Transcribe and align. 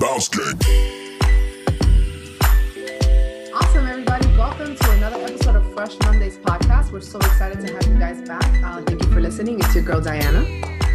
Bounce 0.00 0.30
Gang. 0.30 0.58
Awesome, 3.52 3.86
everybody. 3.86 4.26
Welcome 4.28 4.74
to 4.74 4.90
another 4.92 5.18
episode 5.22 5.56
of 5.56 5.74
Fresh 5.74 5.98
Mondays 6.00 6.38
podcast. 6.38 6.90
We're 6.90 7.02
so 7.02 7.18
excited 7.18 7.60
to 7.66 7.74
have 7.74 7.86
you 7.86 7.98
guys 7.98 8.26
back. 8.26 8.42
Uh, 8.64 8.80
thank 8.80 9.02
you 9.02 9.12
for 9.12 9.20
listening. 9.20 9.60
It's 9.60 9.74
your 9.74 9.84
girl, 9.84 10.00
Diana. 10.00 10.38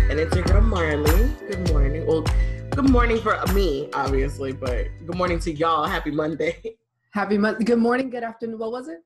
And 0.10 0.20
it's 0.20 0.36
your 0.36 0.44
girl 0.46 0.62
Marley. 0.62 1.30
Good 1.48 1.72
morning. 1.72 2.08
Well, 2.08 2.26
good 2.72 2.90
morning 2.90 3.20
for 3.22 3.40
me, 3.54 3.92
obviously, 3.94 4.54
but 4.54 4.88
good 5.06 5.16
morning 5.16 5.38
to 5.42 5.54
y'all. 5.54 5.86
Happy 5.86 6.10
Monday. 6.10 6.76
Happy 7.12 7.38
Monday. 7.38 7.64
Good 7.64 7.78
morning, 7.78 8.10
good 8.10 8.24
afternoon. 8.24 8.58
What 8.58 8.72
was 8.72 8.88
it? 8.88 9.04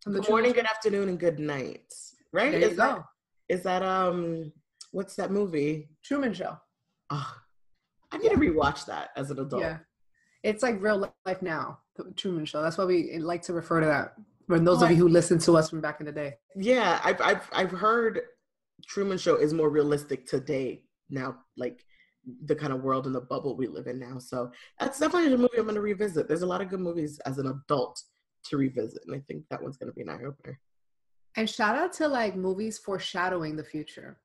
From 0.00 0.14
the 0.14 0.20
Good 0.20 0.30
morning, 0.30 0.52
Truman 0.54 0.64
good 0.64 0.70
afternoon, 0.70 1.08
and 1.10 1.20
good 1.20 1.38
night. 1.38 1.92
Right? 2.32 2.46
Show? 2.46 2.50
There 2.52 2.60
you 2.60 2.66
is 2.68 2.76
go. 2.78 3.04
is 3.50 3.62
that 3.64 3.82
um 3.82 4.50
what's 4.92 5.14
that 5.16 5.30
movie? 5.30 5.90
Truman 6.02 6.32
Show. 6.32 6.56
Oh, 7.10 7.36
I 8.12 8.18
need 8.18 8.30
to 8.30 8.36
rewatch 8.36 8.86
that 8.86 9.10
as 9.16 9.30
an 9.30 9.38
adult. 9.38 9.62
Yeah. 9.62 9.78
It's 10.42 10.62
like 10.62 10.82
real 10.82 11.10
life 11.24 11.42
now, 11.42 11.78
the 11.96 12.12
Truman 12.12 12.44
Show. 12.44 12.62
That's 12.62 12.76
why 12.76 12.84
we 12.84 13.18
like 13.18 13.42
to 13.42 13.52
refer 13.52 13.80
to 13.80 13.86
that. 13.86 14.14
When 14.46 14.64
those 14.64 14.82
of 14.82 14.90
you 14.90 14.96
who 14.96 15.08
listen 15.08 15.38
to 15.40 15.56
us 15.56 15.70
from 15.70 15.80
back 15.80 16.00
in 16.00 16.06
the 16.06 16.12
day. 16.12 16.34
Yeah, 16.56 17.00
I've 17.02 17.20
I've 17.20 17.48
I've 17.52 17.70
heard 17.70 18.20
Truman 18.86 19.18
Show 19.18 19.36
is 19.36 19.54
more 19.54 19.70
realistic 19.70 20.26
today 20.26 20.82
now, 21.08 21.36
like 21.56 21.84
the 22.44 22.54
kind 22.54 22.72
of 22.72 22.82
world 22.82 23.06
and 23.06 23.14
the 23.14 23.20
bubble 23.20 23.56
we 23.56 23.66
live 23.66 23.86
in 23.86 23.98
now. 23.98 24.18
So 24.18 24.50
that's 24.78 24.98
definitely 24.98 25.32
a 25.32 25.38
movie 25.38 25.58
I'm 25.58 25.64
going 25.64 25.74
to 25.76 25.80
revisit. 25.80 26.28
There's 26.28 26.42
a 26.42 26.46
lot 26.46 26.60
of 26.60 26.68
good 26.68 26.80
movies 26.80 27.18
as 27.24 27.38
an 27.38 27.46
adult 27.46 28.02
to 28.46 28.56
revisit, 28.56 29.02
and 29.06 29.14
I 29.14 29.20
think 29.26 29.44
that 29.50 29.62
one's 29.62 29.76
going 29.76 29.90
to 29.90 29.94
be 29.94 30.02
an 30.02 30.08
eye 30.08 30.24
opener. 30.24 30.58
And 31.36 31.48
shout 31.48 31.76
out 31.76 31.92
to 31.94 32.08
like 32.08 32.36
movies 32.36 32.78
foreshadowing 32.78 33.56
the 33.56 33.64
future. 33.64 34.18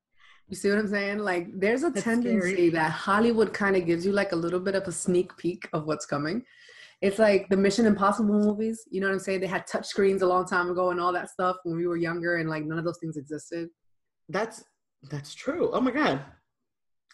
You 0.48 0.56
see 0.56 0.70
what 0.70 0.78
I'm 0.78 0.88
saying? 0.88 1.18
Like 1.18 1.48
there's 1.54 1.82
a 1.82 1.90
That's 1.90 2.04
tendency 2.04 2.52
scary. 2.52 2.70
that 2.70 2.90
Hollywood 2.90 3.52
kind 3.52 3.76
of 3.76 3.84
gives 3.84 4.06
you 4.06 4.12
like 4.12 4.32
a 4.32 4.36
little 4.36 4.60
bit 4.60 4.74
of 4.74 4.84
a 4.88 4.92
sneak 4.92 5.36
peek 5.36 5.68
of 5.72 5.84
what's 5.86 6.06
coming. 6.06 6.42
It's 7.00 7.18
like 7.18 7.48
the 7.48 7.56
Mission 7.56 7.86
Impossible 7.86 8.34
movies. 8.34 8.82
You 8.90 9.00
know 9.00 9.08
what 9.08 9.12
I'm 9.12 9.20
saying? 9.20 9.40
They 9.40 9.46
had 9.46 9.66
touch 9.66 9.86
screens 9.86 10.22
a 10.22 10.26
long 10.26 10.46
time 10.46 10.70
ago 10.70 10.90
and 10.90 11.00
all 11.00 11.12
that 11.12 11.30
stuff 11.30 11.56
when 11.64 11.76
we 11.76 11.86
were 11.86 11.96
younger, 11.96 12.36
and 12.36 12.48
like 12.48 12.64
none 12.64 12.78
of 12.78 12.84
those 12.84 12.98
things 12.98 13.16
existed. 13.16 13.68
That's 14.28 14.64
that's 15.10 15.34
true. 15.34 15.70
Oh 15.72 15.80
my 15.80 15.90
god. 15.90 16.24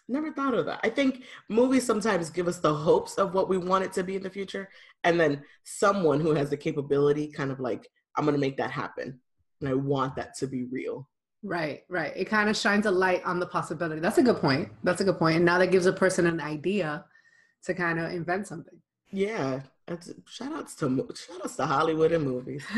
Never 0.06 0.32
thought 0.32 0.54
of 0.54 0.66
that. 0.66 0.80
I 0.84 0.90
think 0.90 1.24
movies 1.48 1.84
sometimes 1.84 2.28
give 2.30 2.46
us 2.46 2.58
the 2.58 2.74
hopes 2.74 3.14
of 3.14 3.32
what 3.34 3.48
we 3.48 3.56
want 3.56 3.84
it 3.84 3.92
to 3.94 4.04
be 4.04 4.16
in 4.16 4.22
the 4.22 4.30
future, 4.30 4.68
and 5.02 5.18
then 5.18 5.42
someone 5.64 6.20
who 6.20 6.34
has 6.34 6.50
the 6.50 6.56
capability 6.56 7.32
kind 7.32 7.50
of 7.50 7.58
like, 7.58 7.88
I'm 8.16 8.24
gonna 8.26 8.38
make 8.38 8.56
that 8.58 8.70
happen. 8.70 9.20
And 9.60 9.68
I 9.68 9.74
want 9.74 10.14
that 10.16 10.36
to 10.38 10.46
be 10.46 10.64
real. 10.70 11.08
Right, 11.44 11.82
right. 11.90 12.12
It 12.16 12.24
kind 12.24 12.48
of 12.48 12.56
shines 12.56 12.86
a 12.86 12.90
light 12.90 13.22
on 13.24 13.38
the 13.38 13.46
possibility. 13.46 14.00
That's 14.00 14.16
a 14.16 14.22
good 14.22 14.38
point. 14.38 14.70
That's 14.82 15.02
a 15.02 15.04
good 15.04 15.18
point. 15.18 15.36
And 15.36 15.44
now 15.44 15.58
that 15.58 15.70
gives 15.70 15.84
a 15.84 15.92
person 15.92 16.26
an 16.26 16.40
idea 16.40 17.04
to 17.64 17.74
kind 17.74 18.00
of 18.00 18.10
invent 18.12 18.46
something. 18.46 18.80
Yeah. 19.12 19.60
Shout 20.26 20.52
outs 20.54 20.74
to 20.76 21.06
shout 21.14 21.40
outs 21.44 21.56
to 21.56 21.66
Hollywood 21.66 22.12
and 22.12 22.24
movies. 22.24 22.64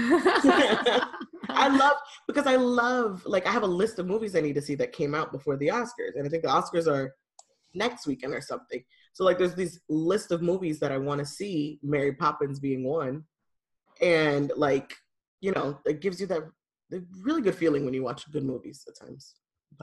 I 1.48 1.69
love 1.69 1.97
because 2.27 2.48
I 2.48 2.56
love 2.56 3.22
like 3.25 3.47
I 3.47 3.53
have 3.53 3.62
a 3.62 3.69
list 3.69 4.00
of 4.00 4.06
movies 4.09 4.34
I 4.34 4.41
need 4.41 4.56
to 4.56 4.62
see 4.62 4.75
that 4.75 4.92
came 4.92 5.14
out 5.14 5.31
before 5.31 5.56
the 5.56 5.69
Oscars, 5.69 6.17
and 6.17 6.27
I 6.27 6.28
think 6.28 6.42
the 6.42 6.48
Oscars 6.48 6.89
are 6.89 7.14
next 7.75 8.09
weekend 8.09 8.34
or 8.34 8.41
something. 8.41 8.83
So 9.12 9.25
like, 9.25 9.39
there's 9.39 9.55
this 9.55 9.78
list 9.89 10.33
of 10.33 10.42
movies 10.42 10.81
that 10.81 10.91
I 10.91 10.98
want 10.98 11.20
to 11.20 11.27
see, 11.27 11.78
Mary 11.83 12.12
Poppins 12.12 12.59
being 12.59 12.83
one, 12.83 13.22
and 14.03 14.50
like 14.56 14.97
you 15.41 15.53
know, 15.53 15.78
it 15.84 16.00
gives 16.00 16.20
you 16.20 16.27
that 16.27 16.42
the 16.91 17.05
really 17.23 17.42
good 17.42 17.55
feeling 17.55 17.84
when 17.84 17.95
you 17.95 18.03
watch 18.03 18.31
good 18.33 18.45
movies 18.45 18.84
at 18.89 19.06
times. 19.06 19.34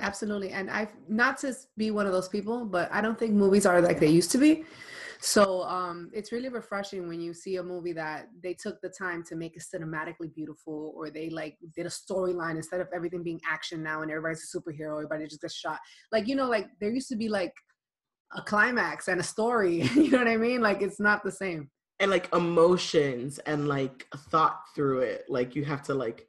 Absolutely. 0.02 0.52
And 0.52 0.72
I've 0.72 0.94
not 1.08 1.38
to 1.40 1.54
be 1.78 1.92
one 1.92 2.06
of 2.06 2.14
those 2.14 2.30
people, 2.30 2.66
but 2.66 2.90
I 2.92 3.02
don't 3.02 3.18
think 3.18 3.34
movies 3.34 3.66
are 3.66 3.82
like 3.82 4.00
they 4.00 4.08
used 4.08 4.32
to 4.32 4.38
be. 4.38 4.64
So 5.20 5.64
um, 5.64 6.10
it's 6.14 6.34
really 6.34 6.50
refreshing 6.50 7.08
when 7.08 7.22
you 7.22 7.34
see 7.34 7.56
a 7.56 7.64
movie 7.64 7.94
that 7.94 8.28
they 8.42 8.54
took 8.54 8.82
the 8.82 8.90
time 8.90 9.24
to 9.26 9.36
make 9.36 9.56
it 9.56 9.64
cinematically 9.64 10.34
beautiful, 10.36 10.94
or 10.98 11.10
they 11.10 11.30
like 11.30 11.58
did 11.76 11.86
a 11.86 11.90
storyline 11.90 12.58
instead 12.58 12.82
of 12.82 12.90
everything 12.94 13.24
being 13.24 13.40
action 13.50 13.82
now 13.82 14.02
and 14.02 14.12
everybody's 14.12 14.52
a 14.54 14.58
superhero, 14.58 14.96
everybody 14.96 15.26
just 15.26 15.42
gets 15.42 15.54
shot. 15.54 15.80
Like 16.12 16.28
you 16.28 16.36
know, 16.36 16.50
like 16.50 16.68
there 16.82 16.92
used 16.92 17.10
to 17.10 17.16
be 17.16 17.30
like 17.30 17.54
a 18.36 18.42
climax 18.42 19.08
and 19.08 19.20
a 19.20 19.24
story. 19.24 19.84
you 19.96 20.10
know 20.10 20.18
what 20.18 20.28
I 20.28 20.38
mean? 20.38 20.62
Like 20.62 20.82
it's 20.82 21.00
not 21.00 21.24
the 21.24 21.32
same. 21.32 21.70
and 22.00 22.12
like 22.12 22.34
emotions 22.34 23.40
and 23.40 23.68
like 23.68 24.08
thought 24.30 24.60
through 24.76 25.00
it 25.00 25.24
like 25.30 25.56
you 25.56 25.64
have 25.64 25.84
to 25.84 25.94
like 25.94 26.28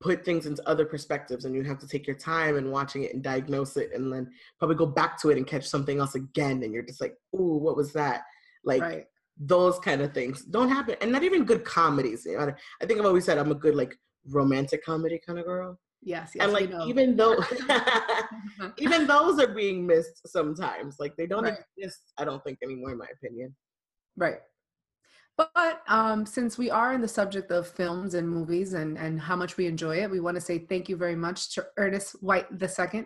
put 0.00 0.24
things 0.24 0.46
into 0.46 0.66
other 0.68 0.84
perspectives 0.84 1.44
and 1.44 1.54
you 1.54 1.62
have 1.62 1.78
to 1.78 1.88
take 1.88 2.06
your 2.06 2.16
time 2.16 2.56
and 2.56 2.70
watching 2.70 3.04
it 3.04 3.14
and 3.14 3.22
diagnose 3.22 3.76
it 3.76 3.90
and 3.94 4.12
then 4.12 4.30
probably 4.58 4.76
go 4.76 4.86
back 4.86 5.20
to 5.20 5.30
it 5.30 5.38
and 5.38 5.46
catch 5.46 5.66
something 5.66 5.98
else 6.00 6.14
again 6.14 6.62
and 6.62 6.72
you're 6.72 6.82
just 6.82 7.00
like 7.00 7.14
ooh 7.34 7.56
what 7.56 7.76
was 7.76 7.92
that 7.92 8.22
like 8.64 8.82
right. 8.82 9.04
those 9.38 9.78
kind 9.78 10.02
of 10.02 10.12
things 10.12 10.42
don't 10.44 10.68
happen 10.68 10.96
and 11.00 11.10
not 11.10 11.22
even 11.22 11.44
good 11.44 11.64
comedies 11.64 12.26
you 12.26 12.36
know, 12.36 12.52
i 12.82 12.86
think 12.86 13.00
i've 13.00 13.06
always 13.06 13.24
said 13.24 13.38
i'm 13.38 13.52
a 13.52 13.54
good 13.54 13.74
like 13.74 13.96
romantic 14.28 14.84
comedy 14.84 15.20
kind 15.24 15.38
of 15.38 15.44
girl 15.46 15.78
Yes. 16.02 16.32
yes 16.34 16.44
and 16.44 16.52
like 16.52 16.68
know. 16.70 16.86
even 16.86 17.16
though 17.16 17.36
even 18.78 19.06
those 19.06 19.40
are 19.40 19.48
being 19.48 19.86
missed 19.86 20.28
sometimes 20.28 20.96
like 21.00 21.16
they 21.16 21.26
don't 21.26 21.44
Right. 21.44 21.58
exist 21.78 22.12
i 22.18 22.24
don't 22.24 22.44
think 22.44 22.58
anymore 22.62 22.92
in 22.92 22.98
my 22.98 23.08
opinion 23.14 23.54
Right. 24.18 24.38
But 25.36 25.82
um, 25.86 26.24
since 26.24 26.56
we 26.56 26.70
are 26.70 26.94
in 26.94 27.02
the 27.02 27.08
subject 27.08 27.50
of 27.50 27.68
films 27.68 28.14
and 28.14 28.28
movies 28.28 28.72
and, 28.72 28.96
and 28.96 29.20
how 29.20 29.36
much 29.36 29.58
we 29.58 29.66
enjoy 29.66 29.98
it, 30.02 30.10
we 30.10 30.20
want 30.20 30.36
to 30.36 30.40
say 30.40 30.60
thank 30.60 30.88
you 30.88 30.96
very 30.96 31.16
much 31.16 31.54
to 31.54 31.66
Ernest 31.76 32.22
White 32.22 32.46
II. 32.50 33.04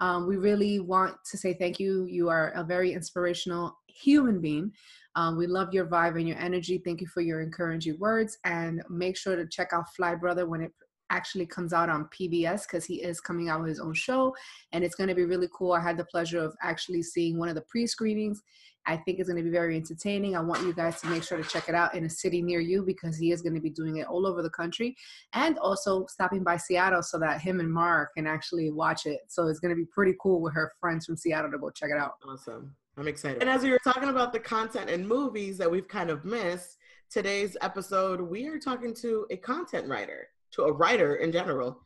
Um, 0.00 0.28
we 0.28 0.36
really 0.36 0.78
want 0.78 1.16
to 1.30 1.36
say 1.36 1.54
thank 1.54 1.80
you. 1.80 2.06
You 2.06 2.28
are 2.28 2.50
a 2.50 2.62
very 2.62 2.92
inspirational 2.92 3.76
human 3.88 4.40
being. 4.40 4.72
Um, 5.16 5.36
we 5.36 5.48
love 5.48 5.74
your 5.74 5.86
vibe 5.86 6.16
and 6.16 6.28
your 6.28 6.38
energy. 6.38 6.80
Thank 6.84 7.00
you 7.00 7.08
for 7.08 7.20
your 7.20 7.40
encouraging 7.40 7.98
words. 7.98 8.38
And 8.44 8.82
make 8.88 9.16
sure 9.16 9.34
to 9.34 9.46
check 9.46 9.72
out 9.72 9.92
Fly 9.94 10.14
Brother 10.14 10.46
when 10.46 10.60
it 10.60 10.72
actually 11.10 11.46
comes 11.46 11.72
out 11.72 11.90
on 11.90 12.08
PBS 12.08 12.62
because 12.62 12.84
he 12.84 13.02
is 13.02 13.20
coming 13.20 13.48
out 13.48 13.60
with 13.60 13.68
his 13.68 13.80
own 13.80 13.92
show 13.92 14.34
and 14.72 14.82
it's 14.82 14.94
going 14.94 15.08
to 15.08 15.14
be 15.14 15.24
really 15.24 15.48
cool. 15.52 15.72
I 15.72 15.80
had 15.80 15.98
the 15.98 16.06
pleasure 16.06 16.38
of 16.38 16.56
actually 16.62 17.02
seeing 17.02 17.38
one 17.38 17.50
of 17.50 17.54
the 17.54 17.60
pre 17.62 17.86
screenings 17.86 18.42
I 18.86 18.96
think 18.96 19.18
it's 19.18 19.28
going 19.28 19.42
to 19.42 19.44
be 19.44 19.50
very 19.50 19.76
entertaining. 19.76 20.36
I 20.36 20.40
want 20.40 20.62
you 20.62 20.72
guys 20.72 21.00
to 21.02 21.06
make 21.08 21.22
sure 21.22 21.38
to 21.38 21.48
check 21.48 21.68
it 21.68 21.74
out 21.74 21.94
in 21.94 22.04
a 22.04 22.10
city 22.10 22.42
near 22.42 22.60
you 22.60 22.82
because 22.82 23.16
he 23.16 23.30
is 23.30 23.42
going 23.42 23.54
to 23.54 23.60
be 23.60 23.70
doing 23.70 23.98
it 23.98 24.06
all 24.08 24.26
over 24.26 24.42
the 24.42 24.50
country 24.50 24.96
and 25.32 25.58
also 25.58 26.06
stopping 26.06 26.42
by 26.42 26.56
Seattle 26.56 27.02
so 27.02 27.18
that 27.18 27.40
him 27.40 27.60
and 27.60 27.72
Mara 27.72 28.08
can 28.16 28.26
actually 28.26 28.70
watch 28.70 29.06
it. 29.06 29.20
So 29.28 29.46
it's 29.46 29.60
going 29.60 29.74
to 29.74 29.76
be 29.76 29.86
pretty 29.86 30.14
cool 30.20 30.40
with 30.40 30.54
her 30.54 30.72
friends 30.80 31.06
from 31.06 31.16
Seattle 31.16 31.50
to 31.50 31.58
go 31.58 31.70
check 31.70 31.90
it 31.90 31.98
out. 31.98 32.14
Awesome. 32.28 32.74
I'm 32.96 33.08
excited. 33.08 33.40
And 33.40 33.48
as 33.48 33.62
we 33.62 33.70
were 33.70 33.80
talking 33.82 34.08
about 34.08 34.32
the 34.32 34.40
content 34.40 34.90
and 34.90 35.06
movies 35.06 35.56
that 35.58 35.70
we've 35.70 35.88
kind 35.88 36.10
of 36.10 36.24
missed, 36.24 36.76
today's 37.10 37.56
episode, 37.60 38.20
we 38.20 38.46
are 38.48 38.58
talking 38.58 38.94
to 38.96 39.26
a 39.30 39.36
content 39.36 39.88
writer, 39.88 40.28
to 40.52 40.64
a 40.64 40.72
writer 40.72 41.16
in 41.16 41.32
general, 41.32 41.80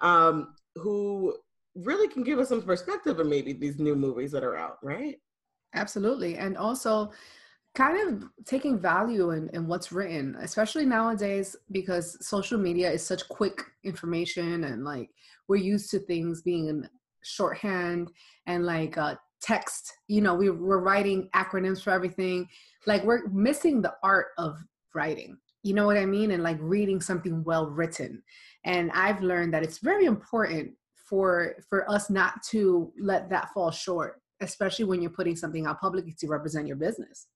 um, 0.00 0.54
who 0.76 1.36
really 1.74 2.08
can 2.08 2.22
give 2.22 2.38
us 2.38 2.48
some 2.48 2.62
perspective 2.62 3.18
of 3.20 3.26
maybe 3.26 3.52
these 3.52 3.78
new 3.78 3.94
movies 3.94 4.32
that 4.32 4.44
are 4.44 4.56
out, 4.56 4.78
right? 4.82 5.16
Absolutely. 5.74 6.36
And 6.36 6.56
also, 6.56 7.10
kind 7.74 8.08
of 8.08 8.28
taking 8.46 8.78
value 8.78 9.30
in, 9.30 9.48
in 9.52 9.66
what's 9.66 9.92
written, 9.92 10.36
especially 10.40 10.84
nowadays 10.84 11.54
because 11.70 12.16
social 12.26 12.58
media 12.58 12.90
is 12.90 13.04
such 13.04 13.28
quick 13.28 13.62
information 13.84 14.64
and 14.64 14.84
like 14.84 15.10
we're 15.48 15.56
used 15.56 15.90
to 15.90 16.00
things 16.00 16.42
being 16.42 16.66
in 16.66 16.88
shorthand 17.22 18.10
and 18.46 18.66
like 18.66 18.98
uh, 18.98 19.14
text. 19.40 19.92
You 20.08 20.20
know, 20.20 20.34
we, 20.34 20.50
we're 20.50 20.80
writing 20.80 21.28
acronyms 21.34 21.82
for 21.82 21.90
everything. 21.90 22.48
Like 22.86 23.04
we're 23.04 23.28
missing 23.28 23.82
the 23.82 23.94
art 24.02 24.28
of 24.38 24.58
writing. 24.94 25.38
You 25.62 25.74
know 25.74 25.86
what 25.86 25.98
I 25.98 26.06
mean? 26.06 26.32
And 26.32 26.42
like 26.42 26.58
reading 26.60 27.00
something 27.00 27.44
well 27.44 27.66
written. 27.66 28.22
And 28.64 28.90
I've 28.92 29.22
learned 29.22 29.54
that 29.54 29.62
it's 29.62 29.78
very 29.78 30.06
important 30.06 30.72
for 30.94 31.56
for 31.68 31.90
us 31.90 32.08
not 32.08 32.42
to 32.50 32.92
let 32.98 33.28
that 33.30 33.52
fall 33.52 33.70
short 33.70 34.19
especially 34.40 34.84
when 34.84 35.02
you're 35.02 35.10
putting 35.10 35.36
something 35.36 35.66
out 35.66 35.80
publicly 35.80 36.14
to 36.18 36.26
represent 36.26 36.66
your 36.66 36.76
business. 36.76 37.26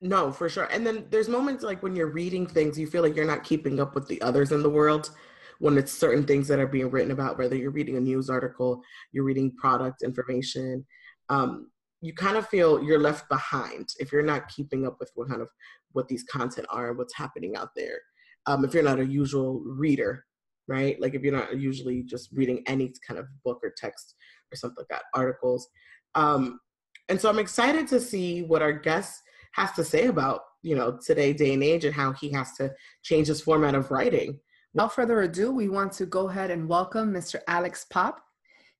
No, 0.00 0.30
for 0.30 0.48
sure. 0.48 0.68
And 0.70 0.86
then 0.86 1.06
there's 1.10 1.28
moments 1.28 1.64
like 1.64 1.82
when 1.82 1.96
you're 1.96 2.12
reading 2.12 2.46
things, 2.46 2.78
you 2.78 2.86
feel 2.86 3.02
like 3.02 3.16
you're 3.16 3.24
not 3.24 3.42
keeping 3.42 3.80
up 3.80 3.94
with 3.94 4.06
the 4.06 4.20
others 4.22 4.52
in 4.52 4.62
the 4.62 4.70
world. 4.70 5.10
When 5.58 5.76
it's 5.76 5.92
certain 5.92 6.24
things 6.24 6.46
that 6.48 6.60
are 6.60 6.68
being 6.68 6.88
written 6.88 7.10
about, 7.10 7.36
whether 7.36 7.56
you're 7.56 7.72
reading 7.72 7.96
a 7.96 8.00
news 8.00 8.30
article, 8.30 8.80
you're 9.10 9.24
reading 9.24 9.56
product 9.56 10.02
information, 10.02 10.86
um, 11.30 11.70
you 12.00 12.14
kind 12.14 12.36
of 12.36 12.46
feel 12.46 12.80
you're 12.80 13.00
left 13.00 13.28
behind 13.28 13.88
if 13.98 14.12
you're 14.12 14.22
not 14.22 14.48
keeping 14.48 14.86
up 14.86 14.98
with 15.00 15.10
what 15.16 15.28
kind 15.28 15.42
of 15.42 15.48
what 15.92 16.06
these 16.06 16.22
content 16.24 16.68
are, 16.70 16.90
and 16.90 16.98
what's 16.98 17.14
happening 17.16 17.56
out 17.56 17.70
there. 17.74 17.98
Um, 18.46 18.64
if 18.64 18.72
you're 18.72 18.84
not 18.84 19.00
a 19.00 19.04
usual 19.04 19.60
reader, 19.66 20.24
right? 20.68 21.00
Like 21.00 21.14
if 21.14 21.22
you're 21.22 21.36
not 21.36 21.58
usually 21.58 22.04
just 22.04 22.30
reading 22.32 22.62
any 22.68 22.92
kind 23.06 23.18
of 23.18 23.26
book 23.44 23.58
or 23.64 23.74
text 23.76 24.14
or 24.52 24.56
something 24.56 24.76
like 24.78 24.88
that, 24.90 25.04
articles. 25.12 25.68
Um, 26.14 26.60
and 27.08 27.20
so 27.20 27.28
I'm 27.28 27.38
excited 27.38 27.88
to 27.88 28.00
see 28.00 28.42
what 28.42 28.62
our 28.62 28.72
guest 28.72 29.22
has 29.52 29.72
to 29.72 29.84
say 29.84 30.06
about, 30.06 30.42
you 30.62 30.74
know, 30.74 30.98
today, 31.04 31.32
day 31.32 31.54
and 31.54 31.62
age 31.62 31.84
and 31.84 31.94
how 31.94 32.12
he 32.12 32.30
has 32.32 32.52
to 32.54 32.72
change 33.02 33.28
his 33.28 33.40
format 33.40 33.74
of 33.74 33.90
writing. 33.90 34.38
Without 34.74 34.94
further 34.94 35.22
ado, 35.22 35.50
we 35.50 35.68
want 35.68 35.92
to 35.92 36.06
go 36.06 36.28
ahead 36.28 36.50
and 36.50 36.68
welcome 36.68 37.12
Mr. 37.12 37.40
Alex 37.48 37.86
Pop. 37.90 38.20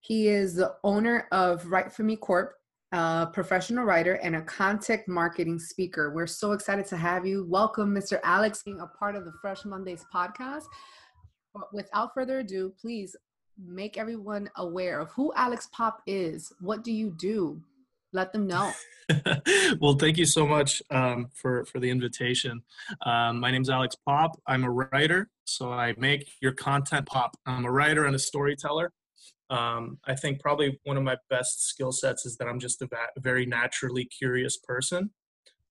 He 0.01 0.29
is 0.29 0.55
the 0.55 0.75
owner 0.85 1.27
of 1.33 1.67
Write 1.67 1.93
For 1.93 2.03
Me 2.03 2.17
Corp. 2.17 2.55
A 2.93 3.29
professional 3.31 3.85
writer, 3.85 4.15
and 4.15 4.35
a 4.35 4.41
content 4.41 5.03
marketing 5.07 5.59
speaker. 5.59 6.11
We're 6.15 6.27
so 6.27 6.53
excited 6.53 6.87
to 6.87 6.97
have 6.97 7.27
you. 7.27 7.45
Welcome, 7.47 7.95
Mr. 7.95 8.19
Alex, 8.25 8.63
being 8.63 8.81
a 8.81 8.87
part 8.87 9.15
of 9.15 9.27
the 9.27 9.33
Fresh 9.43 9.67
Mondays 9.67 10.07
podcast. 10.15 10.65
But 11.53 11.65
without 11.75 12.15
further 12.15 12.39
ado, 12.39 12.73
please 12.81 13.15
make 13.59 13.97
everyone 13.97 14.51
aware 14.57 15.01
of 15.01 15.11
who 15.11 15.33
Alex 15.35 15.69
Pop 15.73 16.03
is. 16.07 16.53
What 16.61 16.85
do 16.85 16.93
you 16.93 17.11
do? 17.11 17.61
Let 18.13 18.33
them 18.33 18.47
know. 18.47 18.73
well, 19.81 19.95
thank 19.95 20.17
you 20.17 20.25
so 20.25 20.47
much 20.47 20.83
um, 20.91 21.29
for 21.35 21.65
for 21.67 21.79
the 21.79 21.91
invitation. 21.91 22.63
Um, 23.05 23.41
my 23.41 23.51
name 23.51 23.63
is 23.63 23.71
Alex 23.71 23.97
Pop. 24.07 24.41
I'm 24.47 24.65
a 24.65 24.71
writer, 24.71 25.29
so 25.45 25.73
I 25.73 25.95
make 25.99 26.31
your 26.41 26.53
content 26.53 27.07
pop. 27.07 27.37
I'm 27.47 27.67
a 27.67 27.71
writer 27.71 28.07
and 28.07 28.15
a 28.15 28.19
storyteller. 28.19 28.93
Um, 29.51 29.99
I 30.07 30.15
think 30.15 30.41
probably 30.41 30.79
one 30.85 30.97
of 30.97 31.03
my 31.03 31.17
best 31.31 31.67
skill 31.67 31.93
sets 31.93 32.27
is 32.27 32.37
that 32.37 32.49
I'm 32.49 32.61
just 32.61 32.83
a 32.83 32.89
very 33.19 33.47
naturally 33.47 34.05
curious 34.05 34.57
person. 34.57 35.11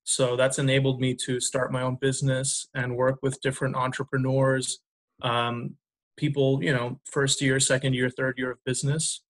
So 0.04 0.36
that's 0.36 0.58
enabled 0.58 1.02
me 1.02 1.16
to 1.26 1.40
start 1.40 1.72
my 1.72 1.82
own 1.82 1.98
business 2.00 2.68
and 2.74 2.96
work 2.96 3.20
with 3.22 3.42
different 3.42 3.76
entrepreneurs, 3.76 4.80
um, 5.22 5.76
people, 6.18 6.64
you 6.64 6.74
know, 6.74 7.00
first 7.06 7.42
year, 7.42 7.60
second 7.60 7.94
year, 7.94 8.10
third 8.10 8.38
year 8.38 8.52
of 8.52 8.64
business, 8.66 9.24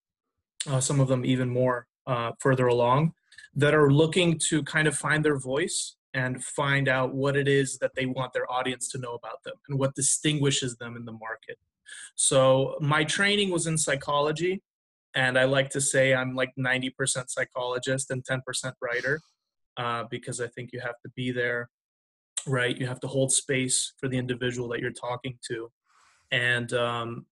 uh, 0.68 0.80
some 0.80 1.00
of 1.00 1.07
them 1.07 1.25
even 1.25 1.50
more 1.50 1.88
uh, 2.07 2.31
further 2.39 2.68
along, 2.68 3.13
that 3.56 3.74
are 3.74 3.92
looking 3.92 4.39
to 4.50 4.63
kind 4.63 4.88
of 4.88 4.95
find 4.95 5.24
their 5.24 5.38
voice 5.38 5.95
and 6.13 6.44
find 6.44 6.88
out 6.88 7.13
what 7.13 7.38
it 7.38 7.48
is 7.48 7.78
that 7.80 7.92
they 7.95 8.06
want 8.06 8.34
their 8.34 8.51
audience 8.51 8.88
to 8.89 8.98
know 8.98 9.13
about 9.13 9.44
them 9.44 9.54
and 9.69 9.78
what 9.78 9.94
distinguishes 9.94 10.75
them 10.78 10.95
in 10.95 11.06
the 11.06 11.12
market. 11.12 11.57
So 12.16 12.78
my 12.81 13.04
training 13.04 13.50
was 13.51 13.68
in 13.68 13.78
psychology, 13.78 14.62
and 15.13 15.38
I 15.38 15.45
like 15.45 15.69
to 15.72 15.81
say 15.81 16.13
I'm 16.13 16.36
like 16.36 16.51
90% 16.60 17.30
psychologist 17.30 18.12
and 18.12 18.24
10% 18.24 18.42
writer 18.81 19.22
uh, 19.78 20.06
because 20.10 20.42
I 20.42 20.48
think 20.48 20.72
you 20.74 20.80
have 20.80 21.00
to 21.04 21.10
be 21.16 21.31
there, 21.31 21.69
right? 22.45 22.78
You 22.78 22.88
have 22.88 23.00
to 23.01 23.07
hold 23.07 23.31
space 23.31 23.94
for 24.00 24.07
the 24.07 24.18
individual 24.18 24.68
that 24.69 24.80
you're 24.80 24.92
talking 24.92 25.38
to, 25.50 25.72
and 26.31 26.74
um, 26.74 27.25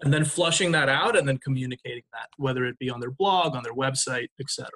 and 0.00 0.12
then 0.12 0.24
flushing 0.24 0.72
that 0.72 0.88
out 0.88 1.16
and 1.16 1.26
then 1.26 1.38
communicating 1.38 2.04
that, 2.12 2.28
whether 2.36 2.64
it 2.66 2.78
be 2.78 2.90
on 2.90 3.00
their 3.00 3.10
blog, 3.10 3.56
on 3.56 3.62
their 3.62 3.74
website, 3.74 4.28
etc. 4.40 4.68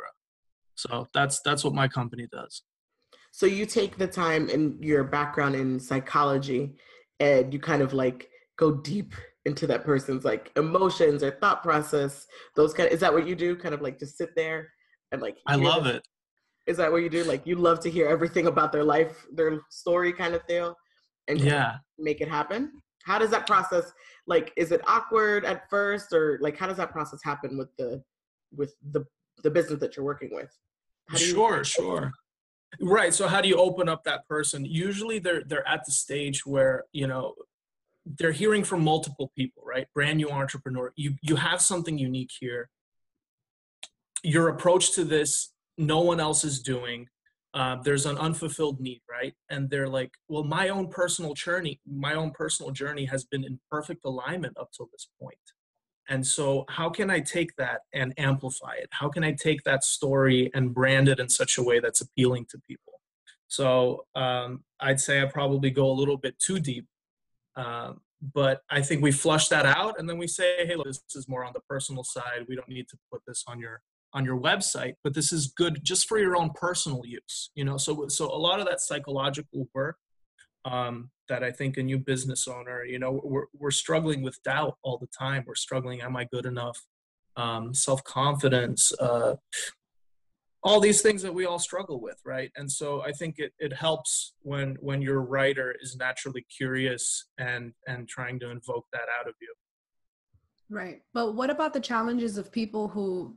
So 0.74 1.06
that's 1.14 1.40
that's 1.44 1.64
what 1.64 1.74
my 1.74 1.88
company 1.88 2.26
does. 2.30 2.62
So 3.30 3.46
you 3.46 3.64
take 3.64 3.96
the 3.96 4.06
time 4.06 4.48
and 4.50 4.82
your 4.84 5.04
background 5.04 5.54
in 5.54 5.80
psychology, 5.80 6.74
and 7.20 7.52
you 7.52 7.60
kind 7.60 7.82
of 7.82 7.92
like 7.92 8.28
go 8.58 8.72
deep 8.72 9.14
into 9.44 9.66
that 9.66 9.84
person's 9.84 10.24
like 10.24 10.52
emotions 10.56 11.22
or 11.22 11.30
thought 11.30 11.62
process. 11.62 12.26
Those 12.56 12.74
kind 12.74 12.88
of, 12.88 12.92
is 12.92 13.00
that 13.00 13.12
what 13.12 13.26
you 13.26 13.34
do? 13.34 13.56
Kind 13.56 13.74
of 13.74 13.80
like 13.80 13.98
just 13.98 14.18
sit 14.18 14.30
there 14.36 14.70
and 15.12 15.22
like. 15.22 15.36
I 15.46 15.56
love 15.56 15.86
it. 15.86 16.06
Is 16.66 16.76
that 16.76 16.92
what 16.92 17.02
you 17.02 17.08
do? 17.08 17.24
Like 17.24 17.46
you 17.46 17.56
love 17.56 17.80
to 17.80 17.90
hear 17.90 18.06
everything 18.06 18.46
about 18.46 18.70
their 18.70 18.84
life, 18.84 19.26
their 19.32 19.60
story, 19.70 20.12
kind 20.12 20.34
of 20.34 20.46
deal, 20.46 20.76
and 21.28 21.40
yeah, 21.40 21.76
make 21.98 22.20
it 22.20 22.28
happen. 22.28 22.72
How 23.04 23.18
does 23.18 23.30
that 23.30 23.46
process? 23.46 23.92
Like, 24.26 24.52
is 24.56 24.72
it 24.72 24.80
awkward 24.86 25.44
at 25.44 25.68
first, 25.68 26.12
or 26.12 26.38
like 26.40 26.56
how 26.56 26.66
does 26.66 26.76
that 26.76 26.90
process 26.92 27.20
happen 27.22 27.56
with 27.56 27.74
the 27.76 28.02
with 28.54 28.74
the 28.92 29.04
the 29.42 29.50
business 29.50 29.80
that 29.80 29.96
you're 29.96 30.04
working 30.04 30.30
with? 30.32 30.56
sure, 31.16 31.58
you- 31.58 31.64
sure. 31.64 32.12
Right. 32.80 33.12
So 33.12 33.28
how 33.28 33.42
do 33.42 33.48
you 33.48 33.56
open 33.56 33.88
up 33.88 34.04
that 34.04 34.26
person? 34.26 34.64
Usually 34.64 35.18
they're 35.18 35.42
they're 35.44 35.66
at 35.68 35.84
the 35.84 35.92
stage 35.92 36.46
where, 36.46 36.84
you 36.92 37.06
know, 37.06 37.34
they're 38.06 38.32
hearing 38.32 38.64
from 38.64 38.82
multiple 38.82 39.30
people, 39.36 39.62
right? 39.66 39.86
Brand 39.94 40.16
new 40.16 40.30
entrepreneur. 40.30 40.92
You 40.96 41.16
you 41.20 41.36
have 41.36 41.60
something 41.60 41.98
unique 41.98 42.30
here. 42.40 42.70
Your 44.22 44.48
approach 44.48 44.92
to 44.92 45.04
this, 45.04 45.52
no 45.76 46.00
one 46.00 46.20
else 46.20 46.44
is 46.44 46.62
doing. 46.62 47.08
Uh, 47.54 47.76
there's 47.82 48.06
an 48.06 48.16
unfulfilled 48.16 48.80
need, 48.80 49.02
right? 49.10 49.34
And 49.50 49.68
they're 49.68 49.88
like, 49.88 50.10
well, 50.28 50.44
my 50.44 50.70
own 50.70 50.88
personal 50.88 51.34
journey, 51.34 51.80
my 51.86 52.14
own 52.14 52.30
personal 52.30 52.72
journey 52.72 53.04
has 53.06 53.24
been 53.24 53.44
in 53.44 53.60
perfect 53.70 54.04
alignment 54.04 54.56
up 54.58 54.70
till 54.74 54.88
this 54.90 55.08
point. 55.20 55.36
And 56.08 56.26
so, 56.26 56.64
how 56.68 56.88
can 56.90 57.10
I 57.10 57.20
take 57.20 57.54
that 57.56 57.82
and 57.92 58.12
amplify 58.18 58.74
it? 58.74 58.88
How 58.90 59.08
can 59.08 59.22
I 59.22 59.32
take 59.32 59.62
that 59.64 59.84
story 59.84 60.50
and 60.54 60.74
brand 60.74 61.08
it 61.08 61.20
in 61.20 61.28
such 61.28 61.58
a 61.58 61.62
way 61.62 61.78
that's 61.78 62.00
appealing 62.00 62.46
to 62.50 62.58
people? 62.66 63.00
So, 63.48 64.06
um, 64.14 64.64
I'd 64.80 65.00
say 65.00 65.22
I 65.22 65.26
probably 65.26 65.70
go 65.70 65.90
a 65.90 65.92
little 65.92 66.16
bit 66.16 66.38
too 66.38 66.58
deep 66.58 66.86
um, 67.56 68.00
but 68.34 68.62
I 68.70 68.82
think 68.82 69.02
we 69.02 69.12
flush 69.12 69.48
that 69.48 69.66
out, 69.66 69.98
and 69.98 70.08
then 70.08 70.16
we 70.16 70.26
say, 70.26 70.66
"Hey, 70.66 70.76
look, 70.76 70.86
this 70.86 71.02
is 71.14 71.28
more 71.28 71.44
on 71.44 71.52
the 71.52 71.60
personal 71.68 72.04
side. 72.04 72.46
We 72.48 72.54
don't 72.54 72.68
need 72.68 72.88
to 72.88 72.98
put 73.10 73.22
this 73.26 73.44
on 73.46 73.58
your 73.58 73.82
on 74.14 74.24
your 74.24 74.38
website, 74.38 74.94
but 75.02 75.14
this 75.14 75.32
is 75.32 75.48
good 75.56 75.80
just 75.82 76.08
for 76.08 76.18
your 76.18 76.36
own 76.36 76.50
personal 76.54 77.02
use." 77.04 77.50
You 77.54 77.64
know, 77.64 77.76
so 77.76 78.08
so 78.08 78.26
a 78.26 78.36
lot 78.36 78.60
of 78.60 78.66
that 78.66 78.80
psychological 78.80 79.68
work 79.74 79.96
um, 80.64 81.10
that 81.28 81.42
I 81.42 81.50
think 81.50 81.76
a 81.76 81.82
new 81.82 81.98
business 81.98 82.46
owner, 82.48 82.84
you 82.84 82.98
know, 82.98 83.20
we're 83.24 83.46
we're 83.58 83.70
struggling 83.70 84.22
with 84.22 84.42
doubt 84.42 84.76
all 84.82 84.98
the 84.98 85.08
time. 85.18 85.44
We're 85.46 85.54
struggling. 85.54 86.02
Am 86.02 86.16
I 86.16 86.24
good 86.24 86.46
enough? 86.46 86.78
Um, 87.36 87.72
self 87.74 88.04
confidence, 88.04 88.92
uh, 89.00 89.36
all 90.64 90.78
these 90.80 91.02
things 91.02 91.22
that 91.22 91.34
we 91.34 91.44
all 91.44 91.58
struggle 91.58 92.00
with 92.00 92.20
right 92.24 92.50
and 92.56 92.70
so 92.70 93.02
i 93.02 93.12
think 93.12 93.36
it, 93.38 93.52
it 93.58 93.72
helps 93.72 94.34
when 94.42 94.76
when 94.80 95.02
your 95.02 95.20
writer 95.20 95.74
is 95.82 95.96
naturally 95.96 96.44
curious 96.56 97.26
and 97.38 97.72
and 97.86 98.08
trying 98.08 98.38
to 98.38 98.50
invoke 98.50 98.86
that 98.92 99.06
out 99.18 99.28
of 99.28 99.34
you 99.40 99.52
right 100.70 101.02
but 101.12 101.34
what 101.34 101.50
about 101.50 101.72
the 101.72 101.80
challenges 101.80 102.38
of 102.38 102.52
people 102.52 102.88
who 102.88 103.36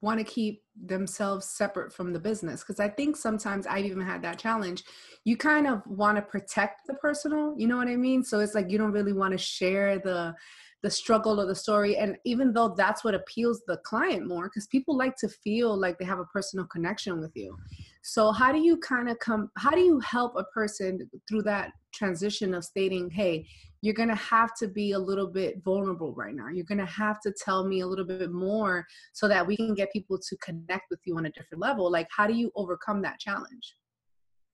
want 0.00 0.18
to 0.18 0.24
keep 0.24 0.62
themselves 0.86 1.46
separate 1.46 1.92
from 1.92 2.12
the 2.12 2.18
business 2.18 2.60
because 2.60 2.80
i 2.80 2.88
think 2.88 3.16
sometimes 3.16 3.66
i've 3.66 3.84
even 3.84 4.00
had 4.00 4.22
that 4.22 4.38
challenge. 4.38 4.84
You 5.24 5.36
kind 5.36 5.66
of 5.66 5.82
want 5.86 6.16
to 6.16 6.22
protect 6.22 6.86
the 6.86 6.94
personal 6.94 7.54
you 7.56 7.66
know 7.66 7.76
what 7.76 7.88
i 7.88 7.96
mean? 7.96 8.24
So 8.24 8.40
it's 8.40 8.54
like 8.54 8.70
you 8.70 8.78
don't 8.78 8.92
really 8.92 9.12
want 9.12 9.32
to 9.32 9.38
share 9.38 9.98
the 9.98 10.34
the 10.82 10.90
struggle 10.90 11.40
of 11.40 11.48
the 11.48 11.54
story 11.54 11.96
and 11.96 12.16
even 12.24 12.52
though 12.52 12.68
that's 12.76 13.02
what 13.02 13.14
appeals 13.14 13.62
the 13.66 13.76
client 13.78 14.26
more 14.26 14.44
because 14.44 14.66
people 14.68 14.96
like 14.96 15.16
to 15.16 15.28
feel 15.28 15.76
like 15.76 15.98
they 15.98 16.04
have 16.04 16.20
a 16.20 16.24
personal 16.26 16.64
connection 16.66 17.20
with 17.20 17.32
you. 17.34 17.56
So 18.02 18.30
how 18.30 18.52
do 18.52 18.60
you 18.60 18.76
kind 18.76 19.10
of 19.10 19.18
come 19.18 19.50
how 19.56 19.70
do 19.70 19.80
you 19.80 19.98
help 20.00 20.34
a 20.36 20.44
person 20.44 21.10
through 21.28 21.42
that 21.42 21.72
transition 21.92 22.54
of 22.54 22.64
stating 22.64 23.10
hey 23.10 23.46
you're 23.80 23.94
going 23.94 24.08
to 24.08 24.14
have 24.16 24.54
to 24.56 24.66
be 24.66 24.92
a 24.92 24.98
little 24.98 25.28
bit 25.28 25.62
vulnerable 25.62 26.12
right 26.14 26.34
now. 26.34 26.48
You're 26.48 26.64
going 26.64 26.78
to 26.78 26.84
have 26.86 27.20
to 27.20 27.32
tell 27.32 27.64
me 27.64 27.80
a 27.80 27.86
little 27.86 28.04
bit 28.04 28.32
more 28.32 28.84
so 29.12 29.28
that 29.28 29.46
we 29.46 29.56
can 29.56 29.72
get 29.72 29.92
people 29.92 30.18
to 30.18 30.36
connect 30.38 30.86
with 30.90 30.98
you 31.04 31.16
on 31.16 31.26
a 31.26 31.30
different 31.30 31.60
level 31.60 31.90
like 31.90 32.08
how 32.10 32.26
do 32.26 32.34
you 32.34 32.50
overcome 32.56 33.02
that 33.02 33.18
challenge? 33.18 33.74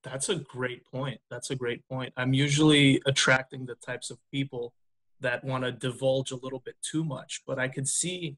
That's 0.03 0.29
a 0.29 0.35
great 0.35 0.85
point. 0.85 1.19
That's 1.31 1.49
a 1.49 1.55
great 1.55 1.87
point. 1.87 2.13
I'm 2.15 2.33
usually 2.33 3.01
attracting 3.07 3.65
the 3.65 3.75
types 3.75 4.11
of 4.11 4.19
people 4.31 4.73
that 5.25 5.43
want 5.43 5.63
to 5.63 5.71
divulge 5.71 6.31
a 6.31 6.35
little 6.35 6.61
bit 6.63 6.75
too 6.81 7.03
much. 7.03 7.41
But 7.47 7.57
I 7.59 7.67
could 7.67 7.87
see 7.87 8.37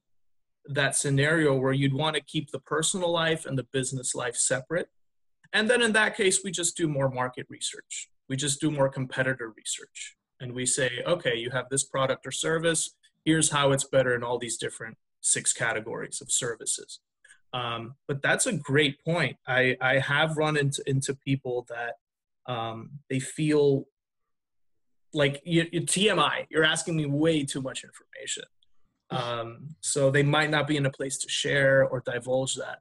that 0.66 0.96
scenario 0.96 1.56
where 1.56 1.74
you'd 1.74 1.94
want 1.94 2.16
to 2.16 2.22
keep 2.22 2.52
the 2.52 2.60
personal 2.60 3.12
life 3.12 3.46
and 3.46 3.58
the 3.58 3.68
business 3.72 4.16
life 4.16 4.36
separate. 4.36 4.90
And 5.54 5.70
then 5.70 5.82
in 5.82 5.94
that 5.94 6.16
case, 6.16 6.44
we 6.44 6.52
just 6.52 6.76
do 6.76 6.88
more 6.88 7.10
market 7.10 7.46
research. 7.50 8.10
We 8.30 8.36
just 8.36 8.60
do 8.60 8.72
more 8.72 8.90
competitor 8.90 9.54
research. 9.56 10.16
And 10.40 10.54
we 10.54 10.66
say, 10.66 11.04
okay, 11.06 11.36
you 11.36 11.50
have 11.52 11.68
this 11.70 11.84
product 11.84 12.26
or 12.28 12.32
service. 12.32 12.96
Here's 13.26 13.50
how 13.50 13.72
it's 13.72 13.86
better 13.86 14.16
in 14.16 14.24
all 14.24 14.38
these 14.38 14.58
different 14.58 14.98
six 15.22 15.54
categories 15.54 16.22
of 16.22 16.32
services. 16.32 17.00
Um, 17.54 17.96
but 18.08 18.22
that's 18.22 18.46
a 18.46 18.54
great 18.54 19.04
point. 19.04 19.38
I, 19.48 19.78
I 19.82 20.00
have 20.00 20.38
run 20.38 20.58
into, 20.58 20.84
into 20.86 21.16
people 21.16 21.66
that 21.70 21.94
um, 22.52 22.92
they 23.10 23.20
feel 23.20 23.86
like 25.14 25.42
you, 25.46 25.66
you, 25.72 25.82
TMI, 25.82 26.46
you're 26.50 26.64
asking 26.64 26.96
me 26.96 27.06
way 27.06 27.44
too 27.44 27.62
much 27.62 27.84
information. 27.84 28.44
Um, 29.10 29.76
so 29.82 30.12
they 30.12 30.24
might 30.24 30.50
not 30.50 30.68
be 30.68 30.78
in 30.78 30.86
a 30.86 30.92
place 30.92 31.18
to 31.20 31.30
share 31.30 31.88
or 31.88 32.02
divulge 32.06 32.56
that 32.56 32.80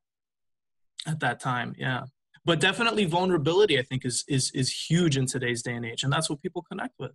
at 1.06 1.20
that 1.20 1.40
time. 1.40 1.74
Yeah. 1.78 2.04
But 2.44 2.60
definitely 2.60 3.04
vulnerability, 3.06 3.78
I 3.78 3.82
think, 3.82 4.04
is 4.04 4.24
is 4.28 4.52
is 4.52 4.70
huge 4.70 5.16
in 5.16 5.26
today's 5.26 5.62
day 5.62 5.74
and 5.74 5.84
age, 5.84 6.04
and 6.04 6.12
that's 6.12 6.30
what 6.30 6.40
people 6.40 6.62
connect 6.62 6.94
with. 7.00 7.10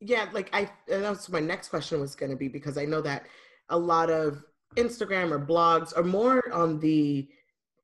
Yeah, 0.00 0.28
like 0.32 0.50
I 0.52 0.68
that's 0.88 1.28
my 1.28 1.38
next 1.38 1.68
question 1.68 2.00
was 2.00 2.16
going 2.16 2.30
to 2.30 2.36
be 2.36 2.48
because 2.48 2.76
I 2.76 2.84
know 2.84 3.00
that 3.02 3.26
a 3.68 3.78
lot 3.78 4.10
of 4.10 4.42
Instagram 4.76 5.30
or 5.30 5.38
blogs 5.38 5.96
are 5.96 6.02
more 6.02 6.52
on 6.52 6.80
the 6.80 7.28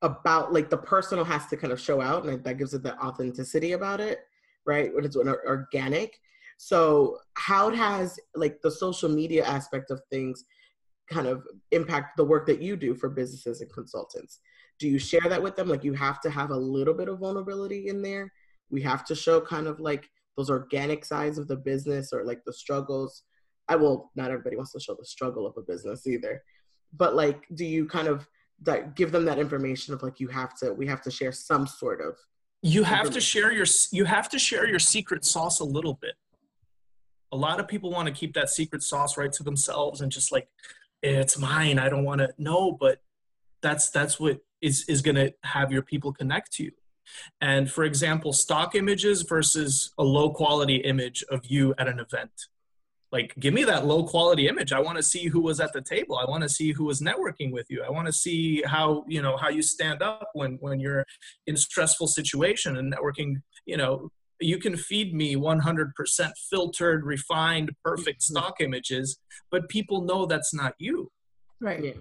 about 0.01 0.51
like 0.51 0.69
the 0.69 0.77
personal 0.77 1.23
has 1.23 1.47
to 1.47 1.55
kind 1.55 1.71
of 1.71 1.79
show 1.79 2.01
out, 2.01 2.25
and 2.25 2.43
that 2.43 2.57
gives 2.57 2.73
it 2.73 2.83
the 2.83 2.99
authenticity 2.99 3.71
about 3.71 4.01
it, 4.01 4.19
right? 4.65 4.93
When 4.93 5.05
it's 5.05 5.15
organic. 5.15 6.19
So 6.63 7.17
how 7.33 7.71
has 7.71 8.19
like 8.35 8.61
the 8.61 8.69
social 8.69 9.09
media 9.09 9.43
aspect 9.43 9.89
of 9.89 9.99
things 10.11 10.45
kind 11.09 11.25
of 11.25 11.43
impact 11.71 12.17
the 12.17 12.23
work 12.23 12.45
that 12.45 12.61
you 12.61 12.75
do 12.75 12.93
for 12.93 13.09
businesses 13.09 13.61
and 13.61 13.73
consultants? 13.73 14.41
Do 14.77 14.87
you 14.87 14.99
share 14.99 15.27
that 15.27 15.41
with 15.41 15.55
them? 15.55 15.67
Like 15.67 15.83
you 15.83 15.93
have 15.93 16.21
to 16.21 16.29
have 16.29 16.51
a 16.51 16.55
little 16.55 16.93
bit 16.93 17.09
of 17.09 17.17
vulnerability 17.17 17.87
in 17.87 18.03
there. 18.03 18.31
We 18.69 18.79
have 18.83 19.03
to 19.05 19.15
show 19.15 19.41
kind 19.41 19.65
of 19.65 19.79
like 19.79 20.07
those 20.37 20.51
organic 20.51 21.03
sides 21.03 21.39
of 21.39 21.47
the 21.47 21.55
business 21.55 22.13
or 22.13 22.23
like 22.23 22.43
the 22.45 22.53
struggles. 22.53 23.23
I 23.67 23.75
will 23.75 24.11
not 24.15 24.29
everybody 24.29 24.55
wants 24.55 24.73
to 24.73 24.79
show 24.79 24.93
the 24.93 25.03
struggle 25.03 25.47
of 25.47 25.57
a 25.57 25.63
business 25.63 26.05
either. 26.05 26.43
But 26.95 27.15
like 27.15 27.43
do 27.55 27.65
you 27.65 27.87
kind 27.87 28.07
of 28.07 28.27
that 28.61 28.95
give 28.95 29.11
them 29.11 29.25
that 29.25 29.39
information 29.39 29.95
of 29.95 30.03
like 30.03 30.19
you 30.19 30.27
have 30.27 30.55
to 30.59 30.73
we 30.73 30.85
have 30.85 31.01
to 31.01 31.09
share 31.09 31.31
some 31.31 31.65
sort 31.65 32.01
of 32.01 32.17
you 32.61 32.83
have 32.83 33.09
to 33.09 33.19
share 33.19 33.51
your 33.51 33.65
you 33.91 34.05
have 34.05 34.29
to 34.29 34.37
share 34.37 34.67
your 34.67 34.77
secret 34.77 35.25
sauce 35.25 35.59
a 35.59 35.65
little 35.65 35.95
bit 35.95 36.13
a 37.31 37.37
lot 37.37 37.59
of 37.59 37.67
people 37.67 37.91
want 37.91 38.07
to 38.07 38.13
keep 38.13 38.33
that 38.33 38.49
secret 38.49 38.83
sauce 38.83 39.17
right 39.17 39.31
to 39.31 39.43
themselves 39.43 40.01
and 40.01 40.11
just 40.11 40.31
like 40.31 40.47
it's 41.01 41.37
mine 41.37 41.79
i 41.79 41.89
don't 41.89 42.03
want 42.03 42.19
to 42.19 42.29
know 42.37 42.71
but 42.71 43.01
that's 43.61 43.89
that's 43.89 44.19
what 44.19 44.39
is 44.61 44.85
is 44.87 45.01
going 45.01 45.15
to 45.15 45.33
have 45.43 45.71
your 45.71 45.81
people 45.81 46.13
connect 46.13 46.51
to 46.53 46.63
you. 46.63 46.71
And 47.39 47.69
for 47.69 47.83
example 47.83 48.33
stock 48.33 48.75
images 48.75 49.23
versus 49.23 49.91
a 49.97 50.03
low 50.03 50.31
quality 50.31 50.77
image 50.77 51.23
of 51.29 51.45
you 51.45 51.73
at 51.77 51.87
an 51.87 51.99
event. 51.99 52.31
Like 53.11 53.33
give 53.39 53.53
me 53.53 53.63
that 53.65 53.85
low 53.85 54.05
quality 54.05 54.47
image. 54.47 54.71
I 54.71 54.79
want 54.79 54.97
to 54.97 55.03
see 55.03 55.27
who 55.27 55.41
was 55.41 55.59
at 55.59 55.73
the 55.73 55.81
table. 55.81 56.17
I 56.17 56.29
want 56.29 56.43
to 56.43 56.49
see 56.49 56.71
who 56.71 56.85
was 56.85 57.01
networking 57.01 57.51
with 57.51 57.69
you. 57.69 57.83
I 57.85 57.89
want 57.89 58.07
to 58.07 58.13
see 58.13 58.63
how 58.65 59.03
you 59.07 59.21
know 59.21 59.35
how 59.35 59.49
you 59.49 59.61
stand 59.61 60.01
up 60.01 60.29
when 60.33 60.57
when 60.61 60.79
you're 60.79 61.05
in 61.47 61.57
stressful 61.57 62.07
situation 62.07 62.77
and 62.77 62.93
networking 62.93 63.41
you 63.65 63.77
know 63.77 64.09
you 64.45 64.57
can 64.57 64.75
feed 64.77 65.13
me 65.13 65.35
100% 65.35 66.31
filtered 66.49 67.05
refined 67.05 67.71
perfect 67.83 68.21
mm-hmm. 68.21 68.37
stock 68.37 68.55
images 68.61 69.17
but 69.49 69.69
people 69.69 70.01
know 70.01 70.25
that's 70.25 70.53
not 70.53 70.73
you 70.77 71.11
right 71.59 71.83
yeah 71.83 71.91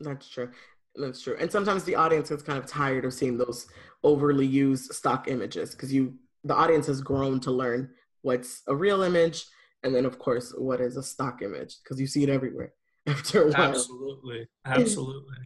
that's 0.00 0.28
true 0.28 0.50
that's 0.96 1.22
true 1.22 1.36
and 1.38 1.50
sometimes 1.50 1.84
the 1.84 1.94
audience 1.94 2.30
is 2.30 2.42
kind 2.42 2.58
of 2.58 2.66
tired 2.66 3.04
of 3.04 3.12
seeing 3.12 3.36
those 3.36 3.66
overly 4.02 4.46
used 4.46 4.92
stock 4.92 5.28
images 5.28 5.72
because 5.72 5.92
you 5.92 6.14
the 6.44 6.54
audience 6.54 6.86
has 6.86 7.00
grown 7.00 7.40
to 7.40 7.50
learn 7.50 7.90
what's 8.22 8.62
a 8.68 8.74
real 8.74 9.02
image 9.02 9.44
and 9.82 9.94
then 9.94 10.04
of 10.04 10.18
course 10.18 10.52
what 10.56 10.80
is 10.80 10.96
a 10.96 11.02
stock 11.02 11.42
image 11.42 11.76
because 11.82 12.00
you 12.00 12.06
see 12.06 12.22
it 12.22 12.28
everywhere 12.28 12.72
after 13.06 13.42
a 13.42 13.50
while. 13.50 13.70
Absolutely, 13.70 14.48
absolutely. 14.64 15.36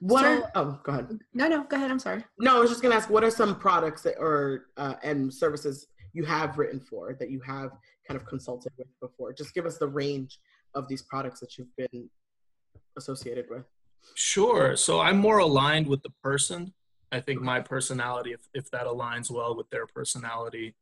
What 0.00 0.22
so, 0.22 0.42
are 0.42 0.50
oh 0.54 0.80
go 0.82 0.92
ahead. 0.92 1.18
No, 1.34 1.46
no, 1.46 1.64
go 1.64 1.76
ahead. 1.76 1.90
I'm 1.90 1.98
sorry. 1.98 2.24
No, 2.38 2.56
I 2.56 2.60
was 2.60 2.70
just 2.70 2.82
gonna 2.82 2.94
ask 2.94 3.10
what 3.10 3.22
are 3.22 3.30
some 3.30 3.58
products 3.58 4.02
that 4.02 4.16
or 4.18 4.66
uh, 4.76 4.94
and 5.02 5.32
services 5.32 5.86
you 6.12 6.24
have 6.24 6.58
written 6.58 6.80
for 6.80 7.14
that 7.20 7.30
you 7.30 7.40
have 7.40 7.70
kind 8.08 8.20
of 8.20 8.26
consulted 8.26 8.72
with 8.78 8.88
before. 9.00 9.32
Just 9.32 9.54
give 9.54 9.66
us 9.66 9.78
the 9.78 9.86
range 9.86 10.38
of 10.74 10.88
these 10.88 11.02
products 11.02 11.40
that 11.40 11.56
you've 11.58 11.74
been 11.76 12.08
associated 12.96 13.46
with. 13.48 13.64
Sure. 14.14 14.76
So 14.76 15.00
I'm 15.00 15.18
more 15.18 15.38
aligned 15.38 15.86
with 15.86 16.02
the 16.02 16.10
person. 16.22 16.72
I 17.12 17.20
think 17.20 17.40
my 17.40 17.60
personality, 17.60 18.32
if, 18.32 18.40
if 18.54 18.70
that 18.70 18.86
aligns 18.86 19.30
well 19.30 19.56
with 19.56 19.68
their 19.70 19.86
personality, 19.86 20.74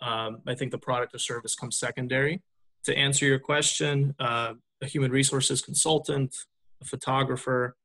um, 0.00 0.40
I 0.46 0.54
think 0.54 0.70
the 0.70 0.78
product 0.78 1.14
or 1.14 1.18
service 1.18 1.54
comes 1.54 1.78
secondary 1.78 2.42
to 2.84 2.96
answer 2.96 3.24
your 3.24 3.38
question, 3.38 4.14
uh, 4.18 4.54
a 4.82 4.86
human 4.86 5.10
resources 5.10 5.62
consultant, 5.62 6.34
a 6.82 6.84
photographer, 6.84 7.76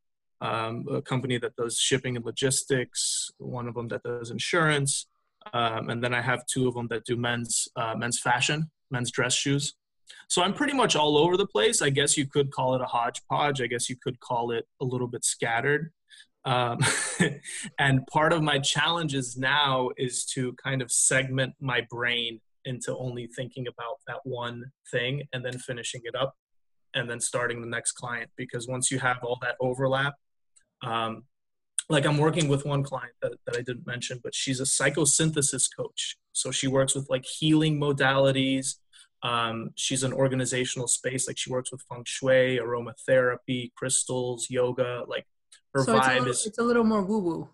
um, 0.41 0.85
a 0.91 1.01
company 1.01 1.37
that 1.37 1.55
does 1.55 1.77
shipping 1.77 2.15
and 2.15 2.25
logistics, 2.25 3.29
one 3.37 3.67
of 3.67 3.75
them 3.75 3.87
that 3.89 4.03
does 4.03 4.31
insurance, 4.31 5.07
um, 5.53 5.89
and 5.89 6.03
then 6.03 6.13
I 6.13 6.21
have 6.21 6.45
two 6.45 6.67
of 6.67 6.75
them 6.75 6.87
that 6.89 7.05
do 7.05 7.15
men's 7.15 7.67
uh, 7.75 7.95
men's 7.95 8.19
fashion, 8.19 8.69
men's 8.91 9.11
dress 9.11 9.33
shoes. 9.33 9.73
So 10.27 10.41
I'm 10.41 10.53
pretty 10.53 10.73
much 10.73 10.95
all 10.95 11.17
over 11.17 11.37
the 11.37 11.47
place. 11.47 11.81
I 11.81 11.89
guess 11.89 12.17
you 12.17 12.25
could 12.25 12.51
call 12.51 12.75
it 12.75 12.81
a 12.81 12.85
hodgepodge. 12.85 13.61
I 13.61 13.67
guess 13.67 13.89
you 13.89 13.95
could 14.01 14.19
call 14.19 14.51
it 14.51 14.65
a 14.81 14.85
little 14.85 15.07
bit 15.07 15.23
scattered. 15.23 15.91
Um, 16.45 16.79
and 17.79 18.05
part 18.07 18.33
of 18.33 18.41
my 18.41 18.59
challenges 18.59 19.37
now 19.37 19.89
is 19.97 20.25
to 20.33 20.53
kind 20.63 20.81
of 20.81 20.91
segment 20.91 21.53
my 21.59 21.85
brain 21.89 22.41
into 22.65 22.95
only 22.97 23.27
thinking 23.27 23.67
about 23.67 23.97
that 24.07 24.19
one 24.23 24.71
thing 24.91 25.23
and 25.33 25.45
then 25.45 25.57
finishing 25.57 26.01
it 26.03 26.15
up 26.15 26.35
and 26.93 27.09
then 27.09 27.19
starting 27.19 27.61
the 27.61 27.67
next 27.67 27.93
client 27.93 28.29
because 28.35 28.67
once 28.67 28.91
you 28.91 28.99
have 28.99 29.17
all 29.23 29.37
that 29.41 29.55
overlap 29.59 30.15
um, 30.83 31.23
like 31.89 32.05
i'm 32.05 32.17
working 32.17 32.47
with 32.47 32.65
one 32.65 32.83
client 32.83 33.13
that, 33.21 33.33
that 33.45 33.57
i 33.57 33.61
didn't 33.61 33.85
mention 33.87 34.19
but 34.23 34.33
she's 34.35 34.59
a 34.59 34.63
psychosynthesis 34.63 35.69
coach. 35.75 36.17
So 36.31 36.51
she 36.51 36.67
works 36.67 36.95
with 36.95 37.09
like 37.09 37.25
healing 37.25 37.81
modalities. 37.81 38.75
Um, 39.23 39.71
she's 39.75 40.03
an 40.03 40.13
organizational 40.13 40.87
space. 40.87 41.27
Like 41.27 41.37
she 41.37 41.51
works 41.51 41.69
with 41.69 41.81
feng 41.81 42.05
shui 42.05 42.59
aromatherapy 42.59 43.73
crystals 43.75 44.47
yoga. 44.49 45.03
Like 45.05 45.25
her 45.73 45.83
so 45.83 45.95
vibe 45.95 45.99
it's 45.99 46.07
little, 46.07 46.27
is 46.27 46.45
it's 46.45 46.57
a 46.57 46.63
little 46.63 46.83
more 46.83 47.01
woo 47.01 47.19
woo 47.19 47.49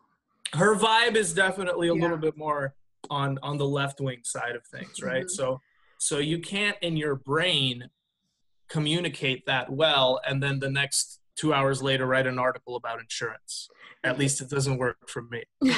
her 0.54 0.76
vibe 0.76 1.16
is 1.16 1.34
definitely 1.34 1.90
a 1.90 1.96
yeah. 1.96 2.02
little 2.02 2.18
bit 2.18 2.38
more 2.38 2.74
on 3.10 3.38
on 3.44 3.58
the 3.58 3.66
left 3.66 4.00
wing 4.00 4.20
side 4.24 4.56
of 4.56 4.66
things 4.68 5.02
right? 5.02 5.26
Mm-hmm. 5.26 5.30
so 5.30 5.62
so 5.98 6.20
you 6.20 6.40
can't 6.40 6.78
in 6.82 6.98
your 6.98 7.16
brain 7.16 7.90
communicate 8.68 9.46
that 9.46 9.72
well 9.72 10.20
and 10.28 10.42
then 10.42 10.60
the 10.60 10.70
next 10.70 11.20
two 11.36 11.54
hours 11.54 11.82
later 11.82 12.06
write 12.06 12.28
an 12.28 12.40
article 12.40 12.76
about 12.76 13.00
insurance. 13.00 13.70
At 14.04 14.20
least 14.20 14.40
it 14.42 14.50
doesn't 14.50 14.78
work 14.78 14.98
for 15.08 15.24
me. 15.24 15.44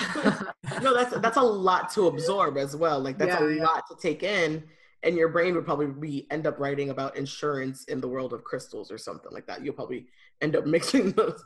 No 0.81 0.93
that's 0.93 1.17
that's 1.19 1.37
a 1.37 1.41
lot 1.41 1.89
to 1.93 2.07
absorb 2.07 2.57
as 2.57 2.75
well. 2.75 2.99
Like 2.99 3.17
that's 3.17 3.39
yeah, 3.39 3.47
a 3.47 3.53
yeah. 3.55 3.63
lot 3.63 3.85
to 3.89 3.95
take 3.95 4.21
in 4.21 4.63
and 5.03 5.15
your 5.15 5.29
brain 5.29 5.55
would 5.55 5.65
probably 5.65 5.87
be 5.87 6.27
end 6.29 6.45
up 6.45 6.59
writing 6.59 6.89
about 6.89 7.15
insurance 7.15 7.85
in 7.85 8.01
the 8.01 8.07
world 8.07 8.33
of 8.33 8.43
crystals 8.43 8.91
or 8.91 8.97
something 8.97 9.31
like 9.31 9.47
that. 9.47 9.63
You'll 9.63 9.73
probably 9.73 10.07
end 10.41 10.55
up 10.55 10.65
mixing 10.75 11.11
those. 11.13 11.41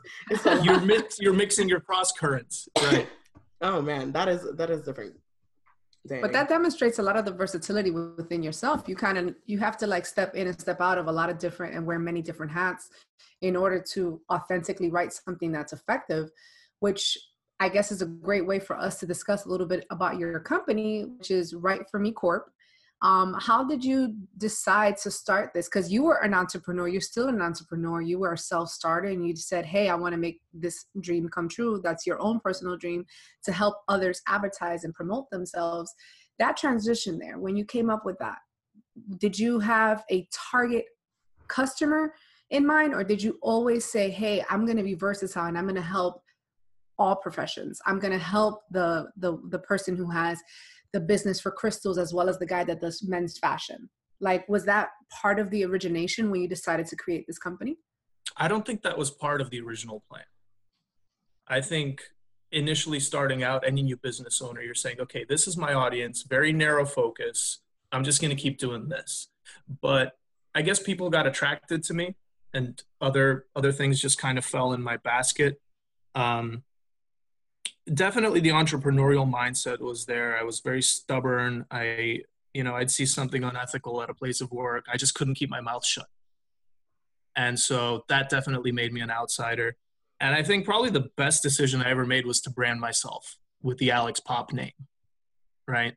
You're 0.62 0.80
mix 0.80 1.18
you're 1.20 1.32
mixing 1.32 1.68
your 1.68 1.80
cross 1.80 2.12
currents. 2.12 2.68
Right. 2.80 3.08
Oh 3.64 3.80
man 3.80 4.10
that 4.10 4.28
is 4.28 4.44
that 4.56 4.70
is 4.70 4.82
different 4.82 5.14
Dang. 6.06 6.20
But 6.20 6.32
that 6.32 6.48
demonstrates 6.48 6.98
a 6.98 7.02
lot 7.02 7.16
of 7.16 7.24
the 7.24 7.30
versatility 7.30 7.90
within 7.92 8.42
yourself. 8.42 8.88
You 8.88 8.96
kind 8.96 9.18
of 9.18 9.34
you 9.46 9.58
have 9.60 9.76
to 9.78 9.86
like 9.86 10.04
step 10.04 10.34
in 10.34 10.48
and 10.48 10.60
step 10.60 10.80
out 10.80 10.98
of 10.98 11.06
a 11.06 11.12
lot 11.12 11.30
of 11.30 11.38
different 11.38 11.74
and 11.76 11.86
wear 11.86 11.98
many 11.98 12.22
different 12.22 12.50
hats 12.50 12.90
in 13.40 13.54
order 13.54 13.80
to 13.92 14.20
authentically 14.32 14.90
write 14.90 15.12
something 15.12 15.52
that's 15.52 15.72
effective, 15.72 16.30
which 16.80 17.16
I 17.60 17.68
guess 17.68 17.92
is 17.92 18.02
a 18.02 18.06
great 18.06 18.44
way 18.44 18.58
for 18.58 18.76
us 18.76 18.98
to 19.00 19.06
discuss 19.06 19.44
a 19.44 19.48
little 19.48 19.66
bit 19.66 19.86
about 19.90 20.18
your 20.18 20.40
company, 20.40 21.04
which 21.04 21.30
is 21.30 21.54
Write 21.54 21.88
for 21.88 22.00
Me 22.00 22.10
Corp. 22.10 22.50
Um, 23.02 23.34
how 23.40 23.64
did 23.64 23.84
you 23.84 24.14
decide 24.38 24.96
to 24.98 25.10
start 25.10 25.52
this? 25.52 25.66
Because 25.66 25.90
you 25.90 26.04
were 26.04 26.22
an 26.22 26.34
entrepreneur, 26.34 26.86
you're 26.86 27.00
still 27.00 27.28
an 27.28 27.42
entrepreneur, 27.42 28.00
you 28.00 28.20
were 28.20 28.34
a 28.34 28.38
self 28.38 28.68
starter, 28.68 29.08
and 29.08 29.26
you 29.26 29.34
said, 29.34 29.66
Hey, 29.66 29.88
I 29.88 29.96
want 29.96 30.12
to 30.12 30.18
make 30.18 30.40
this 30.54 30.86
dream 31.00 31.28
come 31.28 31.48
true. 31.48 31.80
That's 31.82 32.06
your 32.06 32.20
own 32.22 32.38
personal 32.38 32.76
dream 32.76 33.04
to 33.44 33.52
help 33.52 33.78
others 33.88 34.22
advertise 34.28 34.84
and 34.84 34.94
promote 34.94 35.28
themselves. 35.30 35.92
That 36.38 36.56
transition 36.56 37.18
there, 37.18 37.38
when 37.38 37.56
you 37.56 37.64
came 37.64 37.90
up 37.90 38.06
with 38.06 38.18
that, 38.18 38.38
did 39.18 39.36
you 39.36 39.58
have 39.58 40.04
a 40.10 40.28
target 40.32 40.84
customer 41.48 42.14
in 42.50 42.64
mind, 42.64 42.94
or 42.94 43.02
did 43.02 43.20
you 43.20 43.36
always 43.42 43.84
say, 43.84 44.10
Hey, 44.10 44.44
I'm 44.48 44.64
going 44.64 44.76
to 44.76 44.84
be 44.84 44.94
versatile 44.94 45.46
and 45.46 45.58
I'm 45.58 45.64
going 45.64 45.74
to 45.74 45.82
help 45.82 46.22
all 46.98 47.16
professions? 47.16 47.80
I'm 47.84 47.98
going 47.98 48.12
to 48.12 48.18
help 48.18 48.60
the, 48.70 49.08
the, 49.16 49.38
the 49.48 49.58
person 49.58 49.96
who 49.96 50.08
has 50.08 50.40
the 50.92 51.00
business 51.00 51.40
for 51.40 51.50
crystals 51.50 51.98
as 51.98 52.12
well 52.12 52.28
as 52.28 52.38
the 52.38 52.46
guy 52.46 52.64
that 52.64 52.80
does 52.80 53.02
men's 53.02 53.38
fashion. 53.38 53.88
Like 54.20 54.48
was 54.48 54.64
that 54.66 54.90
part 55.10 55.38
of 55.38 55.50
the 55.50 55.64
origination 55.64 56.30
when 56.30 56.40
you 56.40 56.48
decided 56.48 56.86
to 56.86 56.96
create 56.96 57.26
this 57.26 57.38
company? 57.38 57.76
I 58.36 58.48
don't 58.48 58.64
think 58.64 58.82
that 58.82 58.96
was 58.96 59.10
part 59.10 59.40
of 59.40 59.50
the 59.50 59.60
original 59.60 60.02
plan. 60.08 60.24
I 61.48 61.60
think 61.60 62.02
initially 62.52 63.00
starting 63.00 63.42
out 63.42 63.66
any 63.66 63.82
new 63.82 63.96
business 63.96 64.42
owner 64.42 64.60
you're 64.60 64.74
saying 64.74 65.00
okay 65.00 65.24
this 65.26 65.48
is 65.48 65.56
my 65.56 65.72
audience 65.72 66.22
very 66.22 66.52
narrow 66.52 66.84
focus. 66.84 67.60
I'm 67.90 68.04
just 68.04 68.20
going 68.20 68.34
to 68.34 68.40
keep 68.40 68.58
doing 68.58 68.88
this. 68.88 69.28
But 69.80 70.12
i 70.54 70.60
guess 70.60 70.78
people 70.78 71.08
got 71.08 71.26
attracted 71.26 71.82
to 71.82 71.94
me 71.94 72.14
and 72.52 72.82
other 73.00 73.46
other 73.56 73.72
things 73.72 74.00
just 74.00 74.18
kind 74.18 74.38
of 74.38 74.44
fell 74.44 74.72
in 74.72 74.82
my 74.82 74.98
basket. 74.98 75.60
Um, 76.14 76.62
definitely 77.92 78.40
the 78.40 78.50
entrepreneurial 78.50 79.30
mindset 79.30 79.80
was 79.80 80.06
there. 80.06 80.38
I 80.38 80.42
was 80.42 80.60
very 80.60 80.82
stubborn. 80.82 81.66
I, 81.70 82.20
you 82.54 82.62
know, 82.64 82.74
I'd 82.74 82.90
see 82.90 83.06
something 83.06 83.44
unethical 83.44 84.02
at 84.02 84.10
a 84.10 84.14
place 84.14 84.40
of 84.40 84.50
work. 84.50 84.86
I 84.92 84.96
just 84.96 85.14
couldn't 85.14 85.34
keep 85.34 85.50
my 85.50 85.60
mouth 85.60 85.84
shut. 85.84 86.06
And 87.34 87.58
so 87.58 88.04
that 88.08 88.28
definitely 88.28 88.72
made 88.72 88.92
me 88.92 89.00
an 89.00 89.10
outsider. 89.10 89.76
And 90.20 90.34
I 90.34 90.42
think 90.42 90.64
probably 90.64 90.90
the 90.90 91.08
best 91.16 91.42
decision 91.42 91.82
I 91.82 91.90
ever 91.90 92.06
made 92.06 92.26
was 92.26 92.40
to 92.42 92.50
brand 92.50 92.80
myself 92.80 93.36
with 93.62 93.78
the 93.78 93.90
Alex 93.90 94.20
Pop 94.20 94.52
name, 94.52 94.72
right? 95.66 95.94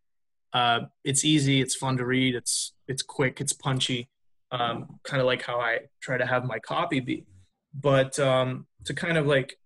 Uh, 0.54 0.82
it's 1.04 1.25
easy, 1.25 1.62
it's 1.62 1.75
fun 1.75 1.98
to 1.98 2.06
read, 2.06 2.34
it's 2.34 2.74
it's 2.88 3.01
quick, 3.01 3.42
it's 3.42 3.51
punchy, 3.51 4.10
um, 4.51 5.00
kind 5.04 5.20
of 5.20 5.27
like 5.27 5.42
how 5.44 5.60
I 5.60 5.80
try 6.01 6.18
to 6.18 6.25
have 6.25 6.46
my 6.46 6.60
copy 6.60 7.01
be. 7.01 7.25
But 7.74 8.18
um, 8.20 8.65
to 8.86 8.94
kind 8.94 9.18
of 9.18 9.27
like 9.27 9.60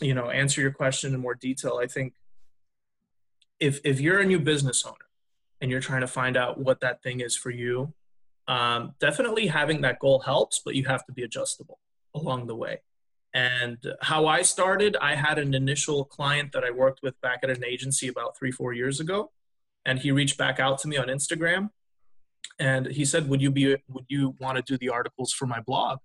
you 0.00 0.14
know 0.14 0.30
answer 0.30 0.60
your 0.60 0.72
question 0.72 1.14
in 1.14 1.20
more 1.20 1.34
detail 1.34 1.78
i 1.82 1.86
think 1.86 2.14
if 3.60 3.80
if 3.84 4.00
you're 4.00 4.20
a 4.20 4.26
new 4.26 4.40
business 4.40 4.84
owner 4.84 4.96
and 5.60 5.70
you're 5.70 5.80
trying 5.80 6.00
to 6.00 6.06
find 6.06 6.36
out 6.36 6.58
what 6.58 6.80
that 6.80 7.02
thing 7.02 7.20
is 7.20 7.36
for 7.36 7.50
you 7.50 7.92
um, 8.46 8.92
definitely 9.00 9.46
having 9.46 9.80
that 9.80 9.98
goal 9.98 10.20
helps 10.20 10.60
but 10.64 10.74
you 10.74 10.84
have 10.84 11.04
to 11.06 11.12
be 11.12 11.22
adjustable 11.22 11.78
along 12.14 12.46
the 12.46 12.54
way. 12.54 12.80
And 13.32 13.78
how 14.00 14.26
i 14.26 14.42
started 14.42 14.96
i 15.00 15.16
had 15.16 15.38
an 15.40 15.54
initial 15.54 16.04
client 16.04 16.52
that 16.52 16.62
i 16.62 16.70
worked 16.70 17.00
with 17.02 17.20
back 17.20 17.40
at 17.42 17.50
an 17.50 17.64
agency 17.64 18.06
about 18.06 18.36
three 18.38 18.52
four 18.52 18.72
years 18.72 19.00
ago 19.00 19.32
and 19.84 19.98
he 19.98 20.12
reached 20.12 20.38
back 20.38 20.60
out 20.60 20.78
to 20.80 20.88
me 20.88 20.96
on 20.96 21.08
instagram 21.08 21.70
and 22.60 22.86
he 22.86 23.04
said 23.04 23.28
would 23.28 23.42
you 23.42 23.50
be 23.50 23.76
would 23.88 24.04
you 24.08 24.36
want 24.38 24.56
to 24.56 24.62
do 24.62 24.78
the 24.78 24.88
articles 24.88 25.32
for 25.32 25.46
my 25.46 25.60
blog? 25.60 25.98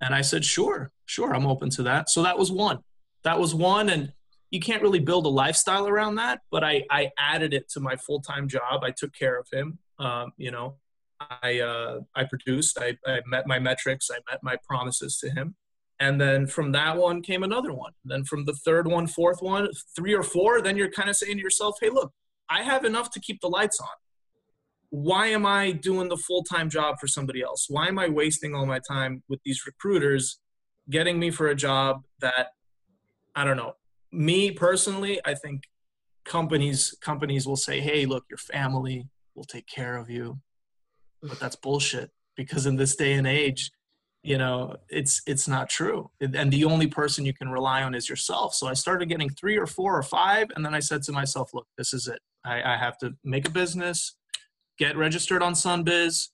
And 0.00 0.14
i 0.14 0.20
said 0.20 0.44
sure 0.44 0.92
sure 1.06 1.34
i'm 1.34 1.46
open 1.46 1.70
to 1.70 1.82
that. 1.82 2.08
So 2.08 2.22
that 2.22 2.38
was 2.38 2.52
one 2.52 2.78
that 3.22 3.38
was 3.38 3.54
one 3.54 3.88
and 3.88 4.12
you 4.50 4.60
can't 4.60 4.82
really 4.82 4.98
build 4.98 5.26
a 5.26 5.28
lifestyle 5.28 5.86
around 5.86 6.16
that 6.16 6.40
but 6.50 6.64
i 6.64 6.84
i 6.90 7.10
added 7.18 7.54
it 7.54 7.68
to 7.70 7.80
my 7.80 7.96
full-time 7.96 8.48
job. 8.48 8.82
I 8.82 8.90
took 8.90 9.14
care 9.14 9.38
of 9.38 9.46
him. 9.52 9.78
Um, 9.98 10.32
you 10.36 10.50
know 10.50 10.76
i 11.42 11.60
uh, 11.60 12.00
i 12.14 12.24
produced 12.24 12.78
I, 12.80 12.96
I 13.06 13.20
met 13.26 13.46
my 13.46 13.58
metrics 13.58 14.08
i 14.10 14.18
met 14.30 14.40
my 14.42 14.56
promises 14.66 15.18
to 15.18 15.30
him. 15.30 15.54
And 16.02 16.18
then 16.18 16.46
from 16.46 16.72
that 16.72 16.96
one 16.96 17.20
came 17.20 17.42
another 17.42 17.74
one. 17.74 17.92
Then 18.06 18.24
from 18.24 18.46
the 18.46 18.54
third 18.54 18.86
one 18.88 19.06
fourth 19.06 19.42
one 19.42 19.68
three 19.94 20.14
or 20.14 20.22
four 20.22 20.60
then 20.62 20.76
you're 20.76 20.90
kind 20.90 21.10
of 21.10 21.16
saying 21.16 21.36
to 21.36 21.42
yourself 21.42 21.76
hey 21.80 21.90
look 21.90 22.12
i 22.48 22.62
have 22.62 22.84
enough 22.84 23.10
to 23.12 23.20
keep 23.20 23.40
the 23.40 23.48
lights 23.48 23.78
on. 23.80 23.96
Why 24.88 25.28
am 25.28 25.46
i 25.46 25.72
doing 25.72 26.08
the 26.08 26.16
full-time 26.16 26.68
job 26.70 26.96
for 27.00 27.06
somebody 27.06 27.42
else? 27.42 27.66
Why 27.68 27.86
am 27.88 27.98
i 27.98 28.08
wasting 28.08 28.54
all 28.54 28.66
my 28.66 28.80
time 28.80 29.22
with 29.28 29.40
these 29.44 29.66
recruiters 29.66 30.40
getting 30.88 31.18
me 31.18 31.30
for 31.30 31.46
a 31.48 31.54
job 31.54 32.02
that 32.20 32.48
i 33.34 33.44
don't 33.44 33.56
know. 33.56 33.74
Me 34.12 34.50
personally 34.50 35.20
i 35.24 35.34
think 35.34 35.64
companies 36.24 36.94
companies 37.00 37.46
will 37.46 37.56
say 37.56 37.80
hey 37.80 38.06
look 38.06 38.24
your 38.28 38.38
family 38.38 39.08
will 39.34 39.44
take 39.44 39.66
care 39.66 39.96
of 39.96 40.10
you. 40.10 40.38
But 41.22 41.38
that's 41.38 41.56
bullshit 41.56 42.10
because 42.36 42.66
in 42.66 42.76
this 42.76 42.96
day 42.96 43.12
and 43.14 43.26
age 43.26 43.70
you 44.22 44.36
know 44.36 44.76
it's 44.88 45.22
it's 45.26 45.48
not 45.48 45.68
true. 45.68 46.10
And 46.20 46.52
the 46.52 46.64
only 46.64 46.86
person 46.86 47.24
you 47.24 47.32
can 47.32 47.48
rely 47.48 47.82
on 47.82 47.94
is 47.94 48.08
yourself. 48.08 48.54
So 48.54 48.66
i 48.66 48.74
started 48.74 49.08
getting 49.08 49.30
three 49.30 49.56
or 49.56 49.66
four 49.66 49.96
or 49.96 50.02
five 50.02 50.48
and 50.54 50.64
then 50.64 50.74
i 50.74 50.80
said 50.80 51.02
to 51.04 51.12
myself 51.12 51.54
look 51.54 51.66
this 51.78 51.92
is 51.94 52.06
it. 52.06 52.20
I, 52.44 52.74
I 52.74 52.76
have 52.76 52.98
to 52.98 53.14
make 53.24 53.46
a 53.46 53.50
business 53.50 54.16
get 54.78 54.96
registered 54.96 55.42
on 55.42 55.52
sunbiz 55.52 56.28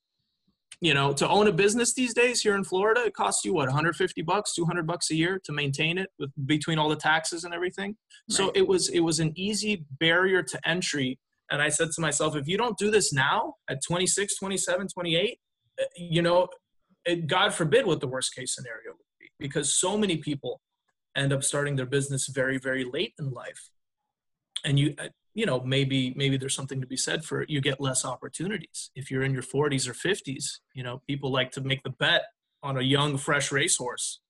you 0.81 0.93
know 0.93 1.13
to 1.13 1.29
own 1.29 1.47
a 1.47 1.53
business 1.53 1.95
these 1.95 2.13
days 2.13 2.43
here 2.43 2.55
in 2.55 2.63
florida 2.63 3.03
it 3.07 3.15
costs 3.15 3.45
you 3.45 3.55
what 3.55 3.67
150 3.67 4.23
bucks 4.23 4.55
200 4.55 4.87
bucks 4.87 5.11
a 5.11 5.15
year 5.15 5.41
to 5.43 5.53
maintain 5.53 5.97
it 5.97 6.11
with 6.19 6.31
between 6.47 6.79
all 6.79 6.89
the 6.89 6.97
taxes 6.97 7.45
and 7.45 7.55
everything 7.55 7.97
right. 8.29 8.37
so 8.37 8.53
it 8.55 8.67
was 8.67 8.89
it 8.91 9.01
was 9.01 9.19
an 9.19 9.33
easy 9.37 9.87
barrier 9.99 10.43
to 10.43 10.59
entry 10.69 11.19
and 11.51 11.63
i 11.63 11.69
said 11.69 11.91
to 11.91 12.01
myself 12.01 12.37
if 12.37 12.47
you 12.47 12.59
don't 12.59 12.77
do 12.77 12.91
this 12.91 13.13
now 13.13 13.55
at 13.71 13.79
26 13.87 14.37
27 14.37 14.89
28 14.89 15.39
eh, 15.79 15.85
you 15.97 16.21
know 16.21 16.47
it, 17.07 17.27
God 17.27 17.55
forbid 17.55 17.87
what 17.87 18.01
the 18.01 18.09
worst 18.09 18.35
case 18.35 18.55
scenario 18.55 18.91
would 18.91 19.19
be, 19.19 19.31
because 19.39 19.73
so 19.73 19.97
many 19.97 20.19
people 20.19 20.61
end 21.17 21.33
up 21.33 21.43
starting 21.43 21.77
their 21.77 21.87
business 21.87 22.29
very, 22.29 22.59
very 22.59 22.85
late 22.85 23.15
in 23.19 23.31
life. 23.31 23.71
And 24.65 24.79
you, 24.79 24.95
uh, 24.99 25.09
you 25.37 25.45
know, 25.45 25.61
maybe 25.61 26.15
maybe 26.17 26.39
there's 26.39 26.55
something 26.55 26.81
to 26.81 26.87
be 26.87 26.97
said 26.97 27.23
for 27.23 27.45
you 27.47 27.61
get 27.61 27.79
less 27.79 28.07
opportunities 28.07 28.91
if 28.97 29.11
you're 29.11 29.23
in 29.23 29.35
your 29.35 29.43
40s 29.43 29.87
or 29.87 29.93
50s. 29.93 30.61
You 30.73 30.83
know, 30.83 31.03
people 31.07 31.31
like 31.31 31.53
to 31.53 31.61
make 31.61 31.83
the 31.83 31.91
bet 31.91 32.23
on 32.63 32.79
a 32.79 32.81
young, 32.81 33.19
fresh 33.19 33.53
racehorse. 33.53 34.21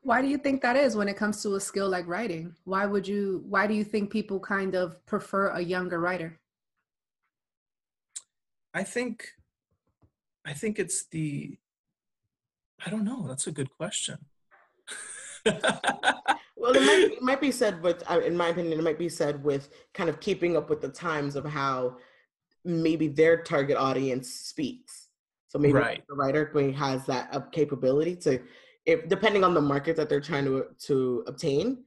Why 0.00 0.22
do 0.22 0.28
you 0.28 0.38
think 0.38 0.62
that 0.62 0.76
is 0.76 0.96
when 0.96 1.06
it 1.06 1.18
comes 1.18 1.42
to 1.42 1.54
a 1.56 1.60
skill 1.60 1.90
like 1.90 2.06
writing? 2.08 2.54
Why 2.64 2.86
would 2.86 3.06
you? 3.06 3.44
Why 3.46 3.66
do 3.66 3.74
you 3.74 3.84
think 3.84 4.10
people 4.10 4.40
kind 4.40 4.74
of 4.74 5.04
prefer 5.04 5.48
a 5.48 5.60
younger 5.60 6.00
writer? 6.00 6.40
I 8.72 8.84
think, 8.84 9.28
I 10.46 10.54
think 10.54 10.78
it's 10.78 11.06
the 11.08 11.58
I 12.84 12.88
don't 12.88 13.04
know. 13.04 13.28
That's 13.28 13.46
a 13.46 13.52
good 13.52 13.70
question. 13.70 14.16
well, 16.56 16.74
it 16.74 16.82
might, 16.86 17.12
it 17.12 17.22
might 17.22 17.40
be 17.40 17.50
said 17.50 17.82
with, 17.82 18.02
uh, 18.10 18.20
in 18.20 18.36
my 18.36 18.48
opinion, 18.48 18.78
it 18.78 18.82
might 18.82 18.98
be 18.98 19.08
said 19.08 19.42
with 19.44 19.68
kind 19.92 20.08
of 20.08 20.20
keeping 20.20 20.56
up 20.56 20.70
with 20.70 20.80
the 20.80 20.88
times 20.88 21.36
of 21.36 21.44
how 21.44 21.96
maybe 22.64 23.08
their 23.08 23.42
target 23.42 23.76
audience 23.76 24.30
speaks. 24.30 25.08
So 25.48 25.58
maybe 25.58 25.74
right. 25.74 26.02
the 26.08 26.14
writer 26.14 26.50
has 26.72 27.06
that 27.06 27.32
up 27.32 27.52
capability 27.52 28.16
to, 28.16 28.40
if 28.86 29.08
depending 29.08 29.44
on 29.44 29.54
the 29.54 29.60
market 29.60 29.96
that 29.96 30.08
they're 30.08 30.20
trying 30.20 30.44
to 30.46 30.66
to 30.86 31.24
obtain, 31.26 31.84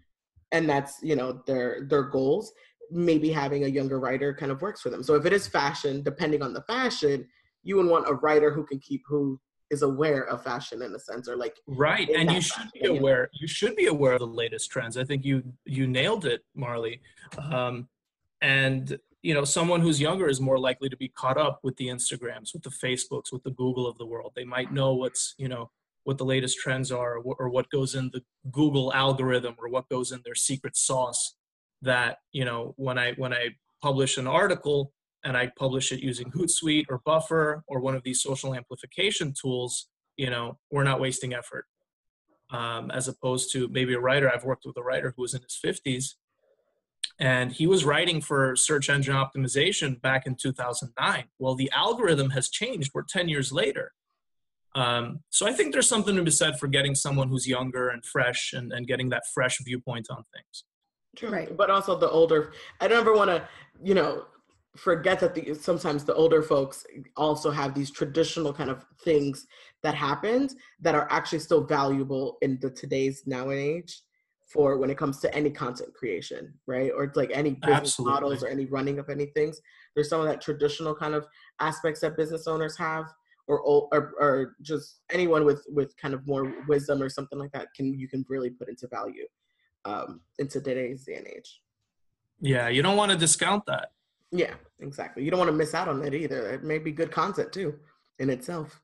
and 0.51 0.69
that's 0.69 1.03
you 1.03 1.15
know 1.15 1.41
their 1.45 1.85
their 1.89 2.03
goals. 2.03 2.53
Maybe 2.89 3.29
having 3.29 3.65
a 3.65 3.67
younger 3.67 3.99
writer 3.99 4.33
kind 4.33 4.49
of 4.49 4.61
works 4.61 4.81
for 4.81 4.89
them. 4.89 5.03
So 5.03 5.15
if 5.15 5.25
it 5.25 5.33
is 5.33 5.45
fashion, 5.45 6.01
depending 6.01 6.41
on 6.41 6.53
the 6.53 6.61
fashion, 6.61 7.27
you 7.63 7.75
would 7.75 7.87
want 7.87 8.07
a 8.07 8.13
writer 8.13 8.49
who 8.49 8.65
can 8.65 8.79
keep 8.79 9.03
who 9.05 9.37
is 9.69 9.81
aware 9.81 10.25
of 10.27 10.43
fashion 10.43 10.81
in 10.81 10.93
a 10.95 10.99
sense 10.99 11.27
or 11.27 11.35
like 11.35 11.57
right 11.67 12.09
and 12.09 12.31
you 12.31 12.41
should 12.41 12.71
be 12.73 12.87
aware 12.87 13.29
you 13.33 13.47
should 13.47 13.75
be 13.75 13.87
aware 13.87 14.13
of 14.13 14.19
the 14.19 14.27
latest 14.27 14.71
trends. 14.71 14.97
I 14.97 15.03
think 15.03 15.25
you 15.25 15.43
you 15.65 15.87
nailed 15.87 16.25
it 16.25 16.43
marley. 16.55 17.01
Um, 17.51 17.87
and 18.41 18.97
you 19.23 19.33
know 19.33 19.43
someone 19.43 19.81
who's 19.81 19.99
younger 19.99 20.29
is 20.29 20.39
more 20.39 20.59
likely 20.59 20.89
to 20.89 20.97
be 20.97 21.09
caught 21.09 21.37
up 21.37 21.59
with 21.63 21.75
the 21.77 21.87
instagrams 21.87 22.53
with 22.53 22.63
the 22.63 22.69
facebooks 22.69 23.31
with 23.31 23.43
the 23.43 23.51
google 23.51 23.87
of 23.87 23.97
the 23.97 24.05
world. 24.05 24.33
They 24.35 24.45
might 24.45 24.71
know 24.71 24.93
what's 24.93 25.35
you 25.37 25.49
know 25.49 25.71
what 26.03 26.17
the 26.17 26.25
latest 26.25 26.57
trends 26.59 26.91
are 26.91 27.17
or 27.17 27.49
what 27.49 27.69
goes 27.69 27.93
in 27.93 28.09
the 28.13 28.21
google 28.51 28.93
algorithm 28.93 29.55
or 29.57 29.67
what 29.67 29.89
goes 29.89 30.11
in 30.13 30.21
their 30.23 30.35
secret 30.35 30.77
sauce 30.77 31.35
that 31.81 32.19
you 32.31 32.45
know 32.45 32.73
when 32.77 32.97
i 32.97 33.11
when 33.13 33.33
i 33.33 33.49
publish 33.81 34.17
an 34.17 34.25
article 34.25 34.93
and 35.27 35.35
I 35.35 35.51
publish 35.57 35.91
it 35.91 35.99
using 35.99 36.31
Hootsuite 36.31 36.85
or 36.89 37.01
Buffer 37.03 37.61
or 37.67 37.81
one 37.81 37.95
of 37.95 38.03
these 38.03 38.23
social 38.23 38.55
amplification 38.55 39.33
tools, 39.39 39.89
you 40.15 40.29
know, 40.29 40.57
we're 40.71 40.85
not 40.85 41.01
wasting 41.01 41.33
effort. 41.33 41.65
Um, 42.49 42.89
as 42.91 43.09
opposed 43.09 43.51
to 43.51 43.67
maybe 43.67 43.93
a 43.93 43.99
writer, 43.99 44.31
I've 44.33 44.45
worked 44.45 44.63
with 44.65 44.77
a 44.77 44.81
writer 44.81 45.13
who 45.13 45.23
was 45.23 45.33
in 45.33 45.41
his 45.41 45.59
50s 45.63 46.13
and 47.19 47.51
he 47.51 47.67
was 47.67 47.83
writing 47.83 48.21
for 48.21 48.55
search 48.55 48.89
engine 48.89 49.15
optimization 49.15 50.01
back 50.01 50.25
in 50.25 50.35
2009. 50.35 51.25
Well, 51.39 51.55
the 51.55 51.69
algorithm 51.75 52.29
has 52.29 52.47
changed. 52.47 52.91
We're 52.93 53.01
10 53.01 53.27
years 53.27 53.51
later. 53.51 53.91
Um, 54.75 55.23
so 55.29 55.45
I 55.45 55.51
think 55.51 55.73
there's 55.73 55.89
something 55.89 56.15
to 56.15 56.23
be 56.23 56.31
said 56.31 56.57
for 56.57 56.67
getting 56.67 56.95
someone 56.95 57.27
who's 57.27 57.45
younger 57.45 57.89
and 57.89 58.05
fresh 58.05 58.53
and, 58.53 58.71
and 58.71 58.87
getting 58.87 59.09
that 59.09 59.23
fresh 59.33 59.57
viewpoint 59.61 60.07
on 60.09 60.23
things. 60.33 60.63
True. 61.17 61.31
Right. 61.31 61.57
But 61.57 61.69
also 61.69 61.97
the 61.97 62.09
older, 62.09 62.53
I 62.79 62.87
don't 62.87 62.99
ever 62.99 63.13
want 63.13 63.29
to, 63.29 63.45
you 63.83 63.93
know, 63.93 64.25
forget 64.77 65.19
that 65.19 65.33
the, 65.33 65.53
sometimes 65.55 66.03
the 66.03 66.13
older 66.13 66.41
folks 66.41 66.85
also 67.15 67.51
have 67.51 67.73
these 67.73 67.91
traditional 67.91 68.53
kind 68.53 68.69
of 68.69 68.85
things 69.03 69.47
that 69.83 69.95
happened 69.95 70.53
that 70.81 70.95
are 70.95 71.07
actually 71.09 71.39
still 71.39 71.63
valuable 71.63 72.37
in 72.41 72.59
the 72.61 72.69
today's 72.69 73.23
now 73.25 73.49
and 73.49 73.59
age 73.59 74.01
for 74.47 74.77
when 74.77 74.89
it 74.89 74.97
comes 74.97 75.19
to 75.19 75.35
any 75.35 75.49
content 75.49 75.93
creation, 75.93 76.53
right? 76.67 76.91
Or 76.95 77.11
like 77.15 77.31
any 77.33 77.51
business 77.51 77.77
Absolutely. 77.77 78.13
models 78.13 78.43
or 78.43 78.47
any 78.47 78.65
running 78.65 78.99
of 78.99 79.09
any 79.09 79.25
things. 79.27 79.59
There's 79.95 80.09
some 80.09 80.21
of 80.21 80.27
that 80.27 80.41
traditional 80.41 80.95
kind 80.95 81.15
of 81.15 81.25
aspects 81.59 82.01
that 82.01 82.15
business 82.15 82.47
owners 82.47 82.77
have, 82.77 83.05
or 83.47 83.59
or, 83.59 84.13
or 84.19 84.55
just 84.61 85.01
anyone 85.11 85.45
with 85.45 85.65
with 85.69 85.95
kind 85.97 86.13
of 86.13 86.25
more 86.27 86.53
wisdom 86.67 87.01
or 87.01 87.09
something 87.09 87.39
like 87.39 87.51
that 87.51 87.67
can 87.75 87.93
you 87.93 88.07
can 88.07 88.25
really 88.29 88.49
put 88.49 88.69
into 88.69 88.87
value 88.87 89.25
um, 89.85 90.21
into 90.39 90.61
today's 90.61 91.03
day 91.03 91.15
and 91.15 91.27
age. 91.27 91.61
Yeah, 92.39 92.67
you 92.69 92.81
don't 92.81 92.97
want 92.97 93.11
to 93.11 93.17
discount 93.17 93.63
that. 93.67 93.89
Yeah, 94.31 94.53
exactly. 94.79 95.23
You 95.23 95.31
don't 95.31 95.39
want 95.39 95.49
to 95.49 95.55
miss 95.55 95.73
out 95.73 95.87
on 95.87 96.01
that 96.01 96.13
either. 96.13 96.49
It 96.49 96.63
may 96.63 96.77
be 96.79 96.91
good 96.91 97.11
content 97.11 97.53
too 97.53 97.75
in 98.19 98.29
itself. 98.29 98.81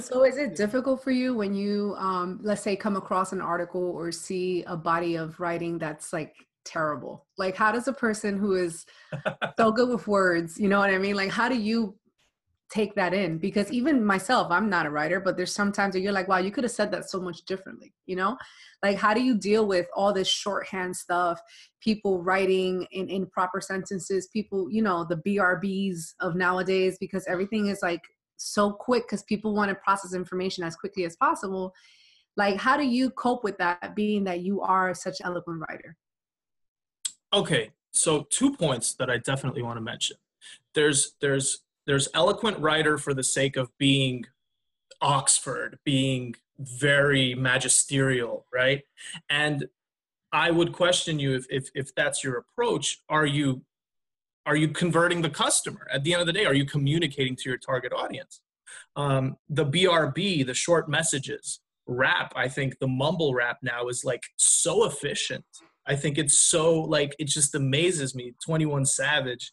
so 0.00 0.24
is 0.24 0.36
it 0.36 0.54
difficult 0.54 1.02
for 1.02 1.10
you 1.10 1.34
when 1.34 1.54
you 1.54 1.94
um, 1.98 2.40
let's 2.42 2.62
say 2.62 2.76
come 2.76 2.96
across 2.96 3.32
an 3.32 3.40
article 3.40 3.82
or 3.82 4.12
see 4.12 4.62
a 4.66 4.76
body 4.76 5.16
of 5.16 5.38
writing 5.40 5.78
that's 5.78 6.12
like 6.12 6.34
terrible 6.64 7.26
like 7.38 7.56
how 7.56 7.72
does 7.72 7.88
a 7.88 7.92
person 7.92 8.38
who 8.38 8.54
is 8.54 8.86
so 9.58 9.72
good 9.72 9.88
with 9.88 10.06
words 10.06 10.60
you 10.60 10.68
know 10.68 10.78
what 10.78 10.90
i 10.90 10.98
mean 10.98 11.16
like 11.16 11.30
how 11.30 11.48
do 11.48 11.56
you 11.56 11.92
take 12.72 12.94
that 12.94 13.12
in 13.12 13.36
because 13.36 13.70
even 13.70 14.02
myself 14.02 14.50
i'm 14.50 14.70
not 14.70 14.86
a 14.86 14.90
writer 14.90 15.20
but 15.20 15.36
there's 15.36 15.52
sometimes 15.52 15.92
that 15.92 16.00
you're 16.00 16.12
like 16.12 16.26
wow 16.26 16.38
you 16.38 16.50
could 16.50 16.64
have 16.64 16.70
said 16.70 16.90
that 16.90 17.08
so 17.08 17.20
much 17.20 17.42
differently 17.42 17.92
you 18.06 18.16
know? 18.16 18.36
Like 18.82 18.96
how 18.96 19.14
do 19.14 19.22
you 19.22 19.36
deal 19.36 19.66
with 19.66 19.86
all 19.94 20.12
this 20.12 20.28
shorthand 20.28 20.96
stuff 20.96 21.40
people 21.80 22.22
writing 22.22 22.86
in 22.90 23.08
improper 23.10 23.60
sentences 23.60 24.28
people 24.32 24.70
you 24.70 24.82
know 24.82 25.04
the 25.04 25.16
brbs 25.16 26.14
of 26.20 26.34
nowadays 26.34 26.96
because 26.98 27.24
everything 27.28 27.68
is 27.68 27.80
like 27.82 28.00
so 28.38 28.72
quick 28.72 29.04
because 29.04 29.22
people 29.22 29.54
want 29.54 29.68
to 29.68 29.74
process 29.74 30.14
information 30.14 30.64
as 30.64 30.74
quickly 30.74 31.04
as 31.04 31.14
possible. 31.16 31.72
Like 32.36 32.56
how 32.56 32.76
do 32.76 32.84
you 32.84 33.10
cope 33.10 33.44
with 33.44 33.58
that 33.58 33.94
being 33.94 34.24
that 34.24 34.40
you 34.40 34.62
are 34.62 34.94
such 34.94 35.20
an 35.20 35.26
eloquent 35.26 35.62
writer? 35.68 35.96
Okay 37.32 37.70
so 37.92 38.22
two 38.30 38.56
points 38.56 38.94
that 38.94 39.10
i 39.10 39.18
definitely 39.18 39.62
want 39.62 39.76
to 39.76 39.80
mention. 39.80 40.16
There's 40.74 41.12
there's 41.20 41.60
there's 41.86 42.08
eloquent 42.14 42.58
writer 42.58 42.98
for 42.98 43.14
the 43.14 43.24
sake 43.24 43.56
of 43.56 43.70
being 43.78 44.24
Oxford, 45.00 45.78
being 45.84 46.34
very 46.58 47.34
magisterial, 47.34 48.46
right? 48.52 48.82
And 49.28 49.66
I 50.32 50.50
would 50.50 50.72
question 50.72 51.18
you 51.18 51.34
if, 51.34 51.46
if, 51.50 51.68
if 51.74 51.94
that's 51.94 52.22
your 52.24 52.36
approach. 52.36 52.98
Are 53.08 53.26
you 53.26 53.62
are 54.44 54.56
you 54.56 54.68
converting 54.68 55.22
the 55.22 55.30
customer? 55.30 55.86
At 55.92 56.02
the 56.02 56.14
end 56.14 56.20
of 56.20 56.26
the 56.26 56.32
day, 56.32 56.46
are 56.46 56.54
you 56.54 56.66
communicating 56.66 57.36
to 57.36 57.48
your 57.48 57.58
target 57.58 57.92
audience? 57.92 58.40
Um, 58.96 59.36
the 59.48 59.64
BRB, 59.64 60.44
the 60.44 60.54
short 60.54 60.88
messages, 60.88 61.60
rap. 61.86 62.32
I 62.34 62.48
think 62.48 62.78
the 62.80 62.88
mumble 62.88 63.34
rap 63.34 63.58
now 63.62 63.86
is 63.86 64.04
like 64.04 64.24
so 64.36 64.84
efficient. 64.84 65.44
I 65.86 65.94
think 65.94 66.18
it's 66.18 66.40
so 66.40 66.74
like 66.74 67.14
it 67.20 67.28
just 67.28 67.54
amazes 67.54 68.16
me. 68.16 68.34
Twenty 68.44 68.66
One 68.66 68.84
Savage 68.84 69.52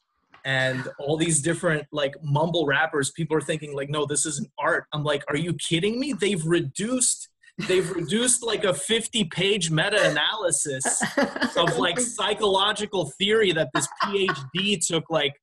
and 0.50 0.88
all 0.98 1.16
these 1.16 1.44
different 1.44 1.86
like 1.92 2.16
mumble 2.24 2.66
rappers 2.66 3.12
people 3.12 3.38
are 3.38 3.42
thinking 3.42 3.76
like 3.76 3.90
no 3.90 4.06
this 4.06 4.26
isn't 4.26 4.50
art. 4.58 4.86
I'm 4.94 5.04
like 5.04 5.24
are 5.30 5.38
you 5.38 5.54
kidding 5.54 6.00
me? 6.00 6.14
They've 6.14 6.44
reduced 6.44 7.30
they've 7.68 7.90
reduced 7.92 8.42
like 8.42 8.64
a 8.64 8.74
50 8.74 9.26
page 9.26 9.70
meta-analysis 9.70 11.04
of 11.56 11.78
like 11.78 12.00
psychological 12.00 13.12
theory 13.20 13.52
that 13.52 13.70
this 13.76 13.88
phd 14.04 14.88
took 14.88 15.04
like 15.10 15.34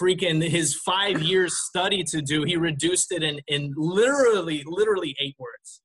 freaking 0.00 0.42
his 0.42 0.74
five 0.74 1.22
years 1.22 1.56
study 1.68 2.02
to 2.02 2.20
do. 2.20 2.42
He 2.42 2.56
reduced 2.56 3.12
it 3.12 3.22
in 3.22 3.38
in 3.46 3.72
literally 3.76 4.64
literally 4.66 5.14
eight 5.20 5.36
words 5.38 5.80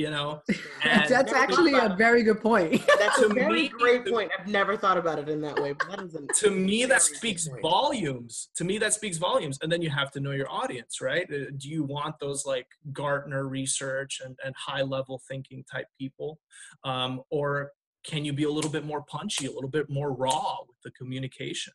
you 0.00 0.10
know? 0.10 0.42
And 0.82 1.06
that's 1.08 1.32
actually 1.32 1.74
a 1.74 1.94
very 1.96 2.22
good 2.22 2.40
point. 2.40 2.82
That's 2.98 3.20
a 3.20 3.28
very 3.42 3.64
me, 3.64 3.68
great 3.68 4.06
point. 4.06 4.30
I've 4.36 4.48
never 4.48 4.74
thought 4.74 4.96
about 4.96 5.18
it 5.18 5.28
in 5.28 5.42
that 5.42 5.60
way 5.60 5.74
but 5.74 5.88
that 5.90 6.00
is 6.00 6.16
to 6.40 6.50
me 6.50 6.86
that 6.86 7.02
speaks 7.02 7.48
volumes. 7.60 8.48
To 8.56 8.64
me 8.64 8.78
that 8.78 8.94
speaks 8.94 9.18
volumes. 9.18 9.58
And 9.60 9.70
then 9.70 9.82
you 9.82 9.90
have 9.90 10.10
to 10.12 10.20
know 10.20 10.30
your 10.30 10.50
audience 10.50 11.02
right? 11.02 11.26
Uh, 11.30 11.50
do 11.58 11.68
you 11.68 11.84
want 11.84 12.18
those 12.18 12.46
like 12.46 12.66
gartner 12.92 13.46
research 13.46 14.22
and, 14.24 14.38
and 14.42 14.54
high 14.56 14.82
level 14.82 15.20
thinking 15.28 15.64
type 15.70 15.86
people? 15.98 16.40
Um, 16.82 17.22
or 17.30 17.72
can 18.02 18.24
you 18.24 18.32
be 18.32 18.44
a 18.44 18.50
little 18.50 18.70
bit 18.70 18.86
more 18.86 19.02
punchy 19.02 19.46
a 19.46 19.52
little 19.52 19.68
bit 19.68 19.90
more 19.90 20.12
raw 20.12 20.56
with 20.66 20.78
the 20.82 20.90
communication? 20.92 21.74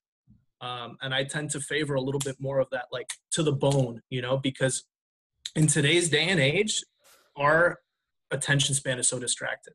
Um, 0.61 0.97
and 1.01 1.13
i 1.13 1.23
tend 1.23 1.51
to 1.51 1.59
favor 1.59 1.95
a 1.95 2.01
little 2.01 2.23
bit 2.29 2.37
more 2.39 2.59
of 2.59 2.69
that 2.71 2.85
like 2.91 3.11
to 3.31 3.43
the 3.43 3.51
bone 3.51 4.01
you 4.09 4.21
know 4.21 4.37
because 4.37 4.85
in 5.55 5.67
today's 5.67 6.09
day 6.09 6.27
and 6.29 6.39
age 6.39 6.81
our 7.35 7.79
attention 8.31 8.73
span 8.75 8.99
is 8.99 9.07
so 9.07 9.19
distracted 9.19 9.73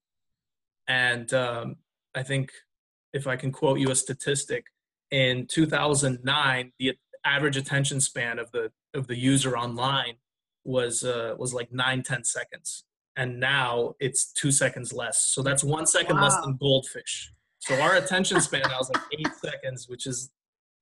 and 0.89 1.33
um, 1.33 1.77
i 2.15 2.23
think 2.23 2.51
if 3.13 3.27
i 3.27 3.37
can 3.37 3.53
quote 3.53 3.79
you 3.79 3.91
a 3.91 3.95
statistic 3.95 4.67
in 5.11 5.47
2009 5.47 6.73
the 6.79 6.93
average 7.25 7.57
attention 7.57 8.01
span 8.01 8.39
of 8.39 8.51
the 8.53 8.71
of 8.95 9.07
the 9.07 9.17
user 9.17 9.57
online 9.57 10.15
was 10.65 11.05
uh, 11.05 11.35
was 11.39 11.55
like 11.55 11.73
nine 11.73 12.03
ten 12.03 12.25
seconds 12.25 12.85
and 13.17 13.41
now 13.41 13.95
it's 13.99 14.33
two 14.33 14.51
seconds 14.51 14.93
less 14.93 15.27
so 15.27 15.43
that's 15.43 15.65
one 15.65 15.87
second 15.87 16.17
wow. 16.17 16.25
less 16.25 16.37
than 16.41 16.57
goldfish 16.57 17.33
so 17.59 17.75
our 17.81 17.97
attention 17.97 18.41
span 18.49 18.63
now 18.69 18.81
is 18.81 18.91
like 18.93 19.03
eight 19.19 19.35
seconds 19.43 19.89
which 19.89 20.07
is 20.07 20.31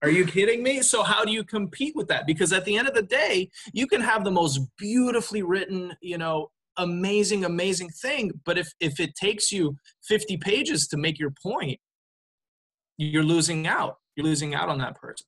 are 0.03 0.11
you 0.11 0.25
kidding 0.25 0.63
me? 0.63 0.81
So 0.83 1.03
how 1.03 1.25
do 1.25 1.33
you 1.33 1.43
compete 1.43 1.97
with 1.97 2.09
that? 2.09 2.27
Because 2.27 2.53
at 2.53 2.65
the 2.65 2.77
end 2.77 2.87
of 2.87 2.95
the 2.95 3.03
day, 3.03 3.51
you 3.73 3.87
can 3.87 4.01
have 4.01 4.25
the 4.25 4.31
most 4.31 4.61
beautifully 4.77 5.43
written, 5.43 5.97
you 6.01 6.19
know, 6.19 6.51
amazing, 6.79 7.45
amazing 7.45 7.91
thing, 7.91 8.31
but 8.45 8.57
if 8.57 8.69
if 8.81 9.01
it 9.01 9.15
takes 9.15 9.53
you 9.53 9.77
50 10.07 10.37
pages 10.39 10.87
to 10.89 10.97
make 10.97 11.19
your 11.19 11.33
point, 11.43 11.79
you're 12.97 13.25
losing 13.25 13.67
out. 13.67 13.97
You're 14.17 14.27
losing 14.27 14.55
out 14.55 14.69
on 14.69 14.79
that 14.79 14.97
person. 14.97 15.27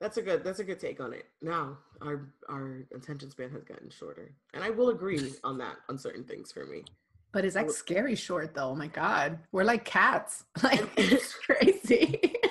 That's 0.00 0.16
a 0.16 0.22
good 0.22 0.44
that's 0.44 0.58
a 0.58 0.64
good 0.64 0.80
take 0.80 1.00
on 1.00 1.12
it. 1.12 1.26
Now 1.42 1.78
our 2.02 2.30
our 2.48 2.86
attention 2.94 3.30
span 3.30 3.50
has 3.50 3.64
gotten 3.64 3.90
shorter. 3.90 4.34
And 4.52 4.62
I 4.62 4.70
will 4.70 4.90
agree 4.90 5.32
on 5.44 5.58
that 5.58 5.76
on 5.88 5.98
certain 5.98 6.24
things 6.24 6.52
for 6.52 6.66
me. 6.66 6.84
But 7.32 7.44
it's 7.44 7.56
like 7.56 7.70
scary 7.70 8.14
short 8.14 8.54
though. 8.54 8.70
Oh 8.70 8.74
my 8.74 8.86
god. 8.86 9.38
We're 9.52 9.64
like 9.64 9.84
cats. 9.84 10.44
Like 10.62 10.88
it's 10.96 11.34
crazy 11.34 12.34
like 12.42 12.43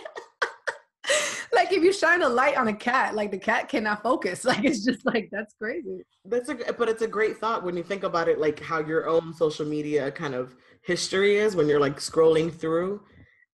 if 1.76 1.84
you 1.84 1.94
shine 1.94 2.22
a 2.22 2.30
light 2.30 2.58
on 2.58 2.68
a 2.68 2.74
cat, 2.74 3.16
like 3.16 3.32
the 3.32 3.38
cat 3.38 3.70
cannot 3.70 4.04
focus. 4.04 4.46
Like 4.54 4.64
it's 4.66 4.84
just 4.84 5.06
like 5.06 5.30
that's 5.32 5.56
crazy. 5.56 6.04
That's 6.26 6.50
a 6.50 6.56
but 6.74 6.90
it's 6.90 7.02
a 7.02 7.08
great 7.08 7.38
thought 7.38 7.64
when 7.64 7.76
you 7.76 7.84
think 7.84 8.04
about 8.04 8.28
it, 8.28 8.40
like 8.40 8.60
how 8.60 8.80
your 8.80 9.08
own 9.08 9.34
social 9.34 9.66
media 9.66 10.12
kind 10.12 10.36
of 10.36 10.56
history 10.86 11.38
is 11.38 11.56
when 11.56 11.68
you're 11.68 11.80
like 11.80 11.98
scrolling 11.98 12.54
through. 12.54 13.02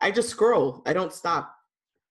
I 0.01 0.11
just 0.11 0.29
scroll. 0.29 0.81
I 0.85 0.93
don't 0.93 1.13
stop 1.13 1.53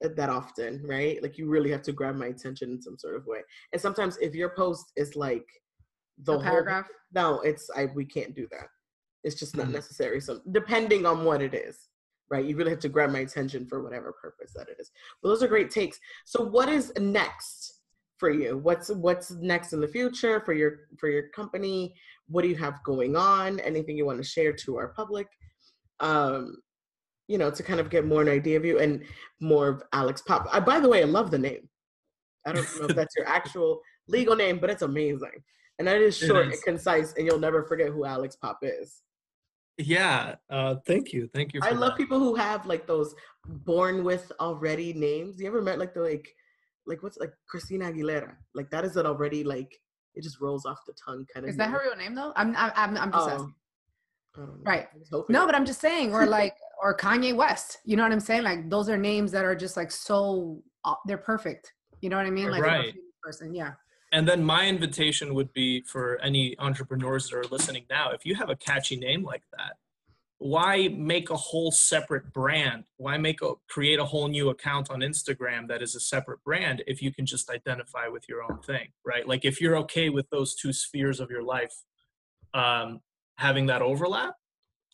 that 0.01 0.31
often, 0.31 0.83
right? 0.87 1.23
Like 1.23 1.39
you 1.39 1.49
really 1.49 1.71
have 1.71 1.83
to 1.83 1.93
grab 1.93 2.17
my 2.17 2.27
attention 2.27 2.71
in 2.71 2.81
some 2.81 2.99
sort 2.99 3.17
of 3.17 3.27
way. 3.27 3.41
And 3.73 3.81
sometimes 3.81 4.17
if 4.19 4.35
your 4.35 4.51
post 4.51 4.93
is 4.97 5.17
like 5.17 5.47
the 6.23 6.35
a 6.35 6.43
paragraph, 6.43 6.87
whole, 6.87 7.37
no, 7.37 7.41
it's 7.41 7.69
I 7.77 7.87
we 7.95 8.05
can't 8.05 8.35
do 8.35 8.47
that. 8.53 8.69
It's 9.25 9.37
just 9.37 9.57
not 9.57 9.67
mm-hmm. 9.67 9.75
necessary. 9.75 10.21
So 10.21 10.41
depending 10.53 11.05
on 11.05 11.25
what 11.25 11.43
it 11.43 11.55
is 11.55 11.88
right? 12.31 12.45
You 12.45 12.57
really 12.57 12.71
have 12.71 12.81
to 12.81 12.89
grab 12.89 13.11
my 13.11 13.21
attention 13.21 13.67
for 13.67 13.83
whatever 13.83 14.13
purpose 14.13 14.53
that 14.55 14.69
it 14.69 14.77
is. 14.79 14.91
But 15.23 15.31
those 15.31 15.43
are 15.43 15.49
great 15.49 15.71
takes. 15.71 15.99
So 16.25 16.45
what 16.45 16.69
is 16.69 16.93
next 16.99 17.81
for 18.19 18.31
you? 18.31 18.59
What's 18.59 18.91
what's 18.91 19.31
next 19.31 19.73
in 19.73 19.81
the 19.81 19.89
future 19.89 20.41
for 20.41 20.53
your 20.53 20.81
for 20.99 21.09
your 21.09 21.29
company? 21.29 21.95
What 22.29 22.43
do 22.43 22.49
you 22.49 22.57
have 22.57 22.83
going 22.85 23.17
on? 23.17 23.61
Anything 23.61 23.97
you 23.97 24.07
want 24.07 24.19
to 24.19 24.29
share 24.29 24.53
to 24.53 24.77
our 24.77 24.89
public? 24.89 25.29
Um, 26.01 26.57
you 27.29 27.39
know, 27.39 27.51
to 27.51 27.63
kind 27.63 27.81
of 27.81 27.91
get 27.91 28.07
more 28.07 28.23
an 28.23 28.29
idea 28.29 28.57
of 28.57 28.65
you 28.65 28.79
and 28.79 29.05
more 29.41 29.69
of 29.69 29.83
Alex 29.93 30.23
Pop. 30.23 30.49
I, 30.51 30.61
by 30.61 30.81
the 30.81 30.89
way, 30.89 31.03
I 31.03 31.07
love 31.07 31.31
the 31.31 31.39
name. 31.39 31.69
I 32.47 32.53
don't 32.53 32.81
know 32.81 32.87
if 32.87 32.97
that's 32.97 33.15
your 33.17 33.29
actual 33.29 33.81
legal 34.09 34.35
name, 34.35 34.59
but 34.59 34.71
it's 34.71 34.83
amazing. 34.83 35.43
And 35.79 35.87
that 35.87 36.01
is 36.01 36.17
short 36.17 36.47
and 36.47 36.63
concise, 36.65 37.13
and 37.15 37.27
you'll 37.27 37.39
never 37.39 37.63
forget 37.65 37.91
who 37.91 38.05
Alex 38.05 38.35
Pop 38.37 38.59
is. 38.63 39.03
Yeah, 39.79 40.35
uh, 40.51 40.77
thank 40.87 41.13
you, 41.13 41.29
thank 41.33 41.55
you. 41.55 41.61
I 41.63 41.71
love 41.71 41.93
that. 41.93 41.97
people 41.97 42.19
who 42.19 42.35
have 42.35 42.67
like 42.67 42.87
those 42.87 43.15
born 43.47 44.03
with 44.03 44.31
already 44.41 44.93
names. 44.93 45.41
You 45.41 45.47
ever 45.47 45.63
met 45.63 45.79
like 45.79 45.95
the 45.95 46.01
like, 46.01 46.29
like 46.87 47.03
what's 47.03 47.17
like 47.19 47.33
Christina 47.49 47.93
Aguilera? 47.93 48.35
Like 48.55 48.71
that 48.71 48.85
is 48.85 48.97
it 48.97 49.07
already 49.07 49.45
like 49.45 49.73
it 50.15 50.25
just 50.25 50.41
rolls 50.41 50.67
off 50.67 50.79
the 50.87 50.95
tongue 50.95 51.25
kind 51.33 51.45
of. 51.45 51.51
Is 51.51 51.57
name. 51.57 51.71
that 51.71 51.73
her 51.73 51.83
real 51.85 51.97
name 51.97 52.15
though? 52.17 52.33
I'm 52.35 52.55
I'm 52.57 52.97
I'm 52.97 53.13
just 53.13 53.29
asking. 53.29 53.55
Right. 54.65 54.87
No, 55.29 55.47
but 55.47 55.55
I'm 55.57 55.65
just 55.65 55.81
saying, 55.81 56.13
or 56.13 56.25
like, 56.25 56.55
or 56.81 56.97
Kanye 56.97 57.35
West. 57.35 57.79
You 57.85 57.97
know 57.97 58.05
what 58.05 58.13
I'm 58.13 58.21
saying? 58.21 58.43
Like 58.43 58.71
those 58.71 58.89
are 58.89 58.97
names 58.97 59.33
that 59.33 59.45
are 59.45 59.57
just 59.57 59.77
like 59.77 59.91
so 59.91 60.63
uh, 60.85 60.95
they're 61.07 61.19
perfect. 61.19 61.73
You 62.01 62.09
know 62.09 62.17
what 62.17 62.27
I 62.27 62.31
mean? 62.31 62.51
Like 62.51 62.63
right. 62.63 62.95
person, 63.23 63.55
yeah 63.55 63.73
and 64.13 64.27
then 64.27 64.43
my 64.43 64.67
invitation 64.67 65.35
would 65.35 65.53
be 65.53 65.83
for 65.83 66.19
any 66.23 66.59
entrepreneurs 66.59 67.29
that 67.29 67.37
are 67.37 67.45
listening 67.45 67.85
now 67.91 68.11
if 68.11 68.25
you 68.25 68.35
have 68.35 68.51
a 68.51 68.57
catchy 68.57 68.97
name 68.97 69.23
like 69.23 69.43
that 69.57 69.77
why 70.39 70.89
make 70.97 71.31
a 71.31 71.37
whole 71.37 71.73
separate 71.73 72.33
brand? 72.33 72.85
Why 72.97 73.19
make 73.19 73.43
a 73.43 73.55
create 73.69 73.99
a 73.99 74.05
whole 74.05 74.29
new 74.29 74.51
account 74.51 74.89
on 74.91 75.01
instagram 75.01 75.67
that 75.69 75.83
is 75.83 75.95
a 75.97 76.01
separate 76.01 76.43
brand 76.45 76.83
if 76.87 77.03
you 77.03 77.13
can 77.13 77.27
just 77.27 77.51
identify 77.51 78.07
with 78.07 78.29
your 78.29 78.43
own 78.43 78.61
thing 78.61 78.89
right? 79.05 79.27
Like 79.27 79.45
if 79.45 79.61
you're 79.61 79.77
okay 79.79 80.09
with 80.09 80.31
those 80.31 80.55
two 80.55 80.73
spheres 80.73 81.21
of 81.21 81.31
your 81.31 81.43
life 81.43 81.75
um, 82.55 83.01
having 83.37 83.67
that 83.67 83.83
overlap 83.83 84.35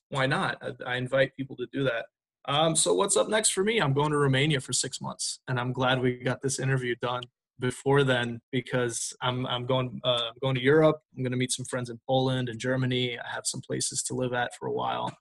why 0.09 0.27
not? 0.27 0.59
I, 0.62 0.92
I 0.92 0.96
invite 0.96 1.35
people 1.37 1.57
to 1.57 1.66
do 1.72 1.83
that. 1.85 2.07
Um, 2.46 2.77
so 2.77 2.94
what's 2.94 3.16
up 3.16 3.29
next 3.29 3.50
for 3.50 3.64
me? 3.64 3.81
I'm 3.81 3.94
going 3.94 4.12
to 4.12 4.18
romania 4.18 4.61
for 4.61 4.72
six 4.72 5.00
months 5.00 5.40
and 5.48 5.59
i'm 5.59 5.72
glad 5.72 6.00
we 6.00 6.18
got 6.18 6.40
this 6.42 6.59
interview 6.59 6.94
done 7.03 7.22
before 7.60 8.04
then 8.04 8.40
because 8.52 9.14
I'm 9.22 9.46
I'm 9.46 9.66
going 9.66 10.00
uh, 10.04 10.28
I'm 10.28 10.38
going 10.42 10.54
to 10.54 10.62
Europe. 10.62 11.00
I'm 11.16 11.22
going 11.22 11.32
to 11.32 11.38
meet 11.38 11.52
some 11.52 11.64
friends 11.66 11.90
in 11.90 12.00
Poland 12.08 12.48
and 12.48 12.58
Germany. 12.58 13.18
I 13.18 13.34
have 13.34 13.46
some 13.46 13.60
places 13.60 14.02
to 14.04 14.14
live 14.14 14.32
at 14.32 14.54
for 14.58 14.66
a 14.66 14.72
while, 14.72 15.12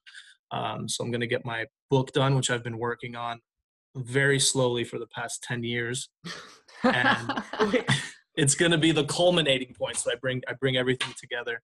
um, 0.52 0.88
so 0.90 1.04
I'm 1.04 1.12
going 1.12 1.22
to 1.22 1.28
get 1.28 1.46
my 1.46 1.66
book 1.90 2.12
done, 2.12 2.36
which 2.36 2.50
I've 2.50 2.64
been 2.64 2.78
working 2.78 3.16
on 3.16 3.40
very 3.96 4.40
slowly 4.40 4.84
for 4.84 5.00
the 5.00 5.08
past 5.08 5.44
ten 5.44 5.64
years, 5.64 6.10
and 6.84 7.44
it's 8.36 8.56
going 8.56 8.72
to 8.72 8.78
be 8.78 8.92
the 8.92 9.06
culminating 9.06 9.74
point. 9.76 9.98
So 9.98 10.12
I 10.12 10.16
bring 10.16 10.42
I 10.48 10.54
bring 10.54 10.78
everything 10.78 11.14
together, 11.20 11.62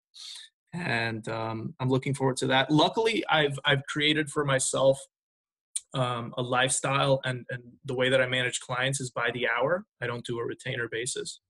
and 0.74 1.28
um, 1.30 1.74
I'm 1.80 1.90
looking 1.90 2.14
forward 2.14 2.38
to 2.38 2.48
that. 2.48 2.70
Luckily, 2.70 3.24
I've 3.30 3.58
I've 3.66 3.84
created 3.88 4.30
for 4.30 4.46
myself 4.46 5.00
um, 5.94 6.34
a 6.38 6.42
lifestyle 6.42 7.20
and, 7.26 7.46
and 7.50 7.64
the 7.86 7.96
way 7.96 8.10
that 8.10 8.22
I 8.22 8.28
manage 8.28 8.60
clients 8.60 9.00
is 9.02 9.10
by 9.10 9.32
the 9.34 9.48
hour. 9.48 9.86
I 10.02 10.08
don't 10.08 10.26
do 10.26 10.40
a 10.40 10.46
retainer 10.46 10.88
basis. 10.90 11.42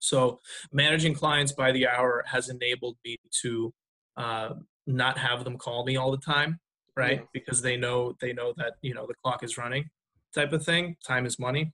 So 0.00 0.40
managing 0.72 1.14
clients 1.14 1.52
by 1.52 1.72
the 1.72 1.86
hour 1.86 2.24
has 2.26 2.48
enabled 2.48 2.96
me 3.04 3.16
to 3.42 3.72
uh, 4.16 4.50
not 4.86 5.18
have 5.18 5.44
them 5.44 5.56
call 5.56 5.84
me 5.84 5.96
all 5.96 6.10
the 6.10 6.18
time, 6.18 6.60
right? 6.96 7.20
Yeah. 7.20 7.26
Because 7.32 7.62
they 7.62 7.76
know 7.76 8.14
they 8.20 8.32
know 8.32 8.52
that 8.56 8.74
you 8.82 8.94
know 8.94 9.06
the 9.06 9.14
clock 9.22 9.42
is 9.42 9.56
running, 9.56 9.88
type 10.34 10.52
of 10.52 10.64
thing. 10.64 10.96
Time 11.06 11.26
is 11.26 11.38
money, 11.38 11.72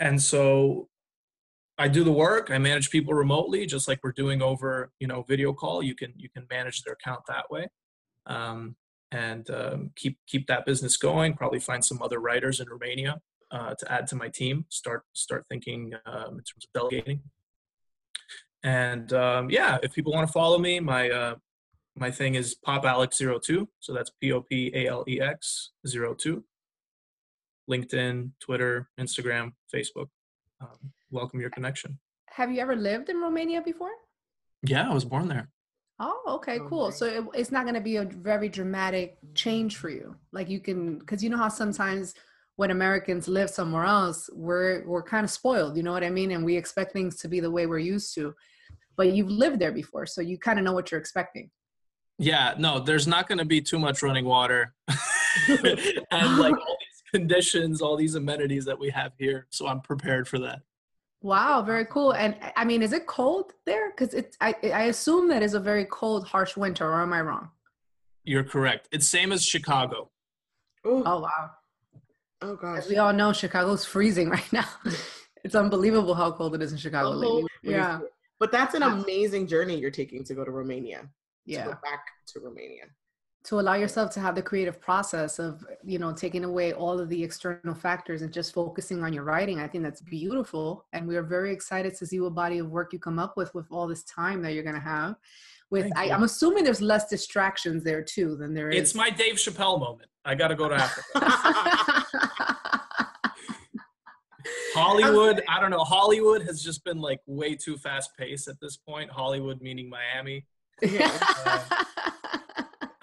and 0.00 0.20
so 0.20 0.88
I 1.78 1.88
do 1.88 2.04
the 2.04 2.12
work. 2.12 2.50
I 2.50 2.58
manage 2.58 2.90
people 2.90 3.14
remotely, 3.14 3.64
just 3.66 3.86
like 3.86 4.00
we're 4.02 4.12
doing 4.12 4.42
over 4.42 4.90
you 4.98 5.06
know 5.06 5.22
video 5.22 5.52
call. 5.52 5.82
You 5.82 5.94
can 5.94 6.12
you 6.16 6.28
can 6.28 6.46
manage 6.50 6.82
their 6.82 6.94
account 6.94 7.20
that 7.28 7.50
way. 7.50 7.68
Um, 8.26 8.76
and 9.12 9.48
um, 9.50 9.90
keep 9.96 10.18
keep 10.26 10.46
that 10.46 10.66
business 10.66 10.96
going. 10.96 11.34
Probably 11.34 11.60
find 11.60 11.84
some 11.84 12.02
other 12.02 12.18
writers 12.18 12.60
in 12.60 12.68
Romania 12.68 13.20
uh, 13.50 13.74
to 13.78 13.92
add 13.92 14.06
to 14.08 14.16
my 14.16 14.28
team. 14.28 14.66
Start 14.68 15.04
start 15.12 15.44
thinking 15.48 15.92
um, 16.06 16.38
in 16.38 16.44
terms 16.44 16.64
of 16.64 16.72
delegating. 16.74 17.20
And 18.62 19.12
um, 19.12 19.50
yeah, 19.50 19.78
if 19.82 19.94
people 19.94 20.12
want 20.12 20.26
to 20.26 20.32
follow 20.32 20.58
me, 20.58 20.80
my 20.80 21.10
uh, 21.10 21.34
my 21.96 22.10
thing 22.10 22.34
is 22.34 22.54
Pop 22.54 22.84
Alex 22.84 23.18
02. 23.18 23.68
So 23.80 23.92
that's 23.94 24.10
P 24.20 24.32
O 24.32 24.42
P 24.42 24.70
A 24.74 24.88
L 24.88 25.04
E 25.08 25.20
X 25.20 25.70
02. 25.86 26.44
LinkedIn, 27.70 28.30
Twitter, 28.40 28.88
Instagram, 29.00 29.52
Facebook. 29.74 30.08
Um, 30.60 30.92
welcome 31.10 31.40
your 31.40 31.50
connection. 31.50 31.98
Have 32.30 32.52
you 32.52 32.60
ever 32.60 32.76
lived 32.76 33.08
in 33.08 33.20
Romania 33.20 33.60
before? 33.60 33.90
Yeah, 34.62 34.88
I 34.88 34.94
was 34.94 35.04
born 35.04 35.28
there. 35.28 35.48
Oh, 35.98 36.22
okay, 36.36 36.58
cool. 36.68 36.92
So 36.92 37.06
it, 37.06 37.24
it's 37.34 37.50
not 37.50 37.64
going 37.64 37.74
to 37.74 37.80
be 37.80 37.96
a 37.96 38.04
very 38.04 38.48
dramatic 38.48 39.16
change 39.34 39.76
for 39.76 39.88
you. 39.88 40.14
Like 40.30 40.48
you 40.50 40.60
can, 40.60 40.98
because 40.98 41.24
you 41.24 41.30
know 41.30 41.38
how 41.38 41.48
sometimes 41.48 42.14
when 42.56 42.70
Americans 42.70 43.28
live 43.28 43.48
somewhere 43.48 43.84
else, 43.84 44.28
we're 44.34 44.86
we're 44.86 45.02
kind 45.02 45.24
of 45.24 45.30
spoiled. 45.30 45.76
You 45.76 45.82
know 45.82 45.92
what 45.92 46.04
I 46.04 46.10
mean? 46.10 46.32
And 46.32 46.44
we 46.44 46.56
expect 46.56 46.92
things 46.92 47.16
to 47.16 47.28
be 47.28 47.40
the 47.40 47.50
way 47.50 47.66
we're 47.66 47.78
used 47.78 48.14
to. 48.14 48.34
but 48.96 49.12
you've 49.12 49.30
lived 49.30 49.58
there 49.58 49.72
before, 49.72 50.06
so 50.06 50.22
you 50.22 50.38
kind 50.38 50.58
of 50.58 50.64
know 50.64 50.72
what 50.72 50.90
you're 50.90 51.00
expecting. 51.00 51.50
Yeah, 52.18 52.54
no, 52.58 52.80
there's 52.80 53.06
not 53.06 53.28
going 53.28 53.38
to 53.38 53.44
be 53.44 53.60
too 53.60 53.78
much 53.78 54.02
running 54.02 54.24
water 54.24 54.74
and 55.48 56.38
like 56.38 56.54
all 56.54 56.76
these 56.80 57.02
conditions, 57.12 57.82
all 57.82 57.96
these 57.96 58.14
amenities 58.14 58.64
that 58.64 58.78
we 58.78 58.88
have 58.90 59.12
here. 59.18 59.46
So 59.50 59.66
I'm 59.66 59.80
prepared 59.80 60.26
for 60.26 60.38
that. 60.40 60.60
Wow, 61.26 61.60
very 61.60 61.84
cool. 61.86 62.12
And 62.12 62.36
I 62.54 62.64
mean, 62.64 62.82
is 62.82 62.92
it 62.92 63.06
cold 63.08 63.52
there? 63.64 63.90
Because 63.90 64.14
it's 64.14 64.36
I 64.40 64.54
I 64.72 64.82
assume 64.84 65.26
that 65.30 65.42
is 65.42 65.54
a 65.54 65.60
very 65.60 65.84
cold, 65.86 66.24
harsh 66.24 66.56
winter, 66.56 66.86
or 66.86 67.02
am 67.02 67.12
I 67.12 67.20
wrong? 67.20 67.50
You're 68.22 68.44
correct. 68.44 68.88
It's 68.92 69.08
same 69.08 69.32
as 69.32 69.44
Chicago. 69.44 70.08
Ooh, 70.86 71.02
Oh 71.04 71.18
wow. 71.22 71.50
oh 72.42 72.54
gosh. 72.54 72.78
As 72.78 72.88
we 72.88 72.98
all 72.98 73.12
know, 73.12 73.32
Chicago's 73.32 73.84
freezing 73.84 74.30
right 74.38 74.52
now. 74.52 74.68
it's 75.42 75.56
unbelievable 75.56 76.14
how 76.14 76.30
cold 76.30 76.54
it 76.54 76.62
is 76.62 76.70
in 76.70 76.78
Chicago 76.78 77.10
The 77.10 77.16
lately. 77.16 77.50
Yeah. 77.64 77.98
But 78.38 78.52
that's 78.52 78.74
an 78.74 78.84
amazing 78.84 79.48
journey 79.48 79.80
you're 79.80 79.90
taking 79.90 80.22
to 80.24 80.34
go 80.34 80.44
to 80.44 80.52
Romania. 80.52 81.08
Yeah. 81.44 81.64
To 81.64 81.70
go 81.72 81.78
back 81.82 82.04
to 82.28 82.40
Romania. 82.40 82.84
To 83.46 83.60
allow 83.60 83.74
yourself 83.74 84.10
to 84.14 84.20
have 84.20 84.34
the 84.34 84.42
creative 84.42 84.80
process 84.80 85.38
of, 85.38 85.64
you 85.84 85.98
know, 86.00 86.12
taking 86.12 86.44
away 86.44 86.72
all 86.72 86.98
of 86.98 87.08
the 87.08 87.22
external 87.22 87.74
factors 87.74 88.22
and 88.22 88.32
just 88.32 88.52
focusing 88.52 89.04
on 89.04 89.12
your 89.12 89.22
writing. 89.22 89.60
I 89.60 89.68
think 89.68 89.84
that's 89.84 90.00
beautiful. 90.00 90.84
And 90.92 91.06
we 91.06 91.16
are 91.16 91.22
very 91.22 91.52
excited 91.52 91.94
to 91.96 92.06
see 92.06 92.18
what 92.18 92.34
body 92.34 92.58
of 92.58 92.68
work 92.68 92.92
you 92.92 92.98
come 92.98 93.20
up 93.20 93.36
with 93.36 93.54
with 93.54 93.66
all 93.70 93.86
this 93.86 94.02
time 94.02 94.42
that 94.42 94.52
you're 94.52 94.64
gonna 94.64 94.80
have. 94.80 95.14
With 95.70 95.90
I, 95.96 96.10
i'm 96.10 96.22
assuming 96.22 96.62
there's 96.62 96.80
less 96.80 97.08
distractions 97.08 97.82
there 97.82 98.02
too 98.02 98.36
than 98.36 98.54
there 98.54 98.70
is. 98.70 98.80
It's 98.80 98.94
my 98.94 99.10
Dave 99.10 99.34
Chappelle 99.34 99.80
moment. 99.80 100.08
I 100.24 100.34
got 100.34 100.48
to 100.48 100.54
go 100.54 100.68
to 100.68 100.74
Africa. 100.74 102.02
Hollywood, 104.74 105.42
I 105.48 105.60
don't 105.60 105.70
know. 105.70 105.84
Hollywood 105.84 106.42
has 106.42 106.62
just 106.62 106.84
been 106.84 107.00
like 107.00 107.20
way 107.26 107.54
too 107.54 107.76
fast 107.76 108.10
paced 108.16 108.48
at 108.48 108.60
this 108.60 108.76
point. 108.76 109.10
Hollywood 109.10 109.60
meaning 109.60 109.88
Miami. 109.88 110.44
Um, 110.82 111.60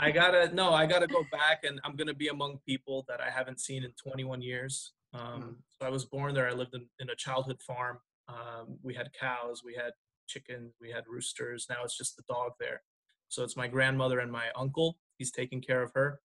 I 0.04 0.12
gotta 0.12 0.54
no, 0.54 0.74
I 0.74 0.86
gotta 0.86 1.08
go 1.08 1.24
back 1.32 1.63
and 1.63 1.80
I'm 1.86 1.96
gonna 1.96 2.13
be 2.13 2.28
among 2.28 2.60
people 2.66 3.06
that 3.08 3.22
I 3.22 3.30
haven't 3.30 3.60
seen 3.62 3.84
in 3.84 3.92
21 3.92 4.42
years. 4.42 4.94
Um, 5.13 5.58
so 5.80 5.86
I 5.88 5.89
was 5.89 6.06
born 6.06 6.34
there. 6.34 6.48
I 6.50 6.54
lived 6.54 6.74
in, 6.76 6.86
in 7.00 7.10
a 7.10 7.16
childhood 7.16 7.62
farm. 7.62 8.00
Um, 8.28 8.78
we 8.82 8.94
had 8.94 9.10
cows, 9.18 9.62
we 9.63 9.76
had 9.76 9.92
chickens, 10.28 10.74
we 10.82 10.89
had 10.89 11.04
roosters. 11.08 11.68
Now 11.70 11.78
it's 11.86 11.98
just 11.98 12.18
the 12.18 12.24
dog 12.28 12.52
there. 12.60 12.82
So 13.30 13.44
it's 13.44 13.56
my 13.56 13.68
grandmother 13.68 14.20
and 14.20 14.32
my 14.32 14.48
uncle. 14.56 14.98
He's 15.18 15.32
taking 15.32 15.62
care 15.62 15.82
of 15.84 15.92
her, 15.94 16.20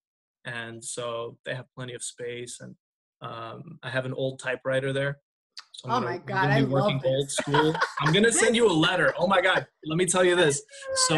and 0.45 0.85
so 0.85 1.39
they 1.45 1.55
have 1.55 1.67
plenty 1.75 1.95
of 1.95 2.03
space. 2.03 2.59
And 2.61 2.75
um, 3.21 3.79
I 3.83 3.91
have 3.91 4.07
an 4.07 4.13
old 4.15 4.41
typewriter 4.41 4.93
there. 4.93 5.19
So 5.73 5.89
Oh 5.89 5.93
gonna- 5.95 6.07
my 6.07 6.19
God, 6.19 6.51
I 6.51 6.61
love 6.61 6.71
working 6.71 6.99
this. 6.99 7.07
old 7.07 7.31
school. 7.31 7.75
I'm 8.01 8.13
gonna 8.13 8.33
send 8.33 8.57
you 8.57 8.67
a 8.69 8.73
letter. 8.73 9.15
Oh 9.19 9.27
my 9.29 9.41
God, 9.41 9.67
let 9.87 9.97
me 9.97 10.07
tell 10.07 10.25
you 10.25 10.35
this. 10.35 10.61
So. 11.09 11.15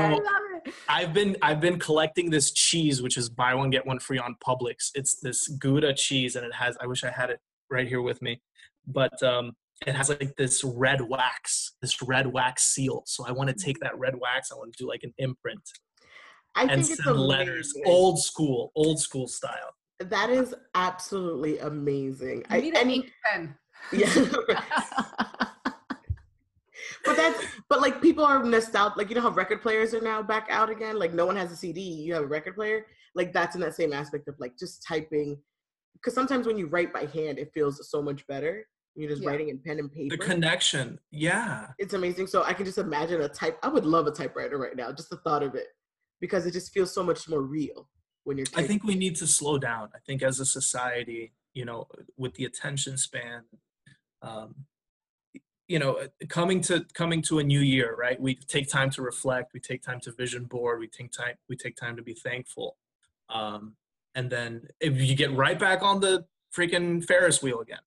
I've 0.89 1.13
been 1.13 1.37
I've 1.43 1.61
been 1.61 1.79
collecting 1.79 2.31
this 2.31 2.53
cheese, 2.53 3.03
which 3.03 3.17
is 3.17 3.29
buy 3.29 3.55
one 3.55 3.71
get 3.71 3.87
one 3.87 3.99
free 3.99 4.19
on 4.19 4.37
Publix. 4.47 4.91
It's 4.95 5.21
this 5.21 5.49
Gouda 5.49 5.95
cheese, 5.95 6.37
and 6.37 6.45
it 6.45 6.55
has. 6.55 6.77
I 6.81 6.87
wish 6.87 7.05
I 7.05 7.11
had 7.11 7.31
it 7.31 7.41
right 7.71 7.87
here 7.89 8.03
with 8.03 8.21
me, 8.23 8.41
but 8.87 9.23
um, 9.23 9.53
it 9.87 9.95
has 9.95 10.09
like 10.09 10.35
this 10.37 10.63
red 10.65 11.01
wax, 11.01 11.73
this 11.81 12.03
red 12.03 12.27
wax 12.27 12.65
seal. 12.65 13.03
So 13.07 13.27
I 13.27 13.33
want 13.33 13.49
to 13.51 13.57
take 13.57 13.79
that 13.81 13.99
red 13.99 14.15
wax. 14.19 14.51
I 14.53 14.57
want 14.57 14.73
to 14.73 14.83
do 14.83 14.89
like 14.89 15.03
an 15.03 15.15
imprint 15.19 15.63
I 16.55 16.63
and 16.63 16.71
think 16.71 16.91
it's 16.91 17.05
send 17.05 17.19
letters, 17.19 17.73
old 17.87 18.21
school, 18.21 18.73
old 18.75 19.01
school 19.01 19.27
style. 19.29 19.75
That 20.01 20.31
is 20.31 20.55
absolutely 20.75 21.59
amazing. 21.59 22.45
I 22.49 22.61
need 22.61 22.75
an 22.75 22.83
and- 22.83 22.91
ink 22.91 23.13
pen. 23.25 23.55
yeah. 23.93 24.09
but 27.05 27.17
that's 27.17 27.45
but 27.69 27.81
like 27.81 28.01
people 28.01 28.25
are 28.25 28.43
nostalgic. 28.43 28.97
Like 28.97 29.09
you 29.09 29.15
know 29.15 29.23
how 29.23 29.31
record 29.31 29.63
players 29.63 29.95
are 29.95 30.01
now 30.01 30.23
back 30.23 30.47
out 30.51 30.71
again. 30.71 30.99
Like 30.99 31.13
no 31.13 31.27
one 31.27 31.37
has 31.37 31.53
a 31.53 31.57
CD. 31.57 31.81
You 31.81 32.15
have 32.15 32.25
a 32.25 32.27
record 32.27 32.55
player. 32.55 32.87
Like 33.15 33.33
that's 33.33 33.55
in 33.55 33.61
that 33.63 33.75
same 33.75 33.93
aspect 33.93 34.29
of 34.29 34.35
like 34.39 34.59
just 34.59 34.85
typing. 34.87 35.39
Because 35.95 36.15
sometimes 36.15 36.47
when 36.47 36.57
you 36.57 36.67
write 36.67 36.93
by 36.93 37.07
hand, 37.07 37.39
it 37.39 37.51
feels 37.53 37.91
so 37.91 38.01
much 38.01 38.27
better. 38.27 38.67
You're 38.97 39.11
just 39.11 39.23
Yeah. 39.23 39.31
writing 39.31 39.49
in 39.49 39.59
pen 39.59 39.79
and 39.79 39.91
paper. 39.93 40.17
The 40.17 40.23
connection, 40.23 40.99
yeah. 41.11 41.69
it's 41.79 41.95
amazing. 41.95 42.27
So 42.27 42.43
I 42.43 42.53
can 42.53 42.65
just 42.65 42.79
imagine 42.79 43.21
a 43.21 43.29
type. 43.29 43.59
I 43.63 43.69
would 43.69 43.87
love 43.87 44.07
a 44.07 44.11
typewriter 44.11 44.59
right 44.59 44.77
now. 44.77 44.93
Just 44.93 45.11
the 45.11 45.19
thought 45.19 45.43
of 45.43 45.55
it, 45.55 45.69
because 46.21 46.47
it 46.47 46.53
just 46.53 46.73
feels 46.73 46.93
so 46.93 47.03
much 47.03 47.29
more 47.29 47.43
real 47.43 47.89
when 48.25 48.37
you're. 48.37 48.47
I 48.57 48.63
think 48.67 48.85
we 48.85 48.95
need 48.95 49.17
to 49.17 49.27
slow 49.27 49.59
down. 49.59 49.91
I 49.95 49.99
think 50.07 50.23
as 50.23 50.41
a 50.41 50.47
society, 50.47 51.33
you 51.55 51.65
know, 51.65 51.87
with 52.17 52.35
the 52.35 52.45
attention 52.45 52.97
span, 52.97 53.45
um, 54.23 54.55
you 55.71 55.79
know, 55.79 56.01
coming 56.29 56.61
to 56.63 56.85
coming 56.95 57.23
to 57.23 57.39
a 57.39 57.45
new 57.45 57.61
year, 57.61 57.95
right? 57.97 58.21
We 58.21 58.35
take 58.35 58.69
time 58.69 58.91
to 58.91 59.03
reflect. 59.03 59.55
We 59.55 59.61
take 59.61 59.83
time 59.83 60.01
to 60.01 60.11
vision 60.11 60.45
board. 60.47 60.81
We 60.81 60.89
take 60.89 61.13
time. 61.13 61.37
We 61.49 61.55
take 61.57 61.77
time 61.77 61.95
to 61.97 62.03
be 62.03 62.15
thankful, 62.15 62.77
um, 63.29 63.77
and 64.17 64.29
then 64.29 64.67
if 64.81 65.01
you 65.01 65.15
get 65.15 65.31
right 65.33 65.59
back 65.59 65.81
on 65.83 66.01
the 66.01 66.27
freaking 66.57 67.05
Ferris 67.05 67.41
wheel 67.41 67.61
again, 67.61 67.85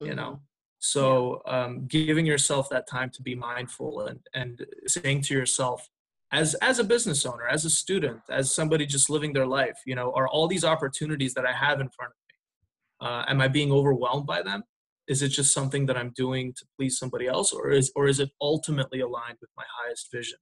you 0.00 0.14
know. 0.20 0.32
Mhm. 0.32 0.40
So 0.80 1.42
um, 1.46 1.86
giving 1.86 2.26
yourself 2.26 2.68
that 2.70 2.88
time 2.88 3.10
to 3.10 3.22
be 3.22 3.36
mindful 3.36 3.92
and 4.08 4.20
and 4.34 4.66
saying 4.88 5.20
to 5.26 5.34
yourself, 5.34 5.88
as 6.32 6.54
as 6.54 6.80
a 6.80 6.84
business 6.84 7.24
owner, 7.24 7.46
as 7.46 7.64
a 7.64 7.70
student, 7.70 8.22
as 8.28 8.52
somebody 8.52 8.86
just 8.86 9.08
living 9.08 9.32
their 9.34 9.46
life, 9.46 9.78
you 9.86 9.94
know, 9.94 10.12
are 10.18 10.26
all 10.26 10.48
these 10.48 10.64
opportunities 10.64 11.34
that 11.34 11.46
I 11.46 11.52
have 11.52 11.78
in 11.80 11.90
front 11.90 12.12
of 12.16 12.20
me, 12.28 13.06
uh, 13.06 13.24
am 13.28 13.40
I 13.40 13.46
being 13.46 13.70
overwhelmed 13.70 14.26
by 14.26 14.42
them? 14.42 14.64
Is 15.10 15.22
it 15.22 15.30
just 15.30 15.52
something 15.52 15.86
that 15.86 15.96
I'm 15.96 16.12
doing 16.14 16.52
to 16.56 16.64
please 16.76 16.96
somebody 16.96 17.26
else, 17.26 17.52
or 17.52 17.72
is 17.72 17.90
or 17.96 18.06
is 18.06 18.20
it 18.20 18.30
ultimately 18.40 19.00
aligned 19.00 19.38
with 19.40 19.50
my 19.56 19.64
highest 19.78 20.06
vision? 20.12 20.38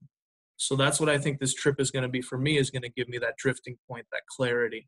So 0.57 0.75
that's 0.75 0.99
what 0.99 1.09
I 1.09 1.17
think 1.17 1.39
this 1.39 1.55
trip 1.55 1.79
is 1.79 1.89
going 1.89 2.03
to 2.03 2.09
be 2.17 2.21
for 2.21 2.37
me. 2.37 2.59
Is 2.59 2.69
going 2.69 2.83
to 2.83 2.95
give 2.97 3.09
me 3.09 3.17
that 3.17 3.35
drifting 3.37 3.77
point, 3.89 4.05
that 4.11 4.21
clarity. 4.37 4.87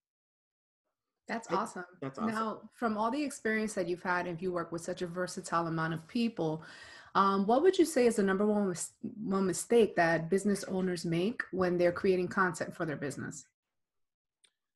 That's 1.28 1.48
awesome. 1.52 1.86
That's 2.00 2.20
awesome. 2.20 2.36
Now, 2.36 2.62
from 2.76 2.96
all 2.96 3.10
the 3.10 3.24
experience 3.24 3.74
that 3.74 3.88
you've 3.88 4.04
had, 4.04 4.28
if 4.28 4.40
you 4.40 4.52
work 4.52 4.72
with 4.72 4.84
such 4.84 5.02
a 5.02 5.08
versatile 5.08 5.66
amount 5.66 5.96
of 5.96 6.08
people, 6.08 6.62
um, 7.16 7.48
what 7.48 7.64
would 7.64 7.80
you 7.80 7.86
say 7.86 8.06
is 8.06 8.18
the 8.18 8.24
number 8.24 8.46
one, 8.46 8.70
mis- 8.70 8.92
one 9.24 9.48
mistake 9.48 9.96
that 9.96 10.30
business 10.30 10.64
owners 10.66 11.06
make 11.06 11.42
when 11.52 11.80
they're 11.80 11.92
creating 11.92 12.28
content 12.28 12.76
for 12.76 12.86
their 12.86 12.98
business? 12.98 13.46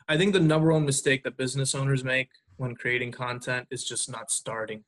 I 0.07 0.17
think 0.17 0.33
the 0.33 0.39
number 0.39 0.71
one 0.71 0.85
mistake 0.85 1.23
that 1.25 1.37
business 1.37 1.75
owners 1.75 2.03
make 2.03 2.29
when 2.57 2.73
creating 2.73 3.11
content 3.11 3.67
is 3.69 3.83
just 3.83 4.09
not 4.09 4.31
starting. 4.31 4.83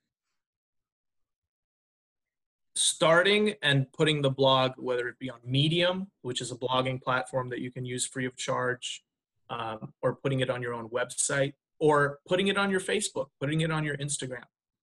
Starting 2.78 3.56
and 3.62 3.92
putting 3.92 4.22
the 4.22 4.30
blog, 4.30 4.74
whether 4.78 5.08
it 5.08 5.18
be 5.20 5.30
on 5.30 5.40
Medium, 5.44 6.08
which 6.22 6.42
is 6.42 6.52
a 6.52 6.56
blogging 6.56 7.02
platform 7.02 7.50
that 7.50 7.60
you 7.60 7.72
can 7.72 7.86
use 7.86 8.06
free 8.06 8.26
of 8.26 8.36
charge, 8.36 9.04
um, 9.50 9.94
or 10.02 10.16
putting 10.16 10.42
it 10.42 10.50
on 10.50 10.62
your 10.62 10.74
own 10.74 10.88
website, 10.90 11.54
or 11.80 12.20
putting 12.28 12.48
it 12.48 12.58
on 12.58 12.70
your 12.70 12.80
Facebook, 12.80 13.28
putting 13.40 13.62
it 13.62 13.72
on 13.72 13.84
your 13.84 13.98
Instagram. 13.98 14.44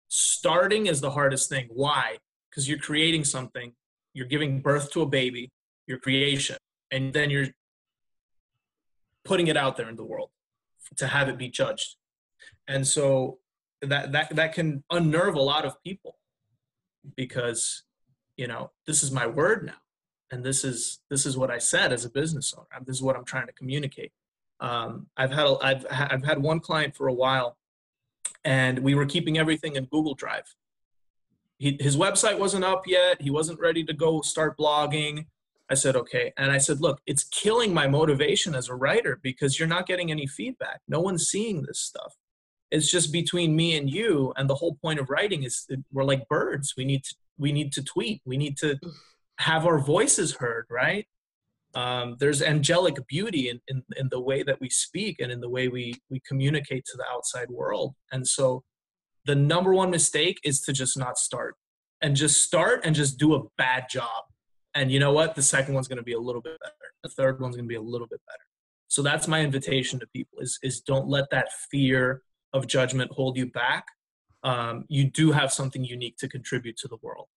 Starting 0.07 0.87
is 0.87 1.01
the 1.01 1.11
hardest 1.11 1.49
thing. 1.49 1.67
Why? 1.69 2.17
Because 2.49 2.69
you're 2.69 2.79
creating 2.79 3.25
something, 3.25 3.73
you're 4.13 4.27
giving 4.27 4.61
birth 4.61 4.91
to 4.91 5.01
a 5.01 5.05
baby, 5.05 5.51
your 5.87 5.99
creation, 5.99 6.57
and 6.91 7.13
then 7.13 7.29
you're 7.29 7.47
putting 9.23 9.47
it 9.47 9.57
out 9.57 9.77
there 9.77 9.89
in 9.89 9.95
the 9.95 10.05
world 10.05 10.29
to 10.97 11.07
have 11.07 11.29
it 11.29 11.37
be 11.37 11.49
judged 11.49 11.95
and 12.67 12.87
so 12.87 13.39
that 13.81 14.11
that 14.11 14.35
that 14.35 14.53
can 14.53 14.83
unnerve 14.91 15.35
a 15.35 15.41
lot 15.41 15.65
of 15.65 15.75
people 15.83 16.15
because 17.15 17.83
you 18.37 18.47
know 18.47 18.71
this 18.85 19.03
is 19.03 19.11
my 19.11 19.27
word 19.27 19.65
now 19.65 19.81
and 20.31 20.43
this 20.43 20.63
is 20.63 20.99
this 21.09 21.25
is 21.25 21.37
what 21.37 21.51
i 21.51 21.57
said 21.57 21.91
as 21.91 22.05
a 22.05 22.09
business 22.09 22.53
owner 22.57 22.67
this 22.85 22.95
is 22.95 23.01
what 23.01 23.15
i'm 23.15 23.25
trying 23.25 23.47
to 23.47 23.53
communicate 23.53 24.11
um, 24.59 25.07
i've 25.17 25.31
had 25.31 25.47
a, 25.47 25.57
I've, 25.61 25.85
I've 25.89 26.25
had 26.25 26.41
one 26.41 26.59
client 26.59 26.95
for 26.95 27.07
a 27.07 27.13
while 27.13 27.57
and 28.43 28.79
we 28.79 28.95
were 28.95 29.05
keeping 29.05 29.37
everything 29.37 29.75
in 29.75 29.85
google 29.85 30.15
drive 30.15 30.55
he, 31.57 31.77
his 31.79 31.97
website 31.97 32.37
wasn't 32.37 32.63
up 32.63 32.83
yet 32.87 33.21
he 33.21 33.29
wasn't 33.29 33.59
ready 33.59 33.83
to 33.85 33.93
go 33.93 34.21
start 34.21 34.57
blogging 34.57 35.25
I 35.71 35.75
said, 35.75 35.95
okay. 35.95 36.33
And 36.35 36.51
I 36.51 36.57
said, 36.57 36.81
look, 36.81 36.99
it's 37.05 37.23
killing 37.25 37.73
my 37.73 37.87
motivation 37.87 38.55
as 38.55 38.69
a 38.69 38.75
writer 38.75 39.19
because 39.21 39.59
you're 39.59 39.67
not 39.67 39.85
getting 39.85 40.09
any 40.09 40.25
feedback. 40.25 40.81
No 40.87 40.99
one's 40.99 41.27
seeing 41.27 41.61
this 41.61 41.79
stuff. 41.79 42.15
It's 42.71 42.91
just 42.91 43.11
between 43.11 43.55
me 43.55 43.77
and 43.77 43.89
you. 43.89 44.33
And 44.37 44.49
the 44.49 44.55
whole 44.55 44.75
point 44.75 44.99
of 44.99 45.09
writing 45.09 45.43
is 45.43 45.67
we're 45.91 46.03
like 46.03 46.27
birds. 46.27 46.73
We 46.77 46.85
need 46.85 47.03
to, 47.03 47.15
we 47.37 47.51
need 47.51 47.73
to 47.73 47.83
tweet. 47.83 48.21
We 48.25 48.37
need 48.37 48.57
to 48.57 48.79
have 49.39 49.65
our 49.65 49.79
voices 49.79 50.35
heard, 50.35 50.65
right? 50.69 51.07
Um, 51.75 52.17
there's 52.19 52.41
angelic 52.41 52.95
beauty 53.07 53.49
in, 53.49 53.61
in, 53.67 53.83
in 53.95 54.09
the 54.09 54.19
way 54.19 54.43
that 54.43 54.59
we 54.59 54.69
speak 54.69 55.19
and 55.19 55.31
in 55.31 55.39
the 55.39 55.49
way 55.49 55.67
we, 55.67 55.95
we 56.09 56.19
communicate 56.27 56.85
to 56.85 56.97
the 56.97 57.05
outside 57.11 57.49
world. 57.49 57.95
And 58.11 58.27
so 58.27 58.63
the 59.25 59.35
number 59.35 59.73
one 59.73 59.91
mistake 59.91 60.39
is 60.43 60.61
to 60.61 60.73
just 60.73 60.97
not 60.97 61.17
start 61.17 61.55
and 62.01 62.15
just 62.15 62.43
start 62.43 62.81
and 62.85 62.95
just 62.95 63.17
do 63.17 63.35
a 63.35 63.43
bad 63.57 63.85
job 63.89 64.23
and 64.75 64.91
you 64.91 64.99
know 64.99 65.11
what 65.11 65.35
the 65.35 65.41
second 65.41 65.73
one's 65.73 65.87
going 65.87 65.97
to 65.97 66.03
be 66.03 66.13
a 66.13 66.19
little 66.19 66.41
bit 66.41 66.57
better 66.61 66.93
the 67.03 67.09
third 67.09 67.39
one's 67.39 67.55
going 67.55 67.65
to 67.65 67.69
be 67.69 67.75
a 67.75 67.81
little 67.81 68.07
bit 68.07 68.21
better 68.27 68.45
so 68.87 69.01
that's 69.01 69.27
my 69.27 69.41
invitation 69.41 69.99
to 69.99 70.07
people 70.07 70.39
is 70.39 70.59
is 70.63 70.81
don't 70.81 71.07
let 71.07 71.29
that 71.29 71.49
fear 71.71 72.21
of 72.53 72.67
judgment 72.67 73.11
hold 73.11 73.37
you 73.37 73.45
back 73.47 73.85
um, 74.43 74.85
you 74.87 75.03
do 75.03 75.31
have 75.31 75.51
something 75.51 75.83
unique 75.83 76.17
to 76.17 76.27
contribute 76.27 76.77
to 76.77 76.87
the 76.87 76.97
world 77.01 77.27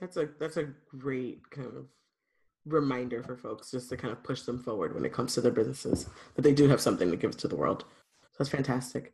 That's 0.00 0.16
a 0.16 0.28
that's 0.40 0.56
a 0.56 0.68
great 0.96 1.48
kind 1.50 1.68
of 1.68 1.86
reminder 2.66 3.22
for 3.22 3.36
folks 3.36 3.70
just 3.70 3.88
to 3.90 3.96
kind 3.96 4.12
of 4.12 4.22
push 4.22 4.42
them 4.42 4.58
forward 4.58 4.94
when 4.94 5.04
it 5.04 5.12
comes 5.12 5.34
to 5.34 5.40
their 5.40 5.52
businesses 5.52 6.08
that 6.34 6.42
they 6.42 6.52
do 6.52 6.68
have 6.68 6.80
something 6.80 7.10
to 7.10 7.16
give 7.16 7.36
to 7.36 7.48
the 7.48 7.56
world. 7.56 7.84
So 8.32 8.36
that's 8.38 8.50
fantastic. 8.50 9.12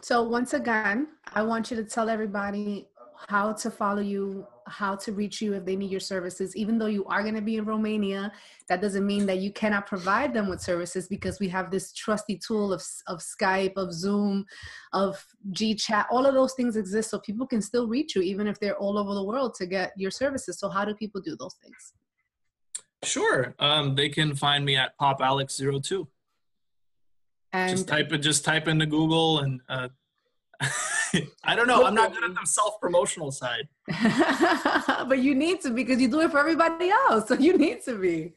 so 0.00 0.22
once 0.22 0.54
again, 0.54 1.08
I 1.34 1.42
want 1.42 1.70
you 1.70 1.76
to 1.76 1.84
tell 1.84 2.08
everybody 2.08 2.88
how 3.28 3.52
to 3.52 3.70
follow 3.70 4.02
you, 4.02 4.46
how 4.66 4.94
to 4.96 5.12
reach 5.12 5.40
you 5.40 5.54
if 5.54 5.64
they 5.64 5.76
need 5.76 5.90
your 5.90 6.00
services. 6.00 6.56
Even 6.56 6.78
though 6.78 6.86
you 6.86 7.04
are 7.06 7.22
going 7.22 7.34
to 7.34 7.40
be 7.40 7.56
in 7.56 7.64
Romania, 7.64 8.32
that 8.68 8.80
doesn't 8.80 9.06
mean 9.06 9.26
that 9.26 9.38
you 9.38 9.52
cannot 9.52 9.86
provide 9.86 10.34
them 10.34 10.48
with 10.48 10.60
services 10.60 11.08
because 11.08 11.38
we 11.40 11.48
have 11.48 11.70
this 11.70 11.92
trusty 11.92 12.38
tool 12.38 12.72
of, 12.72 12.82
of 13.06 13.20
Skype, 13.20 13.74
of 13.76 13.92
Zoom, 13.92 14.44
of 14.92 15.24
GChat. 15.52 16.06
All 16.10 16.26
of 16.26 16.34
those 16.34 16.54
things 16.54 16.76
exist 16.76 17.10
so 17.10 17.18
people 17.20 17.46
can 17.46 17.62
still 17.62 17.86
reach 17.88 18.14
you 18.16 18.22
even 18.22 18.46
if 18.46 18.58
they're 18.60 18.78
all 18.78 18.98
over 18.98 19.14
the 19.14 19.24
world 19.24 19.54
to 19.54 19.66
get 19.66 19.92
your 19.96 20.10
services. 20.10 20.58
So, 20.58 20.68
how 20.68 20.84
do 20.84 20.94
people 20.94 21.20
do 21.20 21.36
those 21.38 21.54
things? 21.62 21.92
Sure. 23.02 23.54
Um, 23.58 23.94
they 23.94 24.08
can 24.08 24.34
find 24.34 24.64
me 24.64 24.76
at 24.76 24.92
popalex02. 25.00 26.06
And 27.52 27.70
just 27.70 27.88
type 27.88 28.12
it. 28.12 28.18
Just 28.18 28.44
type 28.44 28.68
into 28.68 28.86
Google 28.86 29.40
and 29.40 29.60
uh, 29.68 29.88
I 31.44 31.54
don't 31.54 31.66
know. 31.66 31.84
I'm 31.84 31.94
not 31.94 32.12
good 32.12 32.24
at 32.24 32.34
the 32.34 32.46
self 32.46 32.80
promotional 32.80 33.30
side. 33.30 33.68
but 35.08 35.18
you 35.18 35.34
need 35.34 35.60
to 35.62 35.70
because 35.70 36.00
you 36.00 36.08
do 36.08 36.20
it 36.20 36.30
for 36.30 36.38
everybody 36.38 36.90
else. 36.90 37.28
So 37.28 37.34
you 37.34 37.56
need 37.56 37.82
to 37.84 37.98
be. 37.98 38.34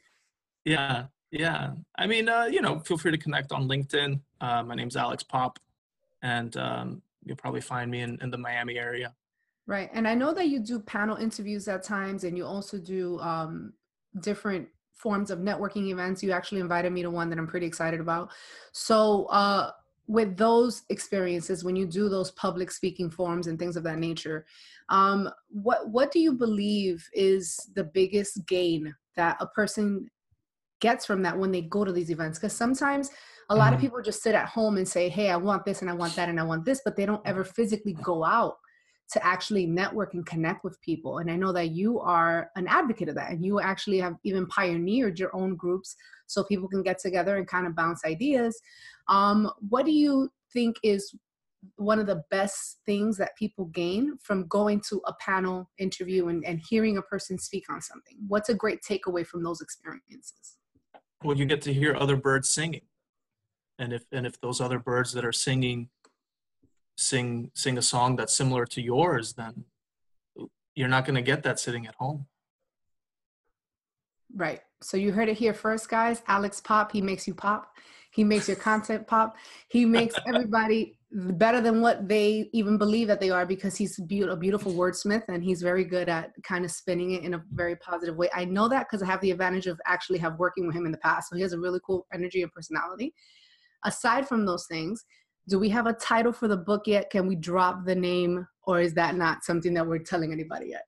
Yeah. 0.65 1.05
Yeah. 1.31 1.71
I 1.97 2.07
mean, 2.07 2.29
uh, 2.29 2.45
you 2.45 2.61
know, 2.61 2.79
feel 2.79 2.97
free 2.97 3.11
to 3.11 3.17
connect 3.17 3.51
on 3.51 3.67
LinkedIn. 3.67 4.19
Uh, 4.41 4.63
my 4.63 4.75
name's 4.75 4.95
Alex 4.95 5.23
Pop, 5.23 5.59
and 6.21 6.55
um, 6.57 7.01
you'll 7.23 7.37
probably 7.37 7.61
find 7.61 7.91
me 7.91 8.01
in, 8.01 8.17
in 8.21 8.31
the 8.31 8.37
Miami 8.37 8.77
area. 8.77 9.13
Right. 9.67 9.89
And 9.93 10.07
I 10.07 10.15
know 10.15 10.33
that 10.33 10.47
you 10.47 10.59
do 10.59 10.79
panel 10.79 11.17
interviews 11.17 11.67
at 11.67 11.83
times, 11.83 12.23
and 12.23 12.35
you 12.35 12.45
also 12.45 12.79
do 12.79 13.19
um, 13.19 13.73
different 14.21 14.67
forms 14.93 15.29
of 15.29 15.39
networking 15.39 15.89
events. 15.91 16.23
You 16.23 16.31
actually 16.31 16.61
invited 16.61 16.91
me 16.91 17.03
to 17.03 17.11
one 17.11 17.29
that 17.29 17.37
I'm 17.37 17.47
pretty 17.47 17.67
excited 17.67 17.99
about. 17.99 18.31
So, 18.71 19.25
uh, 19.25 19.71
with 20.09 20.35
those 20.37 20.81
experiences 20.89 21.63
when 21.63 21.75
you 21.75 21.85
do 21.85 22.09
those 22.09 22.31
public 22.31 22.71
speaking 22.71 23.11
forums 23.11 23.45
and 23.45 23.59
things 23.59 23.77
of 23.77 23.83
that 23.83 23.99
nature 23.99 24.43
um, 24.89 25.29
what 25.49 25.87
what 25.87 26.11
do 26.11 26.19
you 26.19 26.33
believe 26.33 27.07
is 27.13 27.69
the 27.75 27.83
biggest 27.83 28.45
gain 28.47 28.93
that 29.15 29.37
a 29.39 29.45
person 29.45 30.09
gets 30.81 31.05
from 31.05 31.21
that 31.21 31.37
when 31.37 31.51
they 31.51 31.61
go 31.61 31.85
to 31.85 31.91
these 31.91 32.09
events 32.09 32.39
because 32.39 32.53
sometimes 32.53 33.11
a 33.51 33.55
lot 33.55 33.65
mm-hmm. 33.65 33.75
of 33.75 33.81
people 33.81 34.01
just 34.01 34.23
sit 34.23 34.33
at 34.33 34.47
home 34.47 34.77
and 34.77 34.87
say 34.87 35.09
hey 35.09 35.29
i 35.29 35.35
want 35.35 35.63
this 35.63 35.81
and 35.81 35.91
i 35.91 35.93
want 35.93 36.15
that 36.15 36.27
and 36.27 36.39
i 36.39 36.43
want 36.43 36.65
this 36.65 36.81
but 36.83 36.95
they 36.95 37.05
don't 37.05 37.25
ever 37.25 37.43
physically 37.43 37.93
go 38.01 38.25
out 38.25 38.55
to 39.11 39.25
actually 39.25 39.65
network 39.65 40.13
and 40.13 40.25
connect 40.25 40.63
with 40.63 40.79
people 40.81 41.19
and 41.19 41.29
i 41.29 41.35
know 41.35 41.51
that 41.51 41.71
you 41.71 41.99
are 41.99 42.49
an 42.55 42.67
advocate 42.67 43.09
of 43.09 43.15
that 43.15 43.31
and 43.31 43.45
you 43.45 43.59
actually 43.59 43.99
have 43.99 44.15
even 44.23 44.45
pioneered 44.47 45.19
your 45.19 45.35
own 45.35 45.55
groups 45.55 45.95
so 46.27 46.43
people 46.43 46.67
can 46.67 46.83
get 46.83 46.99
together 46.99 47.37
and 47.37 47.47
kind 47.47 47.65
of 47.65 47.75
bounce 47.75 48.05
ideas 48.05 48.59
um, 49.07 49.49
what 49.69 49.85
do 49.85 49.91
you 49.91 50.29
think 50.53 50.77
is 50.83 51.13
one 51.75 51.99
of 51.99 52.07
the 52.07 52.23
best 52.31 52.79
things 52.85 53.17
that 53.17 53.35
people 53.37 53.65
gain 53.65 54.17
from 54.21 54.47
going 54.47 54.81
to 54.89 55.01
a 55.07 55.13
panel 55.19 55.69
interview 55.77 56.27
and, 56.27 56.45
and 56.45 56.61
hearing 56.67 56.97
a 56.97 57.01
person 57.01 57.37
speak 57.37 57.65
on 57.69 57.81
something? 57.81 58.17
What's 58.27 58.49
a 58.49 58.53
great 58.53 58.81
takeaway 58.81 59.25
from 59.25 59.43
those 59.43 59.61
experiences? 59.61 60.57
Well, 61.23 61.37
you 61.37 61.45
get 61.45 61.61
to 61.63 61.73
hear 61.73 61.95
other 61.95 62.15
birds 62.15 62.49
singing. 62.49 62.81
And 63.77 63.93
if 63.93 64.03
and 64.11 64.25
if 64.25 64.39
those 64.41 64.59
other 64.59 64.79
birds 64.79 65.13
that 65.13 65.23
are 65.23 65.31
singing 65.31 65.89
sing 66.99 67.51
sing 67.53 67.77
a 67.77 67.81
song 67.81 68.15
that's 68.15 68.33
similar 68.33 68.65
to 68.65 68.81
yours, 68.81 69.33
then 69.33 69.65
you're 70.75 70.87
not 70.87 71.05
going 71.05 71.15
to 71.15 71.21
get 71.21 71.43
that 71.43 71.59
sitting 71.59 71.87
at 71.87 71.95
home. 71.95 72.25
Right. 74.35 74.61
So 74.81 74.97
you 74.97 75.11
heard 75.11 75.29
it 75.29 75.37
here 75.37 75.53
first, 75.53 75.89
guys. 75.89 76.21
Alex 76.27 76.61
Pop, 76.61 76.91
he 76.91 77.01
makes 77.01 77.27
you 77.27 77.33
pop. 77.33 77.75
He 78.11 78.23
makes 78.23 78.47
your 78.47 78.57
content 78.57 79.07
pop. 79.07 79.37
He 79.69 79.85
makes 79.85 80.15
everybody 80.27 80.97
better 81.11 81.59
than 81.59 81.81
what 81.81 82.07
they 82.07 82.49
even 82.53 82.77
believe 82.77 83.07
that 83.07 83.19
they 83.19 83.31
are 83.31 83.45
because 83.45 83.75
he's 83.75 83.97
a 83.97 84.35
beautiful 84.35 84.73
wordsmith 84.73 85.23
and 85.27 85.43
he's 85.43 85.61
very 85.61 85.83
good 85.83 86.07
at 86.07 86.31
kind 86.43 86.63
of 86.63 86.71
spinning 86.71 87.11
it 87.11 87.23
in 87.23 87.33
a 87.33 87.43
very 87.51 87.75
positive 87.77 88.15
way. 88.15 88.29
I 88.33 88.45
know 88.45 88.67
that 88.69 88.87
because 88.87 89.01
I 89.01 89.07
have 89.07 89.21
the 89.21 89.31
advantage 89.31 89.65
of 89.67 89.79
actually 89.87 90.19
have 90.19 90.37
working 90.37 90.67
with 90.67 90.75
him 90.75 90.85
in 90.85 90.91
the 90.91 90.99
past. 90.99 91.29
So 91.29 91.35
he 91.35 91.41
has 91.41 91.53
a 91.53 91.59
really 91.59 91.79
cool 91.85 92.05
energy 92.13 92.43
and 92.43 92.51
personality. 92.51 93.13
Aside 93.85 94.27
from 94.27 94.45
those 94.45 94.67
things, 94.67 95.03
do 95.49 95.57
we 95.59 95.69
have 95.69 95.87
a 95.87 95.93
title 95.93 96.31
for 96.31 96.47
the 96.47 96.55
book 96.55 96.83
yet? 96.85 97.09
Can 97.09 97.27
we 97.27 97.35
drop 97.35 97.83
the 97.83 97.95
name 97.95 98.47
or 98.63 98.79
is 98.79 98.93
that 98.93 99.15
not 99.15 99.43
something 99.43 99.73
that 99.73 99.85
we're 99.85 99.99
telling 99.99 100.31
anybody 100.31 100.67
yet? 100.67 100.85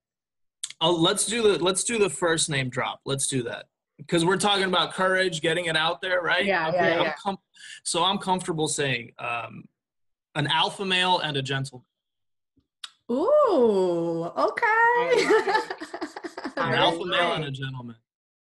Oh, 0.80 0.94
let's 0.94 1.26
do 1.26 1.42
the 1.42 1.64
let's 1.64 1.84
do 1.84 1.98
the 1.98 2.10
first 2.10 2.50
name 2.50 2.70
drop. 2.70 3.02
Let's 3.06 3.28
do 3.28 3.44
that 3.44 3.66
because 3.98 4.24
we're 4.24 4.38
talking 4.38 4.66
about 4.66 4.94
courage, 4.94 5.42
getting 5.42 5.66
it 5.66 5.76
out 5.76 6.02
there, 6.02 6.22
right? 6.22 6.46
Yeah, 6.46 6.70
okay, 6.70 6.78
yeah, 6.78 7.02
yeah. 7.04 7.14
Com- 7.22 7.38
so 7.84 8.04
I'm 8.04 8.18
comfortable 8.18 8.68
saying 8.68 9.12
um, 9.20 9.66
an 10.36 10.48
alpha 10.48 10.86
male 10.86 11.20
and 11.20 11.38
a 11.38 11.42
gentleman. 11.42 11.86
Ooh, 13.12 14.32
okay. 14.38 15.26
an 16.58 16.74
alpha 16.74 17.06
male 17.06 17.34
and 17.34 17.46
a 17.46 17.52
gentleman. 17.52 17.98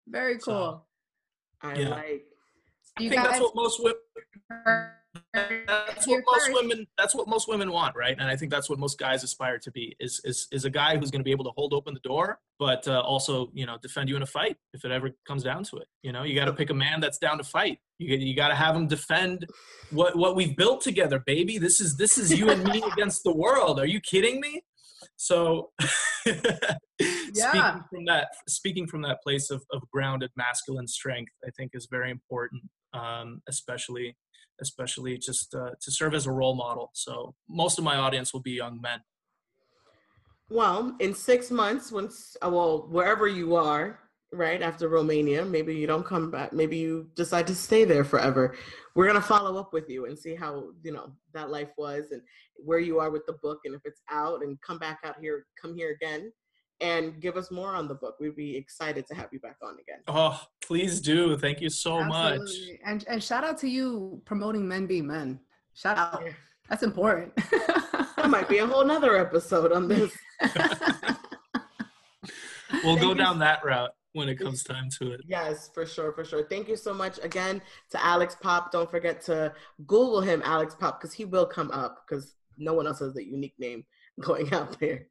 Very 0.06 0.38
cool. 0.38 0.86
So, 1.62 1.68
I 1.68 1.74
yeah. 1.74 1.88
like. 1.88 2.24
I 2.96 3.08
think 3.08 3.14
that's 3.14 3.40
what 3.40 3.54
most 3.54 3.82
women 3.82 4.90
that's 5.34 6.06
what 6.06 6.22
most 6.24 6.52
women 6.52 6.86
that's 6.96 7.14
what 7.14 7.26
most 7.26 7.48
women 7.48 7.72
want 7.72 7.96
right? 7.96 8.16
And 8.18 8.28
i 8.28 8.36
think 8.36 8.50
that's 8.50 8.70
what 8.70 8.78
most 8.78 8.98
guys 8.98 9.24
aspire 9.24 9.58
to 9.58 9.70
be 9.70 9.96
is 10.00 10.20
is, 10.24 10.46
is 10.52 10.64
a 10.64 10.70
guy 10.70 10.96
who's 10.96 11.10
going 11.10 11.20
to 11.20 11.24
be 11.24 11.32
able 11.32 11.44
to 11.44 11.52
hold 11.56 11.72
open 11.72 11.94
the 11.94 12.00
door 12.00 12.38
but 12.58 12.86
uh, 12.86 13.00
also 13.00 13.50
you 13.52 13.66
know 13.66 13.76
defend 13.82 14.08
you 14.08 14.16
in 14.16 14.22
a 14.22 14.26
fight 14.26 14.56
if 14.72 14.84
it 14.84 14.90
ever 14.90 15.10
comes 15.26 15.42
down 15.42 15.64
to 15.64 15.76
it 15.78 15.88
you 16.02 16.12
know? 16.12 16.22
You 16.22 16.34
got 16.34 16.46
to 16.46 16.52
pick 16.52 16.70
a 16.70 16.74
man 16.74 17.00
that's 17.00 17.18
down 17.18 17.38
to 17.38 17.44
fight. 17.44 17.78
You, 17.98 18.16
you 18.16 18.34
got 18.34 18.48
to 18.48 18.54
have 18.54 18.74
him 18.74 18.86
defend 18.86 19.46
what 19.90 20.16
what 20.16 20.36
we've 20.36 20.56
built 20.56 20.80
together 20.80 21.18
baby. 21.20 21.58
This 21.58 21.80
is 21.80 21.96
this 21.96 22.18
is 22.18 22.36
you 22.36 22.50
and 22.50 22.64
me 22.64 22.82
against 22.92 23.22
the 23.24 23.32
world. 23.32 23.78
Are 23.78 23.86
you 23.86 24.00
kidding 24.00 24.40
me? 24.40 24.62
So 25.16 25.70
yeah. 26.26 26.70
speaking 27.32 27.84
from 27.90 28.04
that 28.06 28.28
speaking 28.48 28.86
from 28.86 29.02
that 29.02 29.22
place 29.22 29.50
of, 29.50 29.64
of 29.72 29.82
grounded 29.90 30.30
masculine 30.36 30.86
strength 30.86 31.32
i 31.46 31.50
think 31.56 31.70
is 31.72 31.88
very 31.90 32.10
important 32.10 32.62
um, 32.92 33.40
especially 33.48 34.16
especially 34.60 35.18
just 35.18 35.54
uh, 35.54 35.70
to 35.80 35.90
serve 35.90 36.14
as 36.14 36.26
a 36.26 36.32
role 36.32 36.54
model. 36.54 36.90
So 36.92 37.34
most 37.48 37.78
of 37.78 37.84
my 37.84 37.96
audience 37.96 38.32
will 38.32 38.40
be 38.40 38.52
young 38.52 38.80
men. 38.80 39.00
Well, 40.50 40.96
in 40.98 41.14
six 41.14 41.50
months, 41.50 41.92
once 41.92 42.36
uh, 42.44 42.50
well, 42.50 42.88
wherever 42.90 43.28
you 43.28 43.54
are, 43.54 44.00
right 44.32 44.62
after 44.62 44.88
Romania, 44.88 45.44
maybe 45.44 45.74
you 45.74 45.86
don't 45.86 46.04
come 46.04 46.30
back. 46.30 46.52
Maybe 46.52 46.76
you 46.76 47.08
decide 47.14 47.46
to 47.48 47.54
stay 47.54 47.84
there 47.84 48.04
forever. 48.04 48.56
We're 48.94 49.06
gonna 49.06 49.20
follow 49.20 49.58
up 49.58 49.72
with 49.72 49.88
you 49.88 50.06
and 50.06 50.18
see 50.18 50.34
how 50.34 50.70
you 50.82 50.92
know 50.92 51.12
that 51.34 51.50
life 51.50 51.70
was 51.78 52.10
and 52.10 52.22
where 52.56 52.80
you 52.80 52.98
are 52.98 53.10
with 53.10 53.26
the 53.26 53.34
book 53.34 53.60
and 53.64 53.74
if 53.74 53.80
it's 53.84 54.02
out 54.10 54.42
and 54.42 54.60
come 54.60 54.78
back 54.78 54.98
out 55.04 55.16
here, 55.20 55.46
come 55.60 55.74
here 55.74 55.90
again 55.90 56.32
and 56.80 57.20
give 57.20 57.36
us 57.36 57.50
more 57.50 57.74
on 57.74 57.88
the 57.88 57.94
book. 57.94 58.16
We'd 58.20 58.36
be 58.36 58.56
excited 58.56 59.06
to 59.08 59.14
have 59.14 59.28
you 59.32 59.40
back 59.40 59.56
on 59.62 59.74
again. 59.74 60.00
Oh, 60.08 60.40
please 60.62 61.00
do. 61.00 61.36
Thank 61.36 61.60
you 61.60 61.70
so 61.70 62.00
Absolutely. 62.00 62.38
much. 62.38 62.50
And 62.84 63.04
and 63.08 63.22
shout 63.22 63.44
out 63.44 63.58
to 63.58 63.68
you 63.68 64.22
promoting 64.24 64.66
Men 64.66 64.86
Be 64.86 65.02
Men. 65.02 65.40
Shout 65.74 65.98
out. 65.98 66.22
Yeah. 66.24 66.32
That's 66.68 66.82
important. 66.84 67.34
that 67.36 68.28
might 68.28 68.48
be 68.48 68.58
a 68.58 68.66
whole 68.66 68.84
nother 68.84 69.16
episode 69.16 69.72
on 69.72 69.88
this. 69.88 70.16
we'll 72.84 72.96
go 72.96 73.12
down 73.12 73.40
that 73.40 73.64
route 73.64 73.90
when 74.12 74.28
it 74.28 74.36
comes 74.36 74.62
time 74.62 74.88
to 74.98 75.12
it. 75.12 75.20
Yes, 75.26 75.68
for 75.72 75.84
sure, 75.84 76.12
for 76.12 76.24
sure. 76.24 76.46
Thank 76.48 76.68
you 76.68 76.76
so 76.76 76.94
much 76.94 77.18
again 77.22 77.60
to 77.90 78.04
Alex 78.04 78.36
Pop. 78.40 78.70
Don't 78.70 78.90
forget 78.90 79.20
to 79.22 79.52
Google 79.86 80.20
him, 80.20 80.42
Alex 80.44 80.74
Pop, 80.74 81.00
because 81.00 81.12
he 81.12 81.24
will 81.24 81.46
come 81.46 81.70
up 81.72 82.04
because 82.06 82.34
no 82.56 82.74
one 82.74 82.86
else 82.86 83.00
has 83.00 83.16
a 83.16 83.24
unique 83.24 83.54
name 83.58 83.84
going 84.20 84.52
out 84.54 84.78
there. 84.78 85.06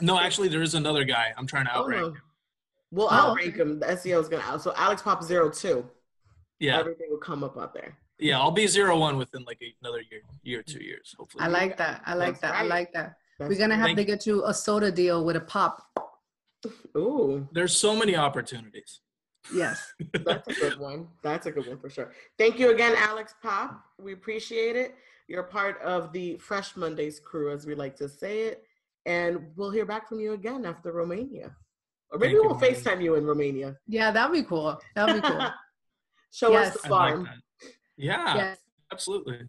No, 0.00 0.18
actually, 0.18 0.48
there 0.48 0.62
is 0.62 0.74
another 0.74 1.04
guy. 1.04 1.32
I'm 1.36 1.46
trying 1.46 1.66
to 1.66 1.72
outrank. 1.72 2.04
Oh, 2.04 2.08
no. 2.10 2.16
We'll 2.90 3.08
oh. 3.10 3.30
outrank 3.30 3.56
him. 3.56 3.80
The 3.80 3.86
SEO 3.86 4.20
is 4.20 4.28
gonna 4.28 4.42
out. 4.44 4.62
So 4.62 4.72
Alex 4.76 5.02
Pop 5.02 5.22
zero 5.22 5.50
two. 5.50 5.88
Yeah. 6.60 6.78
Everything 6.78 7.08
will 7.10 7.18
come 7.18 7.42
up 7.42 7.58
out 7.58 7.74
there. 7.74 7.96
Yeah, 8.18 8.38
I'll 8.38 8.52
be 8.52 8.66
zero 8.66 8.98
one 8.98 9.16
within 9.16 9.44
like 9.44 9.60
another 9.82 10.02
year, 10.10 10.20
year 10.42 10.62
two 10.62 10.82
years, 10.82 11.14
hopefully. 11.18 11.42
I 11.42 11.48
like 11.48 11.76
that. 11.78 12.02
I 12.06 12.14
like 12.14 12.34
That's 12.34 12.40
that. 12.42 12.52
Right. 12.52 12.60
I 12.60 12.64
like 12.64 12.92
that. 12.92 13.16
That's 13.38 13.48
We're 13.48 13.58
gonna 13.58 13.76
have 13.76 13.86
Thank 13.86 13.98
to 13.98 14.04
get 14.04 14.26
you 14.26 14.44
a 14.44 14.54
soda 14.54 14.92
deal 14.92 15.24
with 15.24 15.36
a 15.36 15.40
pop. 15.40 15.82
Ooh. 16.96 17.48
There's 17.52 17.76
so 17.76 17.96
many 17.96 18.14
opportunities. 18.14 19.00
Yes. 19.52 19.92
That's 20.24 20.46
a 20.46 20.60
good 20.60 20.78
one. 20.78 21.08
That's 21.22 21.46
a 21.46 21.50
good 21.50 21.66
one 21.66 21.78
for 21.78 21.90
sure. 21.90 22.12
Thank 22.38 22.60
you 22.60 22.72
again, 22.72 22.94
Alex 22.96 23.34
Pop. 23.42 23.82
We 23.98 24.12
appreciate 24.12 24.76
it. 24.76 24.94
You're 25.26 25.42
part 25.42 25.80
of 25.82 26.12
the 26.12 26.36
Fresh 26.36 26.76
Mondays 26.76 27.18
crew, 27.18 27.50
as 27.50 27.66
we 27.66 27.74
like 27.74 27.96
to 27.96 28.08
say 28.08 28.42
it 28.42 28.64
and 29.06 29.40
we'll 29.56 29.70
hear 29.70 29.86
back 29.86 30.08
from 30.08 30.20
you 30.20 30.32
again 30.32 30.64
after 30.64 30.92
Romania. 30.92 31.54
Or 32.10 32.18
maybe 32.18 32.34
Thank 32.34 32.44
we'll 32.44 32.60
you, 32.60 32.76
FaceTime 32.76 33.02
you 33.02 33.14
in 33.14 33.24
Romania. 33.24 33.76
Yeah, 33.86 34.10
that'd 34.10 34.32
be 34.32 34.42
cool. 34.42 34.78
That'd 34.94 35.22
be 35.22 35.28
cool. 35.28 35.48
Show 36.32 36.50
yes. 36.50 36.76
us 36.76 36.82
the 36.82 36.88
farm. 36.88 37.24
Like 37.24 37.32
yeah, 37.96 38.36
yes. 38.36 38.58
absolutely. 38.92 39.48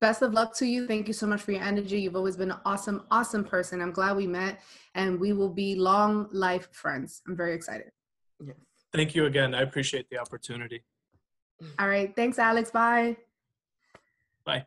Best 0.00 0.22
of 0.22 0.32
luck 0.32 0.54
to 0.56 0.66
you. 0.66 0.86
Thank 0.86 1.06
you 1.06 1.14
so 1.14 1.26
much 1.26 1.40
for 1.40 1.52
your 1.52 1.62
energy. 1.62 2.00
You've 2.00 2.16
always 2.16 2.36
been 2.36 2.50
an 2.50 2.58
awesome, 2.66 3.04
awesome 3.10 3.44
person. 3.44 3.80
I'm 3.80 3.92
glad 3.92 4.16
we 4.16 4.26
met 4.26 4.60
and 4.94 5.18
we 5.18 5.32
will 5.32 5.48
be 5.48 5.76
long 5.76 6.28
life 6.32 6.68
friends. 6.72 7.22
I'm 7.26 7.36
very 7.36 7.54
excited. 7.54 7.90
Yes. 8.44 8.56
Thank 8.92 9.14
you 9.14 9.26
again. 9.26 9.54
I 9.54 9.62
appreciate 9.62 10.08
the 10.10 10.18
opportunity. 10.18 10.84
All 11.78 11.88
right. 11.88 12.14
Thanks, 12.14 12.38
Alex. 12.38 12.70
Bye. 12.70 13.16
Bye. 14.44 14.66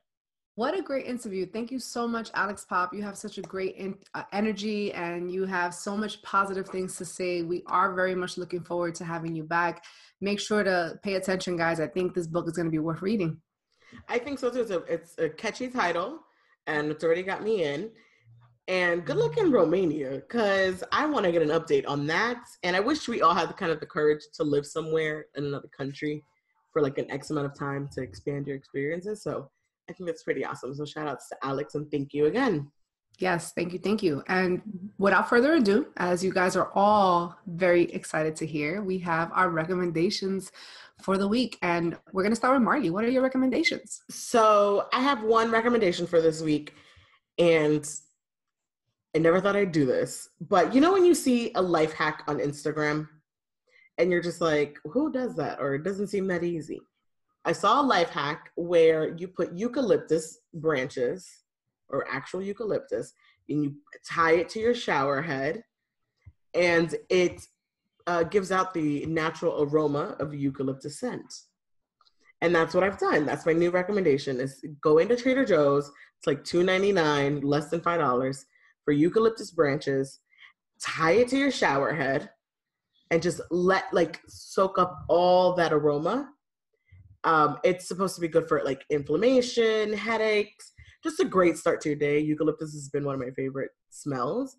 What 0.57 0.75
a 0.75 0.81
great 0.81 1.05
interview. 1.05 1.45
Thank 1.45 1.69
you 1.69 1.77
so 1.77 2.07
much, 2.07 2.31
Alex 2.33 2.65
Pop. 2.65 2.91
You 2.91 3.03
have 3.03 3.15
such 3.15 3.37
a 3.37 3.43
great 3.43 3.75
in, 3.75 3.95
uh, 4.15 4.23
energy 4.33 4.91
and 4.91 5.31
you 5.31 5.45
have 5.45 5.71
so 5.71 5.95
much 5.95 6.19
positive 6.23 6.67
things 6.67 6.95
to 6.97 7.05
say. 7.05 7.43
We 7.43 7.61
are 7.67 7.93
very 7.93 8.15
much 8.15 8.39
looking 8.39 8.63
forward 8.63 8.95
to 8.95 9.05
having 9.05 9.35
you 9.35 9.43
back. 9.43 9.83
Make 10.19 10.39
sure 10.39 10.63
to 10.63 10.99
pay 11.03 11.13
attention, 11.13 11.57
guys. 11.57 11.79
I 11.79 11.85
think 11.85 12.15
this 12.15 12.25
book 12.25 12.47
is 12.47 12.53
going 12.53 12.65
to 12.65 12.71
be 12.71 12.79
worth 12.79 13.03
reading. 13.03 13.37
I 14.09 14.17
think 14.17 14.39
so 14.39 14.49
too. 14.49 14.61
It's 14.61 14.71
a, 14.71 14.79
it's 14.91 15.15
a 15.19 15.29
catchy 15.29 15.67
title 15.67 16.21
and 16.65 16.89
it's 16.89 17.03
already 17.03 17.21
got 17.21 17.43
me 17.43 17.63
in. 17.63 17.91
And 18.67 19.05
good 19.05 19.17
luck 19.17 19.37
in 19.37 19.51
Romania 19.51 20.09
because 20.09 20.83
I 20.91 21.05
want 21.05 21.27
to 21.27 21.31
get 21.31 21.43
an 21.43 21.49
update 21.49 21.87
on 21.87 22.07
that. 22.07 22.43
And 22.63 22.75
I 22.75 22.79
wish 22.79 23.07
we 23.07 23.21
all 23.21 23.35
had 23.35 23.47
the 23.47 23.53
kind 23.53 23.71
of 23.71 23.79
the 23.79 23.85
courage 23.85 24.23
to 24.33 24.43
live 24.43 24.65
somewhere 24.65 25.27
in 25.35 25.45
another 25.45 25.69
country 25.69 26.23
for 26.73 26.81
like 26.81 26.97
an 26.97 27.11
X 27.11 27.29
amount 27.29 27.45
of 27.45 27.53
time 27.53 27.87
to 27.91 28.01
expand 28.01 28.47
your 28.47 28.55
experiences. 28.55 29.21
So 29.21 29.51
I 29.89 29.93
think 29.93 30.07
that's 30.07 30.23
pretty 30.23 30.43
awesome. 30.45 30.73
So 30.75 30.85
shout 30.85 31.07
outs 31.07 31.29
to 31.29 31.37
Alex 31.43 31.75
and 31.75 31.89
thank 31.89 32.13
you 32.13 32.25
again. 32.25 32.69
Yes, 33.19 33.51
thank 33.53 33.73
you, 33.73 33.79
thank 33.79 34.03
you. 34.03 34.23
And 34.27 34.61
without 34.99 35.27
further 35.27 35.55
ado, 35.55 35.87
as 35.97 36.23
you 36.23 36.31
guys 36.31 36.55
are 36.55 36.71
all 36.75 37.35
very 37.47 37.83
excited 37.85 38.35
to 38.37 38.45
hear, 38.45 38.83
we 38.83 38.99
have 38.99 39.31
our 39.33 39.49
recommendations 39.49 40.51
for 41.01 41.17
the 41.17 41.27
week. 41.27 41.57
And 41.63 41.97
we're 42.11 42.21
going 42.21 42.31
to 42.31 42.35
start 42.35 42.53
with 42.53 42.63
Marley. 42.63 42.91
What 42.91 43.03
are 43.03 43.09
your 43.09 43.23
recommendations? 43.23 44.03
So 44.09 44.87
I 44.93 45.01
have 45.01 45.23
one 45.23 45.49
recommendation 45.49 46.05
for 46.05 46.21
this 46.21 46.41
week. 46.41 46.75
And 47.39 47.89
I 49.15 49.19
never 49.19 49.41
thought 49.41 49.55
I'd 49.55 49.71
do 49.71 49.85
this. 49.85 50.29
But 50.39 50.75
you 50.75 50.81
know, 50.81 50.93
when 50.93 51.05
you 51.05 51.15
see 51.15 51.51
a 51.55 51.61
life 51.61 51.93
hack 51.93 52.23
on 52.27 52.37
Instagram 52.37 53.07
and 53.97 54.11
you're 54.11 54.21
just 54.21 54.41
like, 54.41 54.77
who 54.85 55.11
does 55.11 55.35
that? 55.37 55.59
Or 55.59 55.73
it 55.73 55.83
doesn't 55.83 56.07
seem 56.07 56.27
that 56.27 56.43
easy. 56.43 56.81
I 57.47 57.53
saw 57.53 57.81
a 57.81 57.81
life 57.81 58.09
hack 58.09 58.51
where 58.57 59.15
you 59.15 59.29
put 59.29 59.53
eucalyptus 59.53 60.39
branches 60.53 61.25
or 61.87 62.05
actual 62.11 62.41
eucalyptus 62.41 63.13
and 63.47 63.63
you 63.63 63.75
tie 64.05 64.33
it 64.33 64.49
to 64.49 64.59
your 64.59 64.75
shower 64.75 65.21
head 65.21 65.63
and 66.53 66.93
it 67.09 67.41
uh, 68.05 68.23
gives 68.23 68.51
out 68.51 68.73
the 68.73 69.05
natural 69.05 69.63
aroma 69.63 70.17
of 70.19 70.33
eucalyptus 70.33 70.99
scent. 70.99 71.33
And 72.41 72.53
that's 72.53 72.73
what 72.75 72.83
I've 72.83 72.99
done. 72.99 73.25
That's 73.25 73.45
my 73.45 73.53
new 73.53 73.71
recommendation 73.71 74.41
is 74.41 74.61
go 74.81 74.97
into 74.97 75.15
Trader 75.15 75.45
Joe's. 75.45 75.89
It's 76.17 76.27
like 76.27 76.43
$2.99, 76.43 77.45
less 77.45 77.69
than 77.69 77.79
$5 77.79 78.45
for 78.83 78.91
eucalyptus 78.91 79.51
branches. 79.51 80.19
Tie 80.81 81.13
it 81.13 81.29
to 81.29 81.37
your 81.37 81.51
shower 81.51 81.93
head 81.93 82.29
and 83.09 83.21
just 83.21 83.39
let 83.51 83.85
like 83.93 84.19
soak 84.27 84.77
up 84.77 85.05
all 85.07 85.53
that 85.53 85.71
aroma. 85.71 86.33
Um, 87.27 87.57
it's 87.65 87.89
supposed 87.89 88.15
to 88.15 88.21
be 88.21 88.29
good 88.29 88.47
for 88.47 88.63
like 88.63 88.85
inflammation, 88.89 89.91
headaches, 89.91 90.71
just 91.03 91.19
a 91.19 91.25
great 91.25 91.57
start 91.57 91.81
to 91.81 91.89
your 91.89 91.97
day. 91.97 92.19
Eucalyptus 92.19 92.71
has 92.71 92.87
been 92.87 93.03
one 93.03 93.15
of 93.15 93.19
my 93.19 93.31
favorite 93.31 93.71
smells. 93.89 94.55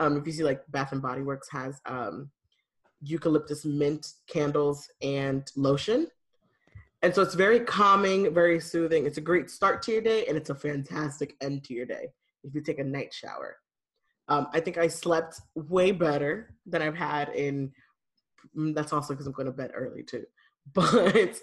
Um, 0.00 0.16
if 0.16 0.26
you 0.26 0.32
see 0.32 0.42
like 0.42 0.60
Bath 0.72 0.90
and 0.90 1.00
Body 1.00 1.22
Works 1.22 1.48
has 1.52 1.80
um, 1.86 2.28
eucalyptus 3.00 3.64
mint 3.64 4.14
candles 4.28 4.88
and 5.00 5.48
lotion. 5.54 6.08
And 7.02 7.14
so 7.14 7.22
it's 7.22 7.34
very 7.34 7.60
calming, 7.60 8.34
very 8.34 8.58
soothing. 8.58 9.06
It's 9.06 9.18
a 9.18 9.20
great 9.20 9.48
start 9.48 9.80
to 9.82 9.92
your 9.92 10.02
day, 10.02 10.26
and 10.26 10.36
it's 10.36 10.50
a 10.50 10.56
fantastic 10.56 11.36
end 11.40 11.62
to 11.64 11.74
your 11.74 11.86
day 11.86 12.08
if 12.42 12.52
you 12.52 12.60
take 12.60 12.80
a 12.80 12.84
night 12.84 13.14
shower. 13.14 13.58
Um, 14.26 14.48
I 14.52 14.58
think 14.58 14.76
I 14.76 14.88
slept 14.88 15.40
way 15.54 15.92
better 15.92 16.56
than 16.66 16.82
I've 16.82 16.96
had 16.96 17.28
in. 17.28 17.70
Mm, 18.56 18.74
that's 18.74 18.92
also 18.92 19.14
because 19.14 19.28
I'm 19.28 19.32
going 19.32 19.46
to 19.46 19.52
bed 19.52 19.70
early 19.72 20.02
too. 20.02 20.24
But 20.74 21.38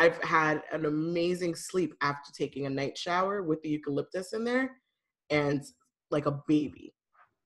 I've 0.00 0.22
had 0.22 0.62
an 0.72 0.86
amazing 0.86 1.54
sleep 1.54 1.94
after 2.00 2.32
taking 2.32 2.66
a 2.66 2.70
night 2.70 2.96
shower 2.96 3.42
with 3.42 3.60
the 3.62 3.68
eucalyptus 3.68 4.32
in 4.32 4.44
there, 4.44 4.76
and 5.30 5.62
like 6.10 6.26
a 6.26 6.40
baby 6.48 6.94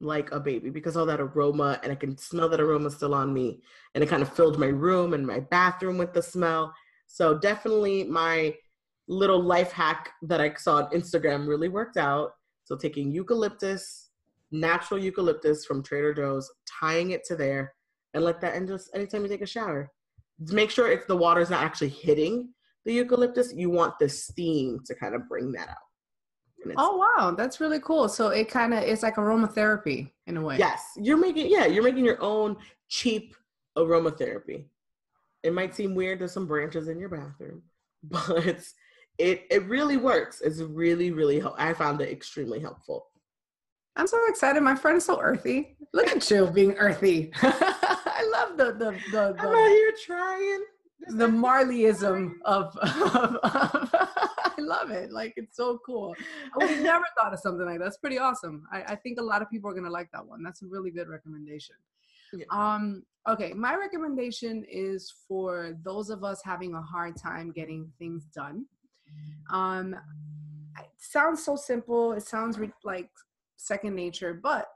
like 0.01 0.31
a 0.33 0.41
baby 0.41 0.71
because 0.71 0.97
all 0.97 1.07
that 1.07 1.21
aroma 1.21 1.81
and 1.83 1.91
I 1.91 1.95
can 1.95 2.17
smell 2.19 2.49
that 2.51 2.61
aroma 2.61 2.91
still 2.91 3.15
on 3.15 3.33
me. 3.33 3.61
And 3.95 4.05
it 4.05 4.11
kind 4.11 4.23
of 4.23 4.33
filled 4.33 4.59
my 4.59 4.67
room 4.67 5.15
and 5.15 5.27
my 5.27 5.41
bathroom 5.41 5.99
with 5.99 6.13
the 6.13 6.23
smell. 6.23 6.75
So 7.07 7.39
definitely 7.39 8.05
my 8.05 8.55
little 9.09 9.43
life 9.43 9.73
hack 9.73 10.11
that 10.23 10.41
I 10.41 10.55
saw 10.55 10.77
on 10.77 10.91
Instagram 10.91 11.47
really 11.47 11.69
worked 11.69 11.97
out. 11.97 12.33
So 12.65 12.77
taking 12.77 13.13
eucalyptus, 13.13 14.11
natural 14.51 15.01
eucalyptus 15.01 15.65
from 15.65 15.83
Trader 15.83 16.15
Joe's, 16.15 16.51
tying 16.81 17.11
it 17.11 17.25
to 17.25 17.37
there, 17.37 17.75
and 18.15 18.25
let 18.25 18.41
that 18.41 18.55
in 18.55 18.67
just 18.67 18.91
anytime 18.95 19.23
you 19.23 19.29
take 19.29 19.43
a 19.43 19.47
shower. 19.47 19.91
Make 20.39 20.71
sure 20.71 20.91
if 20.91 21.07
the 21.07 21.17
water's 21.17 21.51
not 21.51 21.63
actually 21.63 21.91
hitting 21.91 22.51
the 22.85 22.93
eucalyptus, 22.93 23.53
you 23.55 23.71
want 23.71 23.99
the 23.99 24.09
steam 24.09 24.81
to 24.87 24.95
kind 24.95 25.15
of 25.15 25.29
bring 25.29 25.53
that 25.53 25.69
out. 25.69 25.77
Oh 26.77 26.97
wow, 26.97 27.33
that's 27.33 27.61
really 27.61 27.81
cool. 27.81 28.09
So 28.09 28.29
it 28.29 28.49
kind 28.49 28.73
of 28.73 28.83
it's 28.83 29.03
like 29.03 29.17
aromatherapy 29.17 30.11
in 30.27 30.37
a 30.37 30.43
way. 30.43 30.57
Yes, 30.59 30.83
you're 30.97 31.17
making 31.17 31.51
yeah, 31.51 31.67
you're 31.67 31.83
making 31.83 32.05
your 32.05 32.23
own 32.23 32.57
cheap 32.89 33.35
aromatherapy. 33.77 34.65
It 35.43 35.53
might 35.53 35.75
seem 35.75 35.95
weird 35.95 36.21
there's 36.21 36.33
some 36.33 36.47
branches 36.47 36.89
in 36.89 36.99
your 36.99 37.11
bathroom, 37.11 37.63
but 38.03 38.65
it 39.19 39.45
it 39.51 39.65
really 39.67 39.97
works. 39.97 40.41
It's 40.41 40.61
really 40.61 41.11
really 41.11 41.43
I 41.59 41.75
found 41.75 42.01
it 42.01 42.11
extremely 42.11 42.61
helpful. 42.61 43.07
I'm 43.97 44.07
so 44.07 44.19
excited. 44.29 44.61
My 44.63 44.75
friend 44.75 44.97
is 44.97 45.05
so 45.05 45.21
earthy. 45.21 45.77
Look 45.93 46.09
at 46.09 46.29
you 46.29 46.47
being 46.49 46.73
earthy. 46.79 47.33
Love 48.57 48.79
the 48.79 48.85
the 48.85 48.91
the. 49.13 49.33
the 49.33 49.41
I'm 49.41 49.49
out 49.49 49.69
here 49.69 49.93
trying. 50.05 50.65
the 51.09 51.27
Marleyism 51.27 52.35
of, 52.45 52.77
of, 52.79 53.37
of 53.37 53.91
I 53.95 54.53
love 54.59 54.91
it. 54.91 55.13
Like 55.13 55.35
it's 55.37 55.57
so 55.57 55.79
cool. 55.85 56.15
I 56.55 56.59
would 56.59 56.71
have 56.71 56.83
never 56.83 57.05
thought 57.19 57.33
of 57.35 57.41
something 57.41 57.67
like 57.67 57.79
that. 57.79 57.85
That's 57.85 57.99
pretty 57.99 58.19
awesome. 58.19 58.67
I, 58.73 58.83
I 58.83 58.97
think 58.97 59.19
a 59.19 59.23
lot 59.23 59.43
of 59.43 59.51
people 59.51 59.71
are 59.71 59.75
gonna 59.75 59.91
like 59.91 60.11
that 60.13 60.27
one. 60.27 60.43
That's 60.43 60.63
a 60.63 60.67
really 60.67 60.91
good 60.91 61.09
recommendation. 61.09 61.77
Yeah. 62.33 62.47
Um, 62.51 63.05
okay, 63.29 63.53
my 63.53 63.75
recommendation 63.77 64.65
is 64.71 65.13
for 65.29 65.77
those 65.85 66.11
of 66.11 66.25
us 66.25 66.41
having 66.45 66.75
a 66.75 66.83
hard 66.83 67.17
time 67.17 67.53
getting 67.53 67.91
things 67.99 68.25
done. 68.35 68.67
Um, 69.51 69.95
it 70.79 70.89
sounds 70.99 71.45
so 71.45 71.55
simple. 71.57 72.13
It 72.13 72.23
sounds 72.23 72.59
re- 72.59 72.73
like 72.83 73.11
second 73.57 73.95
nature, 73.95 74.35
but 74.43 74.67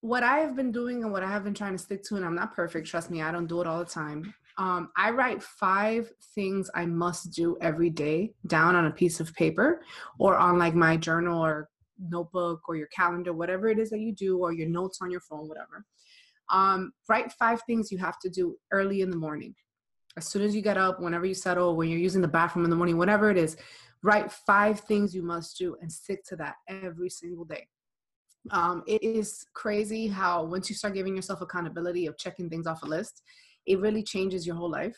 what 0.00 0.22
I 0.22 0.38
have 0.38 0.56
been 0.56 0.72
doing 0.72 1.02
and 1.02 1.12
what 1.12 1.22
I 1.22 1.28
have 1.28 1.44
been 1.44 1.54
trying 1.54 1.72
to 1.72 1.78
stick 1.78 2.02
to, 2.04 2.16
and 2.16 2.24
I'm 2.24 2.34
not 2.34 2.54
perfect, 2.54 2.86
trust 2.86 3.10
me, 3.10 3.22
I 3.22 3.30
don't 3.30 3.46
do 3.46 3.60
it 3.60 3.66
all 3.66 3.78
the 3.78 3.84
time, 3.84 4.34
um, 4.56 4.90
I 4.96 5.10
write 5.10 5.42
five 5.42 6.12
things 6.34 6.70
I 6.74 6.84
must 6.86 7.32
do 7.32 7.56
every 7.60 7.90
day 7.90 8.34
down 8.46 8.76
on 8.76 8.86
a 8.86 8.90
piece 8.90 9.20
of 9.20 9.34
paper 9.34 9.82
or 10.18 10.36
on 10.36 10.58
like 10.58 10.74
my 10.74 10.96
journal 10.96 11.42
or 11.42 11.68
notebook 11.98 12.60
or 12.68 12.76
your 12.76 12.88
calendar, 12.88 13.32
whatever 13.32 13.68
it 13.68 13.78
is 13.78 13.90
that 13.90 14.00
you 14.00 14.12
do, 14.12 14.38
or 14.38 14.52
your 14.52 14.68
notes 14.68 14.98
on 15.00 15.10
your 15.10 15.20
phone, 15.20 15.48
whatever. 15.48 15.84
Um, 16.52 16.92
write 17.08 17.32
five 17.32 17.62
things 17.62 17.92
you 17.92 17.98
have 17.98 18.18
to 18.20 18.28
do 18.28 18.56
early 18.70 19.02
in 19.02 19.10
the 19.10 19.16
morning. 19.16 19.54
As 20.16 20.26
soon 20.26 20.42
as 20.42 20.54
you 20.54 20.62
get 20.62 20.76
up, 20.76 21.00
whenever 21.00 21.24
you 21.24 21.34
settle, 21.34 21.76
when 21.76 21.88
you're 21.88 21.98
using 21.98 22.20
the 22.20 22.28
bathroom 22.28 22.64
in 22.64 22.70
the 22.70 22.76
morning, 22.76 22.98
whatever 22.98 23.30
it 23.30 23.38
is, 23.38 23.56
write 24.02 24.32
five 24.32 24.80
things 24.80 25.14
you 25.14 25.22
must 25.22 25.56
do 25.56 25.76
and 25.80 25.90
stick 25.90 26.24
to 26.24 26.36
that 26.36 26.56
every 26.68 27.08
single 27.08 27.44
day. 27.44 27.66
Um, 28.50 28.82
it 28.86 29.02
is 29.02 29.46
crazy 29.54 30.08
how 30.08 30.44
once 30.44 30.68
you 30.70 30.74
start 30.74 30.94
giving 30.94 31.14
yourself 31.14 31.40
accountability 31.40 32.06
of 32.06 32.16
checking 32.16 32.48
things 32.48 32.66
off 32.66 32.82
a 32.82 32.86
list, 32.86 33.22
it 33.66 33.80
really 33.80 34.02
changes 34.02 34.46
your 34.46 34.56
whole 34.56 34.70
life. 34.70 34.96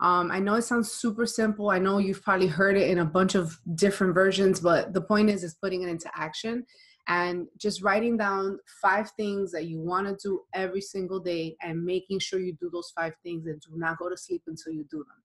Um, 0.00 0.30
I 0.30 0.38
know 0.38 0.54
it 0.54 0.62
sounds 0.62 0.90
super 0.90 1.26
simple. 1.26 1.70
I 1.70 1.78
know 1.78 1.98
you've 1.98 2.22
probably 2.22 2.46
heard 2.46 2.76
it 2.76 2.88
in 2.88 2.98
a 2.98 3.04
bunch 3.04 3.34
of 3.34 3.58
different 3.74 4.14
versions, 4.14 4.58
but 4.58 4.94
the 4.94 5.02
point 5.02 5.28
is, 5.28 5.44
is 5.44 5.54
putting 5.54 5.82
it 5.82 5.88
into 5.88 6.10
action 6.14 6.64
and 7.06 7.46
just 7.58 7.82
writing 7.82 8.16
down 8.16 8.58
five 8.80 9.10
things 9.16 9.52
that 9.52 9.66
you 9.66 9.78
want 9.78 10.06
to 10.06 10.16
do 10.22 10.40
every 10.54 10.80
single 10.80 11.20
day 11.20 11.56
and 11.62 11.84
making 11.84 12.18
sure 12.18 12.40
you 12.40 12.54
do 12.54 12.70
those 12.72 12.92
five 12.96 13.12
things 13.22 13.46
and 13.46 13.60
do 13.60 13.76
not 13.76 13.98
go 13.98 14.08
to 14.08 14.16
sleep 14.16 14.42
until 14.46 14.72
you 14.72 14.84
do 14.90 14.98
them. 14.98 15.22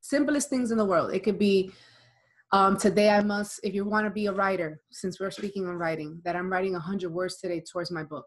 Simplest 0.00 0.50
things 0.50 0.70
in 0.70 0.78
the 0.78 0.84
world. 0.84 1.12
It 1.12 1.20
could 1.20 1.38
be 1.38 1.72
um, 2.52 2.76
today 2.76 3.10
I 3.10 3.22
must, 3.22 3.60
if 3.62 3.74
you 3.74 3.84
want 3.84 4.06
to 4.06 4.10
be 4.10 4.26
a 4.26 4.32
writer, 4.32 4.80
since 4.90 5.20
we're 5.20 5.30
speaking 5.30 5.66
on 5.66 5.74
writing, 5.74 6.20
that 6.24 6.36
I'm 6.36 6.50
writing 6.50 6.72
100 6.72 7.12
words 7.12 7.38
today 7.38 7.60
towards 7.60 7.90
my 7.90 8.02
book. 8.02 8.26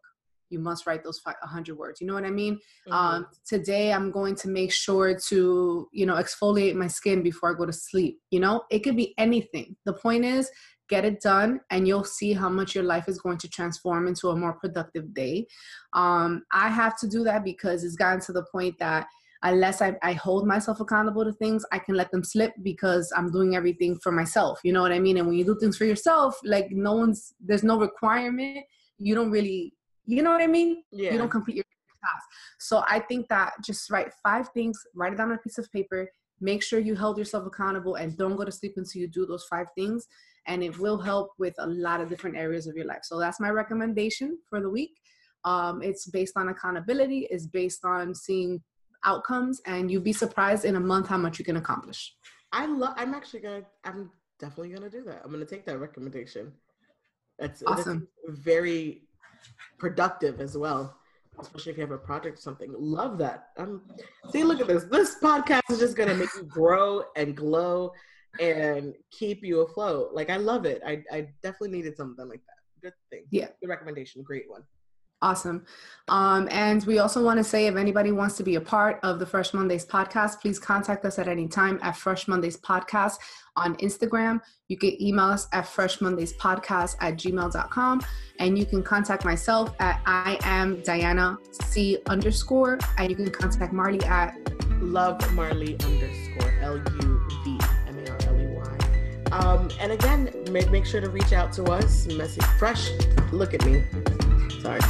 You 0.49 0.59
must 0.59 0.85
write 0.85 1.03
those 1.03 1.21
100 1.23 1.77
words 1.77 2.01
you 2.01 2.07
know 2.07 2.13
what 2.13 2.25
i 2.25 2.29
mean? 2.29 2.55
Mm-hmm. 2.55 2.91
um, 2.91 3.27
today 3.47 3.93
i'm 3.93 4.11
going 4.11 4.35
to 4.35 4.49
make 4.49 4.73
sure 4.73 5.17
to 5.29 5.87
you 5.93 6.05
know 6.05 6.15
exfoliate 6.15 6.75
my 6.75 6.87
skin 6.87 7.23
before 7.23 7.55
i 7.55 7.57
go 7.57 7.65
to 7.65 7.71
sleep 7.71 8.19
you 8.31 8.41
know? 8.41 8.63
It 8.69 8.79
could 8.79 8.97
be 8.97 9.13
anything. 9.17 9.77
The 9.85 9.93
point 9.93 10.25
is 10.25 10.51
get 10.89 11.05
it 11.05 11.21
done 11.21 11.61
and 11.69 11.87
you'll 11.87 12.03
see 12.03 12.33
how 12.33 12.49
much 12.49 12.75
your 12.75 12.83
life 12.83 13.07
is 13.07 13.21
going 13.21 13.37
to 13.37 13.47
transform 13.47 14.07
into 14.07 14.27
a 14.27 14.35
more 14.35 14.51
productive 14.51 15.13
day. 15.13 15.47
Um, 15.93 16.43
i 16.51 16.67
have 16.67 16.99
to 16.99 17.07
do 17.07 17.23
that 17.23 17.45
because 17.45 17.85
it's 17.85 17.95
gotten 17.95 18.19
to 18.21 18.33
the 18.33 18.43
point 18.51 18.77
that 18.79 19.07
unless 19.43 19.81
I, 19.81 19.95
I 20.03 20.13
hold 20.13 20.47
myself 20.47 20.79
accountable 20.79 21.25
to 21.25 21.33
things, 21.33 21.65
I 21.71 21.79
can 21.79 21.95
let 21.95 22.11
them 22.11 22.23
slip 22.23 22.53
because 22.61 23.11
I'm 23.15 23.31
doing 23.31 23.55
everything 23.55 23.97
for 24.03 24.11
myself. 24.11 24.59
You 24.63 24.73
know 24.73 24.81
what 24.81 24.91
I 24.91 24.99
mean? 24.99 25.17
And 25.17 25.27
when 25.27 25.37
you 25.37 25.45
do 25.45 25.57
things 25.59 25.77
for 25.77 25.85
yourself, 25.85 26.37
like 26.43 26.71
no 26.71 26.93
one's, 26.93 27.33
there's 27.39 27.63
no 27.63 27.79
requirement. 27.79 28.65
You 28.97 29.15
don't 29.15 29.31
really, 29.31 29.73
you 30.05 30.21
know 30.21 30.31
what 30.31 30.41
I 30.41 30.47
mean? 30.47 30.83
Yeah. 30.91 31.13
You 31.13 31.17
don't 31.17 31.29
complete 31.29 31.55
your 31.57 31.65
task. 32.03 32.25
So 32.59 32.83
I 32.87 32.99
think 32.99 33.27
that 33.29 33.53
just 33.63 33.89
write 33.89 34.11
five 34.23 34.49
things, 34.49 34.79
write 34.95 35.13
it 35.13 35.17
down 35.17 35.31
on 35.31 35.35
a 35.35 35.39
piece 35.39 35.57
of 35.57 35.71
paper, 35.71 36.09
make 36.39 36.61
sure 36.61 36.79
you 36.79 36.95
hold 36.95 37.17
yourself 37.17 37.45
accountable 37.45 37.95
and 37.95 38.17
don't 38.17 38.35
go 38.35 38.45
to 38.45 38.51
sleep 38.51 38.73
until 38.77 39.01
you 39.01 39.07
do 39.07 39.25
those 39.25 39.45
five 39.45 39.67
things. 39.75 40.07
And 40.47 40.63
it 40.63 40.77
will 40.79 40.99
help 40.99 41.29
with 41.39 41.53
a 41.59 41.67
lot 41.67 42.01
of 42.01 42.09
different 42.09 42.37
areas 42.37 42.67
of 42.67 42.75
your 42.75 42.85
life. 42.85 43.01
So 43.03 43.19
that's 43.19 43.39
my 43.39 43.49
recommendation 43.49 44.37
for 44.49 44.59
the 44.61 44.69
week. 44.69 44.91
Um, 45.45 45.81
it's 45.81 46.07
based 46.07 46.33
on 46.35 46.49
accountability, 46.49 47.27
it's 47.31 47.47
based 47.47 47.83
on 47.83 48.13
seeing 48.13 48.61
outcomes 49.05 49.61
and 49.65 49.91
you'd 49.91 50.03
be 50.03 50.13
surprised 50.13 50.65
in 50.65 50.75
a 50.75 50.79
month 50.79 51.07
how 51.07 51.17
much 51.17 51.39
you 51.39 51.45
can 51.45 51.57
accomplish. 51.57 52.15
I 52.51 52.65
love 52.65 52.93
i'm 52.97 53.13
actually 53.13 53.39
gonna 53.39 53.63
i'm 53.85 54.11
definitely 54.39 54.69
gonna 54.69 54.89
do 54.89 55.03
that. 55.03 55.21
I'm 55.23 55.31
gonna 55.31 55.45
take 55.45 55.65
that 55.65 55.79
recommendation. 55.79 56.51
That's 57.39 57.63
awesome. 57.65 58.07
that's 58.25 58.39
very 58.39 59.03
productive 59.77 60.39
as 60.39 60.57
well 60.57 60.97
especially 61.39 61.71
if 61.71 61.77
you 61.77 61.81
have 61.81 61.91
a 61.91 61.97
project 61.97 62.37
or 62.37 62.41
something. 62.41 62.73
Love 62.77 63.17
that. 63.17 63.47
Um 63.57 63.81
see 64.31 64.43
look 64.43 64.59
at 64.59 64.67
this. 64.67 64.83
This 64.83 65.15
podcast 65.23 65.61
is 65.69 65.79
just 65.79 65.95
gonna 65.95 66.13
make 66.13 66.29
you 66.35 66.43
grow 66.43 67.03
and 67.15 67.35
glow 67.35 67.91
and 68.39 68.93
keep 69.11 69.43
you 69.43 69.61
afloat. 69.61 70.13
Like 70.13 70.29
i 70.29 70.37
love 70.37 70.65
it. 70.65 70.81
I, 70.85 71.03
I 71.11 71.29
definitely 71.41 71.71
needed 71.71 71.95
something 71.97 72.27
like 72.27 72.41
that. 72.41 72.81
Good 72.81 72.93
thing. 73.09 73.25
Yeah. 73.31 73.47
The 73.61 73.67
recommendation. 73.67 74.23
Great 74.23 74.49
one 74.49 74.63
Awesome. 75.21 75.65
Um, 76.07 76.47
and 76.51 76.83
we 76.85 76.99
also 76.99 77.23
want 77.23 77.37
to 77.37 77.43
say 77.43 77.67
if 77.67 77.75
anybody 77.75 78.11
wants 78.11 78.35
to 78.37 78.43
be 78.43 78.55
a 78.55 78.61
part 78.61 78.99
of 79.03 79.19
the 79.19 79.25
Fresh 79.25 79.53
Mondays 79.53 79.85
podcast, 79.85 80.41
please 80.41 80.59
contact 80.59 81.05
us 81.05 81.19
at 81.19 81.27
any 81.27 81.47
time 81.47 81.79
at 81.83 81.95
Fresh 81.95 82.27
Mondays 82.27 82.57
Podcast 82.57 83.17
on 83.55 83.75
Instagram. 83.77 84.41
You 84.67 84.77
can 84.77 84.99
email 85.01 85.25
us 85.25 85.47
at 85.53 85.65
freshmondayspodcast 85.65 86.97
at 86.99 87.15
gmail.com. 87.15 88.01
And 88.39 88.57
you 88.57 88.65
can 88.65 88.81
contact 88.81 89.23
myself 89.23 89.75
at 89.79 90.01
I 90.05 90.39
am 90.43 90.81
Diana 90.81 91.37
C 91.51 91.99
underscore. 92.07 92.79
And 92.97 93.09
you 93.09 93.15
can 93.15 93.29
contact 93.29 93.71
Marley 93.71 94.01
at 94.03 94.35
Love 94.81 95.31
Marley 95.33 95.77
underscore 95.83 96.53
L 96.61 96.77
U 96.77 97.27
V 97.43 97.59
M 97.87 97.99
A 97.99 98.09
R 98.09 98.17
L 98.27 98.41
E 98.41 98.47
Y. 98.47 99.27
Um, 99.31 99.69
and 99.79 99.91
again, 99.91 100.33
make, 100.49 100.71
make 100.71 100.85
sure 100.85 100.99
to 100.99 101.09
reach 101.09 101.31
out 101.31 101.53
to 101.53 101.63
us. 101.65 102.07
Messy 102.07 102.41
Fresh. 102.57 102.89
Look 103.31 103.53
at 103.53 103.63
me. 103.65 103.83
Sorry. 104.61 104.81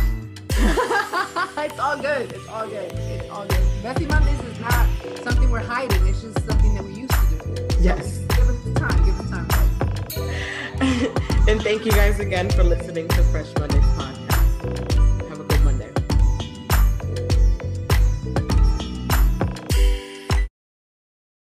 it's 1.57 1.79
all 1.79 1.97
good. 1.97 2.31
It's 2.31 2.47
all 2.47 2.67
good. 2.67 2.91
It's 2.93 3.29
all 3.29 3.45
good. 3.45 3.59
Messy 3.83 4.05
Mondays 4.05 4.39
is 4.39 4.59
not 4.59 4.87
something 5.21 5.49
we're 5.49 5.59
hiding. 5.59 6.05
It's 6.07 6.21
just 6.21 6.45
something 6.45 6.73
that 6.75 6.83
we 6.83 6.93
used 6.93 7.11
to 7.11 7.53
do. 7.53 7.67
Yes. 7.81 8.19
Give 8.19 8.49
us 8.49 8.63
the 8.63 8.73
time. 8.73 9.03
Give 9.03 9.19
us 9.19 9.29
time. 9.29 9.47
and 11.49 11.61
thank 11.61 11.85
you 11.85 11.91
guys 11.91 12.19
again 12.19 12.49
for 12.51 12.63
listening 12.63 13.07
to 13.09 13.23
Fresh 13.23 13.53
Monday 13.59 13.81